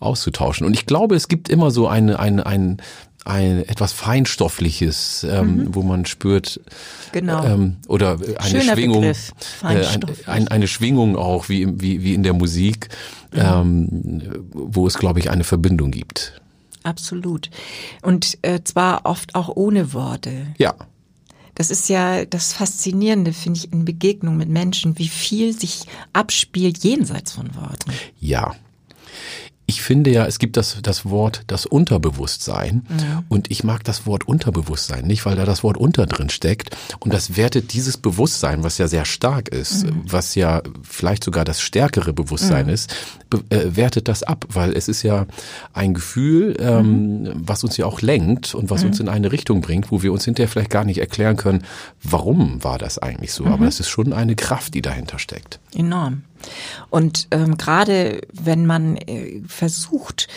auszutauschen. 0.00 0.66
Und 0.66 0.74
ich 0.74 0.86
glaube, 0.86 1.14
es 1.14 1.28
gibt 1.28 1.48
immer 1.48 1.70
so 1.70 1.86
eine, 1.86 2.18
eine, 2.18 2.46
ein, 2.46 2.78
ein 3.24 3.68
etwas 3.68 3.92
Feinstoffliches, 3.92 5.26
ähm, 5.28 5.74
wo 5.74 5.82
man 5.82 6.06
spürt, 6.06 6.58
Mhm. 6.58 7.12
Genau. 7.12 7.44
ähm, 7.44 7.76
oder 7.88 8.18
eine 8.38 8.60
Schöner 8.60 8.74
Schwingung, 8.74 9.02
äh, 9.04 9.14
ein, 9.62 9.84
ein, 10.26 10.48
eine 10.48 10.68
Schwingung 10.68 11.16
auch 11.16 11.48
wie, 11.48 11.66
wie, 11.80 12.02
wie 12.02 12.14
in 12.14 12.22
der 12.22 12.32
Musik, 12.34 12.88
ähm, 13.34 14.22
wo 14.52 14.86
es, 14.86 14.94
glaube 14.94 15.18
ich, 15.20 15.30
eine 15.30 15.44
Verbindung 15.44 15.90
gibt. 15.90 16.40
Absolut. 16.82 17.50
Und 18.02 18.38
äh, 18.42 18.60
zwar 18.64 19.04
oft 19.04 19.34
auch 19.34 19.48
ohne 19.54 19.92
Worte. 19.92 20.46
Ja. 20.58 20.74
Das 21.54 21.70
ist 21.70 21.88
ja 21.88 22.24
das 22.24 22.52
Faszinierende, 22.54 23.32
finde 23.34 23.58
ich, 23.58 23.72
in 23.72 23.84
Begegnung 23.84 24.36
mit 24.38 24.48
Menschen, 24.48 24.98
wie 24.98 25.08
viel 25.08 25.52
sich 25.52 25.82
abspielt 26.12 26.78
jenseits 26.78 27.32
von 27.32 27.54
Worten. 27.54 27.92
Ja. 28.18 28.54
Ich 29.70 29.82
finde 29.82 30.10
ja, 30.10 30.26
es 30.26 30.40
gibt 30.40 30.56
das, 30.56 30.78
das 30.82 31.08
Wort 31.08 31.44
das 31.46 31.64
Unterbewusstsein. 31.64 32.82
Und 33.28 33.52
ich 33.52 33.62
mag 33.62 33.84
das 33.84 34.04
Wort 34.04 34.26
Unterbewusstsein 34.26 35.06
nicht, 35.06 35.24
weil 35.24 35.36
da 35.36 35.44
das 35.44 35.62
Wort 35.62 35.76
unter 35.76 36.06
drin 36.06 36.28
steckt. 36.28 36.76
Und 36.98 37.14
das 37.14 37.36
wertet 37.36 37.72
dieses 37.72 37.96
Bewusstsein, 37.96 38.64
was 38.64 38.78
ja 38.78 38.88
sehr 38.88 39.04
stark 39.04 39.48
ist, 39.48 39.86
was 40.04 40.34
ja 40.34 40.60
vielleicht 40.82 41.22
sogar 41.22 41.44
das 41.44 41.60
stärkere 41.60 42.12
Bewusstsein 42.12 42.68
ist, 42.68 42.92
be 43.30 43.44
äh, 43.50 43.76
wertet 43.76 44.08
das 44.08 44.24
ab, 44.24 44.44
weil 44.48 44.72
es 44.72 44.88
ist 44.88 45.04
ja 45.04 45.26
ein 45.72 45.94
Gefühl, 45.94 46.56
ähm, 46.58 47.30
was 47.36 47.62
uns 47.62 47.76
ja 47.76 47.86
auch 47.86 48.00
lenkt 48.00 48.56
und 48.56 48.70
was 48.70 48.82
uns 48.82 48.98
in 48.98 49.08
eine 49.08 49.30
Richtung 49.30 49.60
bringt, 49.60 49.92
wo 49.92 50.02
wir 50.02 50.12
uns 50.12 50.24
hinterher 50.24 50.48
vielleicht 50.48 50.70
gar 50.70 50.84
nicht 50.84 50.98
erklären 50.98 51.36
können, 51.36 51.62
warum 52.02 52.64
war 52.64 52.78
das 52.78 52.98
eigentlich 52.98 53.32
so, 53.32 53.46
aber 53.46 53.68
es 53.68 53.78
ist 53.78 53.88
schon 53.88 54.12
eine 54.12 54.34
Kraft, 54.34 54.74
die 54.74 54.82
dahinter 54.82 55.20
steckt. 55.20 55.60
Enorm. 55.72 56.24
Und 56.90 57.28
ähm, 57.30 57.56
gerade 57.56 58.20
wenn 58.32 58.66
man 58.66 58.96
äh, 58.96 59.42
versucht, 59.46 60.28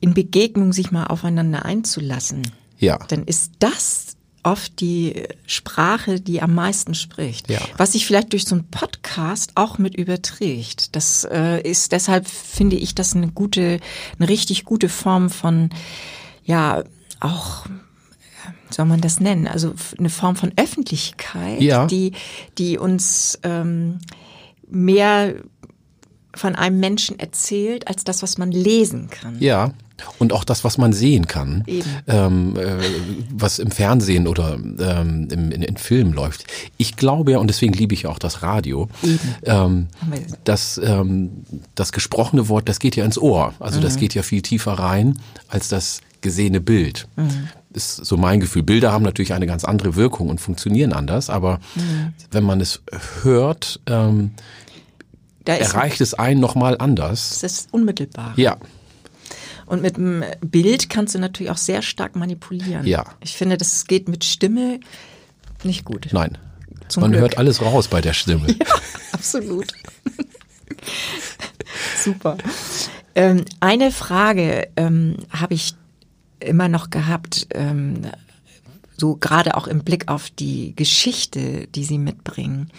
in 0.00 0.14
Begegnung 0.14 0.72
sich 0.72 0.90
mal 0.90 1.06
aufeinander 1.06 1.64
einzulassen, 1.64 2.50
Ja. 2.78 2.98
dann 3.08 3.24
ist 3.24 3.52
das 3.58 4.16
oft 4.42 4.80
die 4.80 5.24
Sprache, 5.46 6.18
die 6.18 6.40
am 6.40 6.54
meisten 6.54 6.94
spricht. 6.94 7.50
Ja. 7.50 7.60
Was 7.76 7.92
sich 7.92 8.06
vielleicht 8.06 8.32
durch 8.32 8.46
so 8.46 8.54
einen 8.54 8.70
Podcast 8.70 9.52
auch 9.56 9.76
mit 9.76 9.94
überträgt. 9.94 10.96
Das 10.96 11.24
äh, 11.30 11.60
ist 11.60 11.92
deshalb 11.92 12.26
finde 12.26 12.76
ich 12.76 12.94
das 12.94 13.14
eine 13.14 13.28
gute, 13.28 13.80
eine 14.18 14.28
richtig 14.30 14.64
gute 14.64 14.88
Form 14.88 15.28
von 15.28 15.68
ja 16.44 16.84
auch 17.20 17.66
wie 18.68 18.74
soll 18.74 18.86
man 18.86 19.00
das 19.02 19.20
nennen? 19.20 19.46
Also 19.48 19.74
eine 19.98 20.08
Form 20.10 20.36
von 20.36 20.52
Öffentlichkeit, 20.56 21.60
Ja. 21.60 21.86
die, 21.86 22.12
die 22.56 22.78
uns 22.78 23.38
ähm, 23.42 23.98
mehr 24.70 25.34
von 26.34 26.54
einem 26.54 26.78
Menschen 26.78 27.18
erzählt, 27.18 27.88
als 27.88 28.04
das, 28.04 28.22
was 28.22 28.38
man 28.38 28.52
lesen 28.52 29.10
kann. 29.10 29.36
Ja. 29.40 29.72
Und 30.18 30.32
auch 30.32 30.44
das, 30.44 30.64
was 30.64 30.78
man 30.78 30.94
sehen 30.94 31.26
kann, 31.26 31.62
ähm, 32.06 32.56
äh, 32.56 32.76
was 33.34 33.58
im 33.58 33.70
Fernsehen 33.70 34.26
oder 34.28 34.54
ähm, 34.54 35.28
im, 35.30 35.50
in, 35.50 35.60
in 35.60 35.76
Filmen 35.76 36.14
läuft. 36.14 36.46
Ich 36.78 36.96
glaube 36.96 37.32
ja, 37.32 37.38
und 37.38 37.48
deswegen 37.48 37.74
liebe 37.74 37.92
ich 37.92 38.02
ja 38.02 38.10
auch 38.10 38.18
das 38.18 38.42
Radio, 38.42 38.88
ähm, 39.42 39.88
dass 40.44 40.80
ähm, 40.82 41.44
das 41.74 41.92
gesprochene 41.92 42.48
Wort, 42.48 42.66
das 42.70 42.78
geht 42.78 42.96
ja 42.96 43.04
ins 43.04 43.18
Ohr. 43.18 43.52
Also 43.58 43.78
das 43.78 43.96
Mhm. 43.96 44.00
geht 44.00 44.14
ja 44.14 44.22
viel 44.22 44.40
tiefer 44.40 44.72
rein 44.72 45.18
als 45.48 45.68
das 45.68 46.00
gesehene 46.22 46.62
Bild. 46.62 47.06
Mhm. 47.16 47.48
Ist 47.74 47.96
so 47.96 48.16
mein 48.16 48.40
Gefühl. 48.40 48.62
Bilder 48.62 48.92
haben 48.92 49.04
natürlich 49.04 49.34
eine 49.34 49.46
ganz 49.46 49.64
andere 49.64 49.96
Wirkung 49.96 50.30
und 50.30 50.40
funktionieren 50.40 50.94
anders, 50.94 51.28
aber 51.28 51.60
Mhm. 51.76 52.14
wenn 52.30 52.44
man 52.44 52.60
es 52.62 52.80
hört, 53.22 53.80
ähm, 53.86 54.30
Ist 55.56 55.74
erreicht 55.74 56.00
es 56.00 56.14
einen 56.14 56.40
nochmal 56.40 56.76
anders. 56.78 57.38
das 57.40 57.52
ist 57.52 57.68
unmittelbar. 57.72 58.32
Ja, 58.36 58.56
Und 59.66 59.82
mit 59.82 59.96
dem 59.96 60.24
Bild 60.40 60.90
kannst 60.90 61.14
du 61.14 61.18
natürlich 61.18 61.50
auch 61.50 61.56
sehr 61.56 61.82
stark 61.82 62.16
manipulieren. 62.16 62.86
Ja. 62.86 63.04
Ich 63.20 63.36
finde, 63.36 63.56
das 63.56 63.86
geht 63.86 64.08
mit 64.08 64.24
Stimme 64.24 64.80
nicht 65.62 65.84
gut. 65.84 66.08
nein. 66.12 66.38
Zum 66.88 67.02
man 67.02 67.12
Glück. 67.12 67.20
hört 67.22 67.38
alles 67.38 67.62
raus 67.62 67.86
bei 67.86 68.00
der 68.00 68.14
Stimme. 68.14 68.46
Absolut. 69.12 69.72
Super. 72.02 72.36
Ähm, 73.14 73.44
eine 73.60 73.92
Frage 73.92 74.68
ähm, 74.76 75.16
habe 75.30 75.54
ich 75.54 75.74
immer 76.40 76.68
noch 76.68 76.90
gehabt, 76.90 77.46
ähm, 77.54 78.02
so 78.96 79.16
gerade 79.16 79.56
auch 79.56 79.66
im 79.66 79.84
Blick 79.84 80.08
auf 80.08 80.30
die 80.30 80.74
Geschichte, 80.74 81.66
die 81.68 81.84
Sie 81.84 81.98
mitbringen, 81.98 82.70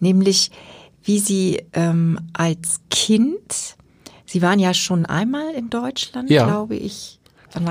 nämlich 0.00 0.50
wie 1.06 1.18
Sie 1.18 1.62
ähm, 1.72 2.18
als 2.34 2.80
Kind, 2.90 3.76
Sie 4.26 4.42
waren 4.42 4.58
ja 4.58 4.74
schon 4.74 5.06
einmal 5.06 5.54
in 5.54 5.70
Deutschland, 5.70 6.28
ja. 6.28 6.44
glaube 6.46 6.76
ich. 6.76 7.20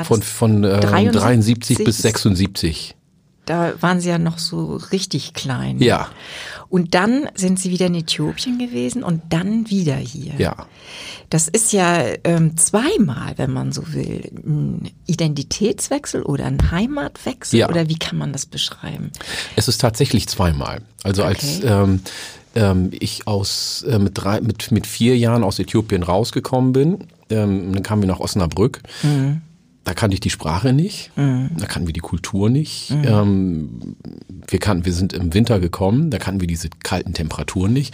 von 0.03 0.21
von 0.23 0.63
äh, 0.63 0.79
73, 0.79 1.21
73 1.21 1.83
bis 1.83 1.97
76 1.99 2.95
da 3.45 3.73
waren 3.79 3.99
sie 3.99 4.09
ja 4.09 4.17
noch 4.17 4.39
so 4.39 4.75
richtig 4.91 5.33
klein. 5.33 5.79
Ja. 5.79 6.09
Und 6.67 6.95
dann 6.95 7.29
sind 7.35 7.59
sie 7.59 7.69
wieder 7.69 7.85
in 7.85 7.95
Äthiopien 7.95 8.57
gewesen 8.57 9.03
und 9.03 9.21
dann 9.29 9.69
wieder 9.69 9.95
hier. 9.95 10.33
Ja. 10.37 10.67
Das 11.29 11.47
ist 11.47 11.71
ja 11.71 12.03
ähm, 12.23 12.57
zweimal, 12.57 13.33
wenn 13.37 13.51
man 13.51 13.71
so 13.71 13.93
will, 13.93 14.31
ein 14.45 14.91
Identitätswechsel 15.05 16.23
oder 16.23 16.45
ein 16.45 16.71
Heimatwechsel 16.71 17.59
ja. 17.59 17.69
oder 17.69 17.87
wie 17.87 17.97
kann 17.97 18.17
man 18.17 18.33
das 18.33 18.45
beschreiben? 18.45 19.11
Es 19.55 19.67
ist 19.67 19.79
tatsächlich 19.79 20.27
zweimal. 20.27 20.81
Also 21.03 21.23
okay. 21.23 21.29
als 21.29 21.63
ähm, 21.63 22.01
ähm, 22.55 22.89
ich 22.91 23.27
aus 23.27 23.83
äh, 23.83 23.99
mit 23.99 24.13
drei 24.15 24.41
mit 24.41 24.71
mit 24.71 24.87
vier 24.87 25.17
Jahren 25.17 25.43
aus 25.43 25.59
Äthiopien 25.59 26.03
rausgekommen 26.03 26.73
bin, 26.73 26.99
ähm, 27.29 27.73
dann 27.73 27.83
kamen 27.83 28.01
wir 28.01 28.07
nach 28.07 28.19
Osnabrück. 28.19 28.81
Mhm 29.03 29.41
da 29.85 29.93
kannte 29.93 30.15
ich 30.15 30.19
die 30.19 30.31
Sprache 30.31 30.73
nicht, 30.73 31.11
mhm. 31.15 31.51
da 31.57 31.67
kannten 31.67 31.87
wir 31.87 31.93
die 31.93 31.99
Kultur 31.99 32.49
nicht. 32.49 32.89
Mhm. 32.89 33.03
Ähm, 33.05 33.95
wir 34.47 34.59
kannten, 34.59 34.85
wir 34.85 34.93
sind 34.93 35.13
im 35.13 35.33
Winter 35.35 35.59
gekommen, 35.59 36.09
da 36.09 36.17
kannten 36.17 36.41
wir 36.41 36.47
diese 36.47 36.69
kalten 36.83 37.13
Temperaturen 37.13 37.71
nicht. 37.71 37.93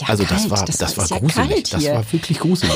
Ja, 0.00 0.08
also 0.08 0.24
das 0.24 0.48
war, 0.48 0.64
das, 0.64 0.78
das 0.78 0.96
war, 0.96 1.10
war 1.10 1.20
gruselig. 1.20 1.68
Das 1.70 1.84
war 1.84 2.12
wirklich 2.12 2.40
gruselig. 2.40 2.72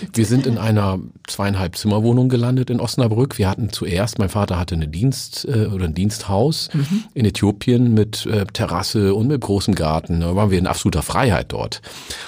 wir 0.12 0.26
sind 0.26 0.46
in 0.46 0.58
einer 0.58 0.98
zweieinhalb 1.28 1.76
Zimmerwohnung 1.76 2.28
gelandet 2.28 2.68
in 2.68 2.80
Osnabrück. 2.80 3.38
Wir 3.38 3.48
hatten 3.48 3.70
zuerst, 3.70 4.18
mein 4.18 4.28
Vater 4.28 4.58
hatte 4.58 4.74
eine 4.74 4.88
Dienst 4.88 5.46
äh, 5.48 5.66
oder 5.66 5.84
ein 5.84 5.94
Diensthaus 5.94 6.70
mhm. 6.72 7.04
in 7.14 7.24
Äthiopien 7.24 7.94
mit 7.94 8.26
äh, 8.26 8.44
Terrasse 8.46 9.14
und 9.14 9.28
mit 9.28 9.40
großem 9.40 9.76
Garten. 9.76 10.20
Da 10.20 10.34
waren 10.34 10.50
wir 10.50 10.58
in 10.58 10.66
absoluter 10.66 11.02
Freiheit 11.02 11.52
dort. 11.52 11.80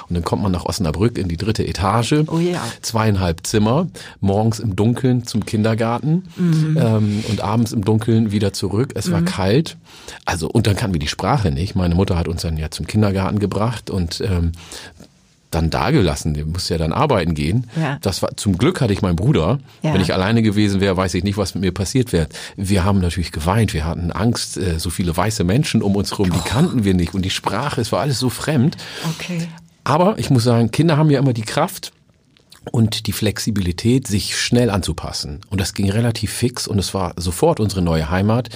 Und 0.08 0.14
dann 0.14 0.22
kommt 0.22 0.44
man 0.44 0.52
nach 0.52 0.64
Osnabrück 0.64 1.18
in 1.18 1.26
die 1.26 1.36
dritte 1.36 1.66
Etage, 1.66 2.14
oh 2.28 2.38
ja. 2.38 2.62
zweieinhalb 2.82 3.44
Zimmer, 3.44 3.88
morgens 4.20 4.60
im 4.60 4.76
Dunkeln 4.76 5.26
zum 5.26 5.44
Kind 5.44 5.55
Kindergarten 5.56 6.24
mhm. 6.36 6.78
ähm, 6.78 7.24
und 7.30 7.40
abends 7.40 7.72
im 7.72 7.82
Dunkeln 7.82 8.30
wieder 8.30 8.52
zurück. 8.52 8.92
Es 8.94 9.10
war 9.10 9.22
mhm. 9.22 9.24
kalt. 9.24 9.78
Also, 10.26 10.50
und 10.50 10.66
dann 10.66 10.76
kannten 10.76 10.94
wir 10.94 10.98
die 10.98 11.08
Sprache 11.08 11.50
nicht. 11.50 11.74
Meine 11.74 11.94
Mutter 11.94 12.18
hat 12.18 12.28
uns 12.28 12.42
dann 12.42 12.58
ja 12.58 12.70
zum 12.70 12.86
Kindergarten 12.86 13.38
gebracht 13.38 13.88
und 13.88 14.20
ähm, 14.20 14.52
dann 15.50 15.70
dagelassen. 15.70 16.34
Der 16.34 16.44
muss 16.44 16.68
ja 16.68 16.76
dann 16.76 16.92
arbeiten 16.92 17.34
gehen. 17.34 17.68
Ja. 17.74 17.96
Das 18.02 18.20
war 18.20 18.36
zum 18.36 18.58
Glück 18.58 18.82
hatte 18.82 18.92
ich 18.92 19.00
meinen 19.00 19.16
Bruder. 19.16 19.60
Ja. 19.82 19.94
Wenn 19.94 20.02
ich 20.02 20.12
alleine 20.12 20.42
gewesen 20.42 20.82
wäre, 20.82 20.94
weiß 20.94 21.14
ich 21.14 21.24
nicht, 21.24 21.38
was 21.38 21.54
mit 21.54 21.62
mir 21.62 21.72
passiert 21.72 22.12
wäre. 22.12 22.28
Wir 22.56 22.84
haben 22.84 23.00
natürlich 23.00 23.32
geweint, 23.32 23.72
wir 23.72 23.86
hatten 23.86 24.12
Angst, 24.12 24.58
äh, 24.58 24.78
so 24.78 24.90
viele 24.90 25.16
weiße 25.16 25.42
Menschen 25.42 25.80
um 25.80 25.96
uns 25.96 26.10
herum, 26.10 26.30
die 26.30 26.38
oh. 26.38 26.44
kannten 26.44 26.84
wir 26.84 26.92
nicht 26.92 27.14
und 27.14 27.22
die 27.22 27.30
Sprache, 27.30 27.80
es 27.80 27.92
war 27.92 28.00
alles 28.00 28.18
so 28.18 28.28
fremd. 28.28 28.76
Okay. 29.14 29.48
Aber 29.84 30.18
ich 30.18 30.28
muss 30.28 30.44
sagen, 30.44 30.70
Kinder 30.70 30.98
haben 30.98 31.08
ja 31.08 31.18
immer 31.18 31.32
die 31.32 31.42
Kraft, 31.42 31.92
und 32.72 33.06
die 33.06 33.12
Flexibilität, 33.12 34.06
sich 34.06 34.38
schnell 34.38 34.70
anzupassen. 34.70 35.40
Und 35.50 35.60
das 35.60 35.74
ging 35.74 35.90
relativ 35.90 36.32
fix 36.32 36.66
und 36.66 36.78
es 36.78 36.94
war 36.94 37.14
sofort 37.16 37.60
unsere 37.60 37.82
neue 37.82 38.10
Heimat. 38.10 38.48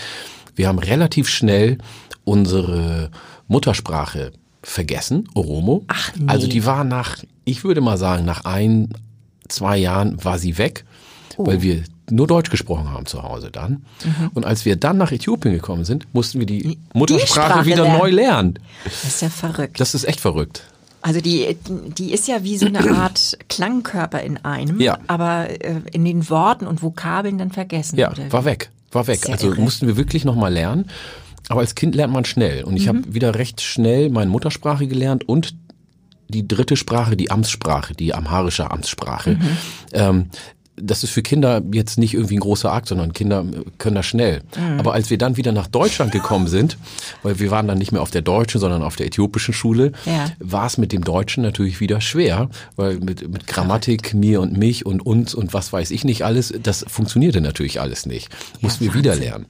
Wir 0.54 0.68
haben 0.68 0.78
relativ 0.78 1.28
schnell 1.28 1.78
unsere 2.24 3.10
Muttersprache 3.48 4.32
vergessen, 4.62 5.28
Oromo. 5.34 5.84
Ach, 5.88 6.12
nee. 6.16 6.26
Also 6.26 6.46
die 6.46 6.64
war 6.66 6.84
nach, 6.84 7.18
ich 7.44 7.64
würde 7.64 7.80
mal 7.80 7.96
sagen, 7.96 8.24
nach 8.24 8.44
ein, 8.44 8.90
zwei 9.48 9.76
Jahren 9.76 10.22
war 10.22 10.38
sie 10.38 10.58
weg, 10.58 10.84
oh. 11.36 11.46
weil 11.46 11.62
wir 11.62 11.82
nur 12.10 12.26
Deutsch 12.26 12.50
gesprochen 12.50 12.90
haben 12.90 13.06
zu 13.06 13.22
Hause 13.22 13.50
dann. 13.50 13.84
Mhm. 14.04 14.30
Und 14.34 14.44
als 14.44 14.64
wir 14.64 14.76
dann 14.76 14.98
nach 14.98 15.12
Äthiopien 15.12 15.54
gekommen 15.54 15.84
sind, 15.84 16.12
mussten 16.12 16.40
wir 16.40 16.46
die 16.46 16.78
Muttersprache 16.92 17.62
die 17.62 17.70
wieder 17.70 17.84
lernen. 17.84 17.98
neu 17.98 18.10
lernen. 18.10 18.58
Das 18.84 19.04
ist 19.04 19.22
ja 19.22 19.30
verrückt. 19.30 19.80
Das 19.80 19.94
ist 19.94 20.04
echt 20.04 20.20
verrückt. 20.20 20.64
Also 21.02 21.20
die, 21.20 21.56
die 21.96 22.12
ist 22.12 22.28
ja 22.28 22.42
wie 22.44 22.58
so 22.58 22.66
eine 22.66 22.80
Art 22.96 23.38
Klangkörper 23.48 24.20
in 24.22 24.38
einem, 24.38 24.80
ja. 24.80 24.98
aber 25.06 25.48
äh, 25.48 25.80
in 25.92 26.04
den 26.04 26.28
Worten 26.28 26.66
und 26.66 26.82
Vokabeln 26.82 27.38
dann 27.38 27.50
vergessen. 27.50 27.98
Ja, 27.98 28.12
war 28.30 28.44
weg, 28.44 28.70
war 28.92 29.06
weg. 29.06 29.20
Sehr 29.20 29.32
also 29.32 29.48
irre. 29.48 29.60
mussten 29.60 29.86
wir 29.86 29.96
wirklich 29.96 30.24
nochmal 30.24 30.52
lernen. 30.52 30.86
Aber 31.48 31.60
als 31.60 31.74
Kind 31.74 31.96
lernt 31.96 32.12
man 32.12 32.24
schnell. 32.24 32.62
Und 32.62 32.76
ich 32.76 32.84
mhm. 32.84 32.88
habe 32.88 33.14
wieder 33.14 33.34
recht 33.34 33.60
schnell 33.60 34.08
meine 34.08 34.30
Muttersprache 34.30 34.86
gelernt 34.86 35.28
und 35.28 35.56
die 36.28 36.46
dritte 36.46 36.76
Sprache, 36.76 37.16
die 37.16 37.30
Amtssprache, 37.30 37.94
die 37.94 38.14
amharische 38.14 38.70
Amtssprache. 38.70 39.32
Mhm. 39.32 39.56
Ähm, 39.92 40.30
das 40.82 41.04
ist 41.04 41.10
für 41.10 41.22
Kinder 41.22 41.62
jetzt 41.72 41.98
nicht 41.98 42.14
irgendwie 42.14 42.36
ein 42.36 42.40
großer 42.40 42.72
Akt, 42.72 42.88
sondern 42.88 43.12
Kinder 43.12 43.44
können 43.78 43.96
das 43.96 44.06
schnell. 44.06 44.42
Mhm. 44.56 44.80
Aber 44.80 44.92
als 44.92 45.10
wir 45.10 45.18
dann 45.18 45.36
wieder 45.36 45.52
nach 45.52 45.66
Deutschland 45.66 46.12
gekommen 46.12 46.48
sind, 46.48 46.76
weil 47.22 47.38
wir 47.38 47.50
waren 47.50 47.68
dann 47.68 47.78
nicht 47.78 47.92
mehr 47.92 48.02
auf 48.02 48.10
der 48.10 48.22
deutschen, 48.22 48.60
sondern 48.60 48.82
auf 48.82 48.96
der 48.96 49.06
äthiopischen 49.06 49.54
Schule, 49.54 49.92
ja. 50.06 50.26
war 50.38 50.66
es 50.66 50.78
mit 50.78 50.92
dem 50.92 51.04
Deutschen 51.04 51.42
natürlich 51.42 51.80
wieder 51.80 52.00
schwer, 52.00 52.48
weil 52.76 52.98
mit, 52.98 53.28
mit 53.28 53.46
Grammatik, 53.46 54.14
mir 54.14 54.40
und 54.40 54.56
mich 54.56 54.86
und 54.86 55.04
uns 55.04 55.34
und 55.34 55.54
was 55.54 55.72
weiß 55.72 55.90
ich 55.90 56.04
nicht 56.04 56.24
alles, 56.24 56.52
das 56.62 56.84
funktionierte 56.88 57.40
natürlich 57.40 57.80
alles 57.80 58.06
nicht. 58.06 58.28
Mussten 58.60 58.84
ja, 58.84 58.92
wir 58.92 58.98
wieder 58.98 59.16
lernen. 59.16 59.46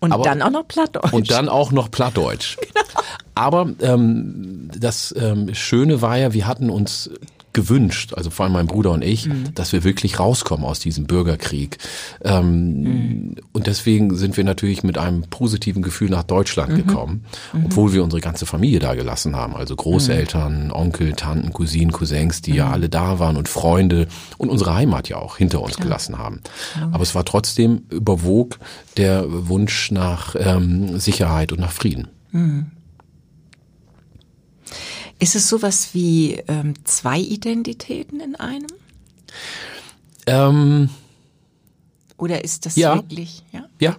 Und 0.00 0.12
Aber, 0.12 0.24
dann 0.24 0.42
auch 0.42 0.50
noch 0.50 0.66
Plattdeutsch. 0.66 1.12
Und 1.12 1.30
dann 1.30 1.48
auch 1.48 1.72
noch 1.72 1.90
Plattdeutsch. 1.90 2.56
Genau. 2.72 3.04
Aber 3.34 3.72
ähm, 3.80 4.70
das 4.78 5.14
ähm, 5.18 5.54
Schöne 5.54 6.02
war 6.02 6.18
ja, 6.18 6.34
wir 6.34 6.46
hatten 6.46 6.68
uns 6.68 7.10
gewünscht, 7.52 8.14
also 8.14 8.30
vor 8.30 8.44
allem 8.44 8.52
mein 8.52 8.66
Bruder 8.66 8.92
und 8.92 9.02
ich, 9.02 9.26
mhm. 9.26 9.54
dass 9.54 9.72
wir 9.72 9.84
wirklich 9.84 10.18
rauskommen 10.18 10.64
aus 10.64 10.78
diesem 10.78 11.06
Bürgerkrieg. 11.06 11.78
Ähm, 12.22 12.82
mhm. 12.82 13.34
Und 13.52 13.66
deswegen 13.66 14.16
sind 14.16 14.36
wir 14.36 14.44
natürlich 14.44 14.82
mit 14.82 14.98
einem 14.98 15.22
positiven 15.22 15.82
Gefühl 15.82 16.10
nach 16.10 16.22
Deutschland 16.22 16.72
mhm. 16.72 16.76
gekommen, 16.76 17.24
mhm. 17.52 17.66
obwohl 17.66 17.92
wir 17.92 18.02
unsere 18.02 18.20
ganze 18.20 18.46
Familie 18.46 18.78
da 18.78 18.94
gelassen 18.94 19.36
haben. 19.36 19.54
Also 19.54 19.76
Großeltern, 19.76 20.66
mhm. 20.66 20.72
Onkel, 20.72 21.12
Tanten, 21.12 21.52
Cousinen, 21.52 21.92
Cousins, 21.92 22.42
die 22.42 22.54
ja 22.54 22.66
mhm. 22.66 22.72
alle 22.72 22.88
da 22.88 23.18
waren 23.18 23.36
und 23.36 23.48
Freunde 23.48 24.06
und 24.38 24.48
unsere 24.48 24.74
Heimat 24.74 25.08
ja 25.08 25.16
auch 25.16 25.36
hinter 25.36 25.62
uns 25.62 25.74
Klar. 25.74 25.86
gelassen 25.86 26.18
haben. 26.18 26.40
Aber 26.92 27.02
es 27.02 27.14
war 27.14 27.24
trotzdem 27.24 27.82
überwog 27.90 28.58
der 28.96 29.24
Wunsch 29.28 29.90
nach 29.90 30.34
ähm, 30.38 30.98
Sicherheit 30.98 31.52
und 31.52 31.60
nach 31.60 31.72
Frieden. 31.72 32.08
Ist 35.22 35.36
es 35.36 35.48
sowas 35.48 35.90
wie 35.92 36.32
ähm, 36.48 36.74
zwei 36.82 37.20
Identitäten 37.20 38.18
in 38.18 38.34
einem? 38.34 38.66
Ähm, 40.26 40.90
Oder 42.16 42.42
ist 42.42 42.66
das 42.66 42.74
ja, 42.74 42.96
wirklich? 42.96 43.44
Ja. 43.52 43.68
Ja, 43.78 43.96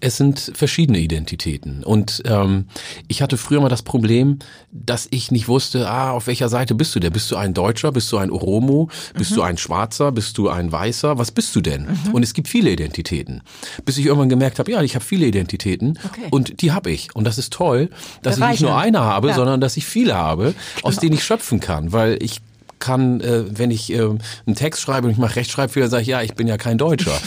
es 0.00 0.16
sind 0.16 0.52
verschiedene 0.54 0.98
Identitäten. 0.98 1.84
Und 1.84 2.22
ähm, 2.26 2.66
ich 3.08 3.22
hatte 3.22 3.36
früher 3.36 3.60
mal 3.60 3.68
das 3.68 3.82
Problem, 3.82 4.38
dass 4.72 5.08
ich 5.10 5.30
nicht 5.30 5.48
wusste, 5.48 5.88
ah, 5.88 6.12
auf 6.12 6.26
welcher 6.26 6.48
Seite 6.48 6.74
bist 6.74 6.94
du 6.94 7.00
denn? 7.00 7.12
Bist 7.12 7.30
du 7.30 7.36
ein 7.36 7.54
Deutscher? 7.54 7.92
Bist 7.92 8.10
du 8.12 8.18
ein 8.18 8.30
Oromo? 8.30 8.88
Bist 9.14 9.32
mhm. 9.32 9.36
du 9.36 9.42
ein 9.42 9.58
Schwarzer? 9.58 10.12
Bist 10.12 10.38
du 10.38 10.48
ein 10.48 10.70
Weißer? 10.70 11.18
Was 11.18 11.30
bist 11.30 11.54
du 11.56 11.60
denn? 11.60 11.82
Mhm. 11.82 12.14
Und 12.14 12.22
es 12.22 12.34
gibt 12.34 12.48
viele 12.48 12.70
Identitäten. 12.70 13.42
Bis 13.84 13.98
ich 13.98 14.06
irgendwann 14.06 14.28
gemerkt 14.28 14.58
habe, 14.58 14.70
ja, 14.70 14.82
ich 14.82 14.94
habe 14.94 15.04
viele 15.04 15.26
Identitäten 15.26 15.98
okay. 16.04 16.28
und 16.30 16.62
die 16.62 16.72
habe 16.72 16.90
ich. 16.90 17.14
Und 17.14 17.24
das 17.24 17.38
ist 17.38 17.52
toll, 17.52 17.90
dass 18.22 18.38
ich 18.38 18.44
nicht 18.44 18.62
nur 18.62 18.76
eine 18.76 19.00
habe, 19.00 19.28
ja. 19.28 19.34
sondern 19.34 19.60
dass 19.60 19.76
ich 19.76 19.86
viele 19.86 20.14
habe, 20.14 20.54
aus 20.82 20.94
genau. 20.94 21.00
denen 21.00 21.14
ich 21.14 21.24
schöpfen 21.24 21.60
kann. 21.60 21.92
Weil 21.92 22.22
ich 22.22 22.40
kann, 22.78 23.20
äh, 23.20 23.44
wenn 23.58 23.70
ich 23.70 23.92
äh, 23.92 24.00
einen 24.00 24.54
Text 24.54 24.82
schreibe 24.82 25.06
und 25.06 25.12
ich 25.12 25.18
mache 25.18 25.36
Rechtschreibfehler, 25.36 25.88
sage 25.88 26.02
ich, 26.02 26.08
ja, 26.08 26.22
ich 26.22 26.34
bin 26.34 26.46
ja 26.46 26.56
kein 26.56 26.78
Deutscher. 26.78 27.16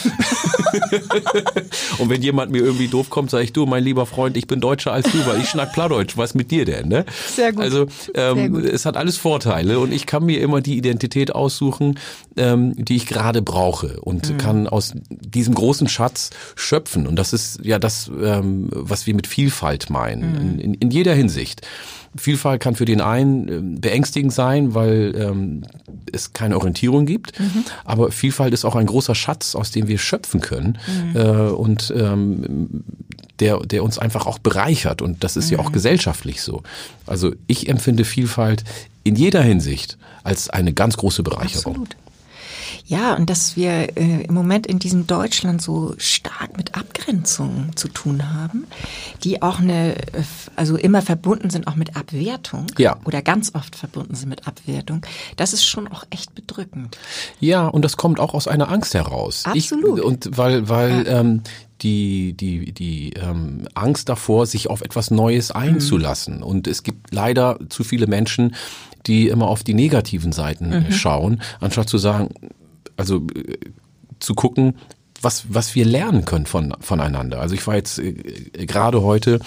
und 1.98 2.08
wenn 2.08 2.22
jemand 2.22 2.52
mir 2.52 2.62
irgendwie 2.62 2.88
doof 2.88 3.10
kommt, 3.10 3.30
sage 3.30 3.44
ich, 3.44 3.52
du, 3.52 3.66
mein 3.66 3.82
lieber 3.82 4.06
Freund, 4.06 4.36
ich 4.36 4.46
bin 4.46 4.60
Deutscher 4.60 4.92
als 4.92 5.10
du, 5.10 5.26
weil 5.26 5.40
ich 5.40 5.48
schnack 5.48 5.72
Plattdeutsch. 5.72 6.16
Was 6.16 6.34
mit 6.34 6.50
dir 6.50 6.64
denn? 6.64 6.88
Ne? 6.88 7.04
Sehr 7.34 7.52
gut. 7.52 7.62
Also 7.62 7.86
ähm, 8.14 8.36
Sehr 8.36 8.48
gut. 8.48 8.64
es 8.64 8.86
hat 8.86 8.96
alles 8.96 9.16
Vorteile 9.16 9.78
und 9.80 9.92
ich 9.92 10.06
kann 10.06 10.24
mir 10.24 10.40
immer 10.40 10.60
die 10.60 10.76
Identität 10.76 11.34
aussuchen, 11.34 11.98
ähm, 12.36 12.74
die 12.76 12.96
ich 12.96 13.06
gerade 13.06 13.42
brauche 13.42 14.00
und 14.00 14.30
mhm. 14.30 14.38
kann 14.38 14.66
aus 14.66 14.92
diesem 15.08 15.54
großen 15.54 15.88
Schatz 15.88 16.30
schöpfen. 16.54 17.06
Und 17.06 17.16
das 17.16 17.32
ist 17.32 17.60
ja 17.64 17.78
das, 17.78 18.10
ähm, 18.22 18.68
was 18.70 19.06
wir 19.06 19.14
mit 19.14 19.26
Vielfalt 19.26 19.90
meinen, 19.90 20.32
mhm. 20.32 20.40
in, 20.40 20.58
in, 20.58 20.74
in 20.74 20.90
jeder 20.90 21.14
Hinsicht. 21.14 21.62
Vielfalt 22.16 22.60
kann 22.60 22.74
für 22.74 22.84
den 22.84 23.00
einen 23.00 23.48
ähm, 23.48 23.80
beängstigend 23.80 24.32
sein, 24.32 24.74
weil 24.74 25.14
ähm, 25.16 25.62
es 26.12 26.32
keine 26.32 26.56
Orientierung 26.56 27.06
gibt. 27.06 27.38
Mhm. 27.38 27.64
Aber 27.84 28.10
Vielfalt 28.10 28.52
ist 28.52 28.64
auch 28.64 28.74
ein 28.74 28.86
großer 28.86 29.14
Schatz, 29.14 29.54
aus 29.54 29.70
dem 29.70 29.86
wir 29.86 29.98
schöpfen 29.98 30.40
können 30.40 30.78
mhm. 31.12 31.16
äh, 31.16 31.50
und 31.50 31.92
ähm, 31.96 32.84
der, 33.38 33.58
der 33.60 33.84
uns 33.84 33.98
einfach 33.98 34.26
auch 34.26 34.38
bereichert. 34.38 35.02
Und 35.02 35.22
das 35.22 35.36
ist 35.36 35.46
mhm. 35.46 35.52
ja 35.52 35.58
auch 35.60 35.68
mhm. 35.68 35.74
gesellschaftlich 35.74 36.42
so. 36.42 36.62
Also 37.06 37.32
ich 37.46 37.68
empfinde 37.68 38.04
Vielfalt 38.04 38.64
in 39.04 39.14
jeder 39.14 39.42
Hinsicht 39.42 39.96
als 40.24 40.50
eine 40.50 40.72
ganz 40.72 40.96
große 40.96 41.22
Bereicherung. 41.22 41.74
Absolut. 41.74 41.96
Ja, 42.90 43.14
und 43.14 43.30
dass 43.30 43.54
wir 43.54 43.96
äh, 43.96 44.24
im 44.24 44.34
Moment 44.34 44.66
in 44.66 44.80
diesem 44.80 45.06
Deutschland 45.06 45.62
so 45.62 45.94
stark 45.96 46.56
mit 46.56 46.74
Abgrenzungen 46.74 47.76
zu 47.76 47.86
tun 47.86 48.34
haben, 48.34 48.66
die 49.22 49.42
auch 49.42 49.60
eine, 49.60 49.94
äh, 49.96 50.24
also 50.56 50.76
immer 50.76 51.00
verbunden 51.00 51.50
sind 51.50 51.68
auch 51.68 51.76
mit 51.76 51.96
Abwertung 51.96 52.66
ja. 52.78 52.96
oder 53.04 53.22
ganz 53.22 53.54
oft 53.54 53.76
verbunden 53.76 54.16
sind 54.16 54.28
mit 54.28 54.48
Abwertung, 54.48 55.02
das 55.36 55.52
ist 55.52 55.64
schon 55.64 55.86
auch 55.86 56.02
echt 56.10 56.34
bedrückend. 56.34 56.98
Ja, 57.38 57.68
und 57.68 57.84
das 57.84 57.96
kommt 57.96 58.18
auch 58.18 58.34
aus 58.34 58.48
einer 58.48 58.68
Angst 58.72 58.92
heraus. 58.94 59.44
Absolut. 59.44 59.98
Ich, 60.00 60.04
und 60.04 60.36
weil, 60.36 60.68
weil 60.68 61.06
ja. 61.06 61.20
ähm, 61.20 61.42
die, 61.82 62.32
die, 62.32 62.72
die 62.72 63.12
ähm, 63.12 63.68
Angst 63.74 64.08
davor, 64.08 64.46
sich 64.46 64.68
auf 64.68 64.80
etwas 64.80 65.12
Neues 65.12 65.52
einzulassen. 65.52 66.38
Mhm. 66.38 66.42
Und 66.42 66.66
es 66.66 66.82
gibt 66.82 67.14
leider 67.14 67.56
zu 67.68 67.84
viele 67.84 68.08
Menschen, 68.08 68.56
die 69.06 69.28
immer 69.28 69.46
auf 69.46 69.62
die 69.62 69.74
negativen 69.74 70.32
Seiten 70.32 70.70
mhm. 70.70 70.92
schauen, 70.92 71.40
anstatt 71.60 71.88
zu 71.88 71.98
sagen, 71.98 72.30
also 73.00 73.26
äh, 73.34 73.58
zu 74.20 74.34
gucken, 74.34 74.74
was, 75.22 75.44
was 75.48 75.74
wir 75.74 75.84
lernen 75.84 76.24
können 76.24 76.46
von, 76.46 76.74
voneinander. 76.80 77.40
Also 77.40 77.54
ich 77.54 77.66
war 77.66 77.76
jetzt 77.76 77.98
äh, 77.98 78.12
gerade 78.66 79.02
heute 79.02 79.40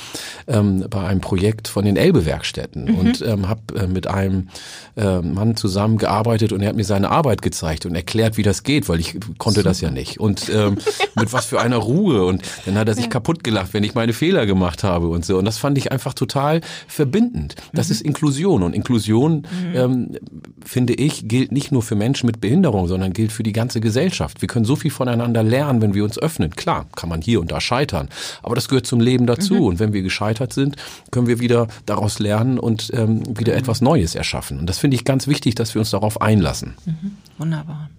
ähm, 0.48 0.86
bei 0.90 1.06
einem 1.06 1.22
Projekt 1.22 1.68
von 1.68 1.86
den 1.86 1.98
Elbe-Werkstätten 1.98 2.86
mhm. 2.86 2.96
und 2.96 3.22
ähm, 3.22 3.50
habe 3.50 3.62
äh, 3.76 3.88
mit 3.88 4.08
einem 4.08 4.50
äh, 4.96 5.20
Mann 5.20 5.56
zusammengearbeitet 5.56 6.52
und 6.52 6.62
er 6.62 6.70
hat 6.70 6.76
mir 6.76 6.86
seine 6.86 7.10
Arbeit 7.10 7.42
gezeigt 7.42 7.86
und 7.86 7.96
erklärt, 7.96 8.38
wie 8.38 8.44
das 8.44 8.64
geht, 8.64 8.88
weil 8.90 9.00
ich 9.00 9.18
konnte 9.38 9.62
Super. 9.62 9.70
das 9.70 9.82
ja 9.82 9.90
nicht. 9.90 10.20
Und 10.20 10.50
ähm, 10.50 10.78
mit 11.16 11.34
was 11.34 11.46
für 11.46 11.60
einer 11.60 11.78
Ruhe. 11.78 12.26
Und 12.26 12.44
dann 12.66 12.78
hat 12.78 12.88
er 12.88 12.94
sich 12.94 13.06
ja. 13.06 13.10
kaputt 13.10 13.44
gelacht, 13.44 13.74
wenn 13.74 13.84
ich 13.84 13.96
meine 13.96 14.14
Fehler 14.14 14.46
gemacht 14.46 14.84
habe 14.84 15.08
und 15.08 15.26
so. 15.26 15.38
Und 15.38 15.46
das 15.46 15.58
fand 15.58 15.78
ich 15.78 15.92
einfach 15.92 16.14
total 16.14 16.62
verbindend. 16.88 17.56
Das 17.74 17.88
mhm. 17.88 17.92
ist 17.94 18.02
Inklusion. 18.02 18.64
Und 18.64 18.74
Inklusion, 18.74 19.38
mhm. 19.38 19.76
ähm, 19.76 20.18
finde 20.64 20.94
ich, 20.94 21.28
gilt 21.28 21.52
nicht 21.52 21.72
nur 21.72 21.82
für 21.82 21.96
Menschen 21.96 22.28
mit 22.28 22.42
Behinderung, 22.42 22.88
sondern 22.88 23.14
gilt 23.14 23.32
für 23.32 23.44
die 23.44 23.54
ganze 23.54 23.82
Gesellschaft. 23.82 24.42
Wir 24.42 24.48
können 24.48 24.66
so 24.66 24.76
viel 24.76 24.92
voneinander 24.92 25.42
lernen 25.44 25.63
lernen, 25.64 25.82
wenn 25.82 25.94
wir 25.94 26.04
uns 26.04 26.18
öffnen. 26.18 26.52
Klar, 26.52 26.86
kann 26.96 27.10
man 27.10 27.22
hier 27.22 27.40
und 27.40 27.52
da 27.52 27.62
scheitern, 27.62 28.10
aber 28.42 28.56
das 28.56 28.68
gehört 28.68 28.86
zum 28.86 29.00
Leben 29.00 29.26
dazu. 29.26 29.56
Mhm. 29.56 29.62
Und 29.62 29.80
wenn 29.80 29.94
wir 29.94 30.02
gescheitert 30.02 30.54
sind, 30.54 30.76
können 31.12 31.28
wir 31.28 31.40
wieder 31.40 31.68
daraus 31.86 32.20
lernen 32.20 32.60
und 32.60 32.92
ähm, 32.94 33.24
wieder 33.38 33.54
mhm. 33.54 33.60
etwas 33.60 33.82
Neues 33.82 34.16
erschaffen. 34.16 34.60
Und 34.60 34.68
das 34.68 34.80
finde 34.80 34.96
ich 34.96 35.06
ganz 35.06 35.28
wichtig, 35.28 35.56
dass 35.56 35.74
wir 35.74 35.80
uns 35.80 35.92
darauf 35.92 36.22
einlassen. 36.22 36.74
Mhm. 36.86 37.18
Wunderbar 37.38 37.90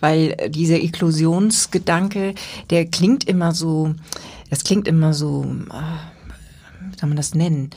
weil 0.00 0.34
äh, 0.38 0.48
dieser 0.48 0.80
Inklusionsgedanke, 0.80 2.34
der 2.70 2.86
klingt 2.86 3.24
immer 3.24 3.52
so, 3.52 3.94
das 4.48 4.64
klingt 4.64 4.88
immer 4.88 5.12
so, 5.12 5.44
äh, 5.44 6.90
wie 6.90 6.98
soll 6.98 7.08
man 7.08 7.16
das 7.16 7.34
nennen? 7.34 7.70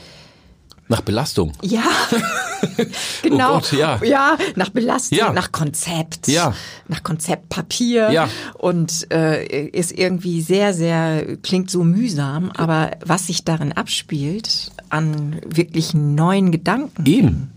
Nach 0.88 1.00
Belastung. 1.00 1.52
Ja, 1.62 1.84
genau. 3.22 3.52
Oh 3.52 3.54
Gott, 3.54 3.72
ja. 3.72 3.98
ja, 4.04 4.36
nach 4.54 4.68
Belastung, 4.68 5.16
ja. 5.16 5.32
nach 5.32 5.50
Konzept, 5.50 6.28
ja. 6.28 6.54
nach 6.88 7.02
Konzeptpapier. 7.02 8.10
Ja. 8.10 8.28
Und 8.58 9.10
äh, 9.10 9.66
ist 9.68 9.92
irgendwie 9.92 10.42
sehr, 10.42 10.74
sehr, 10.74 11.38
klingt 11.42 11.70
so 11.70 11.84
mühsam, 11.84 12.50
aber 12.50 12.92
was 13.04 13.28
sich 13.28 13.44
darin 13.44 13.72
abspielt, 13.72 14.72
an 14.90 15.40
wirklich 15.46 15.94
neuen 15.94 16.52
Gedanken. 16.52 17.06
Eben. 17.06 17.50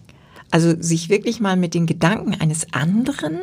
Also 0.49 0.73
sich 0.79 1.09
wirklich 1.09 1.41
mal 1.41 1.57
mit 1.57 1.73
den 1.73 1.85
Gedanken 1.85 2.33
eines 2.39 2.73
anderen 2.73 3.39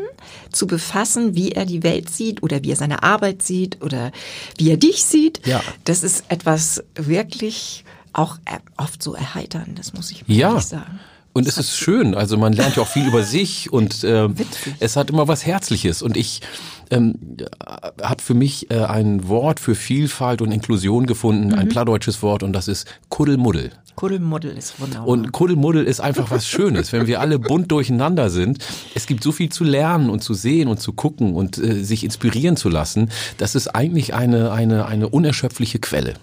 zu 0.51 0.66
befassen, 0.66 1.35
wie 1.35 1.53
er 1.53 1.66
die 1.66 1.82
Welt 1.82 2.09
sieht 2.09 2.43
oder 2.43 2.62
wie 2.62 2.70
er 2.70 2.76
seine 2.76 3.03
Arbeit 3.03 3.43
sieht 3.43 3.82
oder 3.82 4.11
wie 4.57 4.70
er 4.70 4.78
dich 4.78 5.05
sieht. 5.05 5.47
Ja. 5.47 5.62
Das 5.85 6.03
ist 6.03 6.24
etwas 6.28 6.82
wirklich 6.95 7.85
auch 8.15 8.39
oft 8.77 9.03
so 9.03 9.15
erheitern, 9.15 9.75
das 9.75 9.93
muss 9.93 10.11
ich 10.11 10.25
ja. 10.27 10.59
sagen. 10.61 11.01
Und 11.35 11.49
es 11.49 11.59
ist 11.59 11.77
schön, 11.77 12.15
also 12.15 12.39
man 12.39 12.53
lernt 12.53 12.77
ja 12.77 12.83
auch 12.83 12.89
viel 12.89 13.09
über 13.09 13.25
sich 13.25 13.73
und 13.73 14.05
äh, 14.05 14.29
es 14.79 14.97
hat 14.97 15.11
immer 15.11 15.27
was 15.27 15.45
Herzliches. 15.45 16.01
Und 16.01 16.17
ich 16.17 16.43
ähm, 16.91 17.17
habe 18.01 18.23
für 18.23 18.35
mich 18.35 18.71
äh, 18.71 18.85
ein 18.85 19.29
Wort 19.29 19.59
für 19.59 19.75
Vielfalt 19.75 20.41
und 20.43 20.53
Inklusion 20.53 21.07
gefunden, 21.07 21.49
mhm. 21.49 21.55
ein 21.55 21.69
plattdeutsches 21.69 22.23
Wort 22.23 22.45
und 22.45 22.53
das 22.53 22.69
ist 22.69 22.87
Kuddelmuddel. 23.09 23.73
Kuddelmuddel 23.97 24.57
ist 24.57 24.81
wunderbar. 24.81 25.09
Und 25.09 25.33
Kuddelmuddel 25.33 25.85
ist 25.85 26.01
einfach 26.01 26.31
was 26.31 26.47
Schönes, 26.49 26.93
wenn 26.93 27.09
wir 27.09 27.21
alle 27.21 27.41
bunt 27.41 27.73
durcheinander 27.73 28.31
sind. 28.31 28.65
Es 28.95 29.07
gibt 29.07 29.25
so 29.25 29.33
viel 29.33 29.49
zu 29.49 29.65
lernen 29.65 30.11
und 30.11 30.23
zu 30.23 30.35
sehen 30.35 30.69
und 30.69 30.81
zu 30.81 30.93
gucken 30.93 31.35
und 31.35 31.59
äh, 31.59 31.83
sich 31.83 32.05
inspirieren 32.05 32.57
zu 32.57 32.69
lassen. 32.69 33.11
Das 33.39 33.57
ist 33.57 33.69
eigentlich 33.69 34.15
eine, 34.15 34.53
eine, 34.53 34.87
eine 34.87 35.09
unerschöpfliche 35.09 35.81
Quelle 35.81 36.15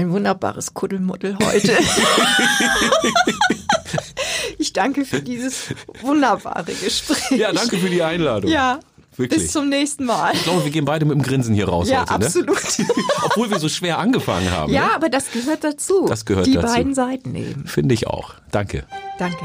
ein 0.00 0.10
wunderbares 0.10 0.72
Kuddelmuddel 0.72 1.36
heute. 1.42 1.76
ich 4.58 4.72
danke 4.72 5.04
für 5.04 5.20
dieses 5.20 5.74
wunderbare 6.00 6.72
Gespräch. 6.72 7.38
Ja, 7.38 7.52
danke 7.52 7.76
für 7.76 7.90
die 7.90 8.02
Einladung. 8.02 8.50
Ja. 8.50 8.80
Wirklich. 9.16 9.42
Bis 9.42 9.52
zum 9.52 9.68
nächsten 9.68 10.06
Mal. 10.06 10.32
Ich 10.32 10.44
glaube, 10.44 10.64
wir 10.64 10.70
gehen 10.70 10.86
beide 10.86 11.04
mit 11.04 11.14
dem 11.14 11.22
Grinsen 11.22 11.54
hier 11.54 11.68
raus 11.68 11.90
ja, 11.90 12.02
heute. 12.02 12.20
Ne? 12.20 12.26
absolut. 12.26 12.58
Obwohl 13.24 13.50
wir 13.50 13.58
so 13.58 13.68
schwer 13.68 13.98
angefangen 13.98 14.50
haben. 14.50 14.72
Ja, 14.72 14.86
ne? 14.86 14.94
aber 14.94 15.10
das 15.10 15.30
gehört 15.30 15.62
dazu. 15.62 16.06
Das 16.08 16.24
gehört 16.24 16.46
Die 16.46 16.54
dazu. 16.54 16.68
Die 16.68 16.72
beiden 16.72 16.94
Seiten 16.94 17.34
eben. 17.34 17.66
Finde 17.66 17.94
ich 17.94 18.06
auch. 18.06 18.34
Danke. 18.50 18.86
Danke. 19.18 19.44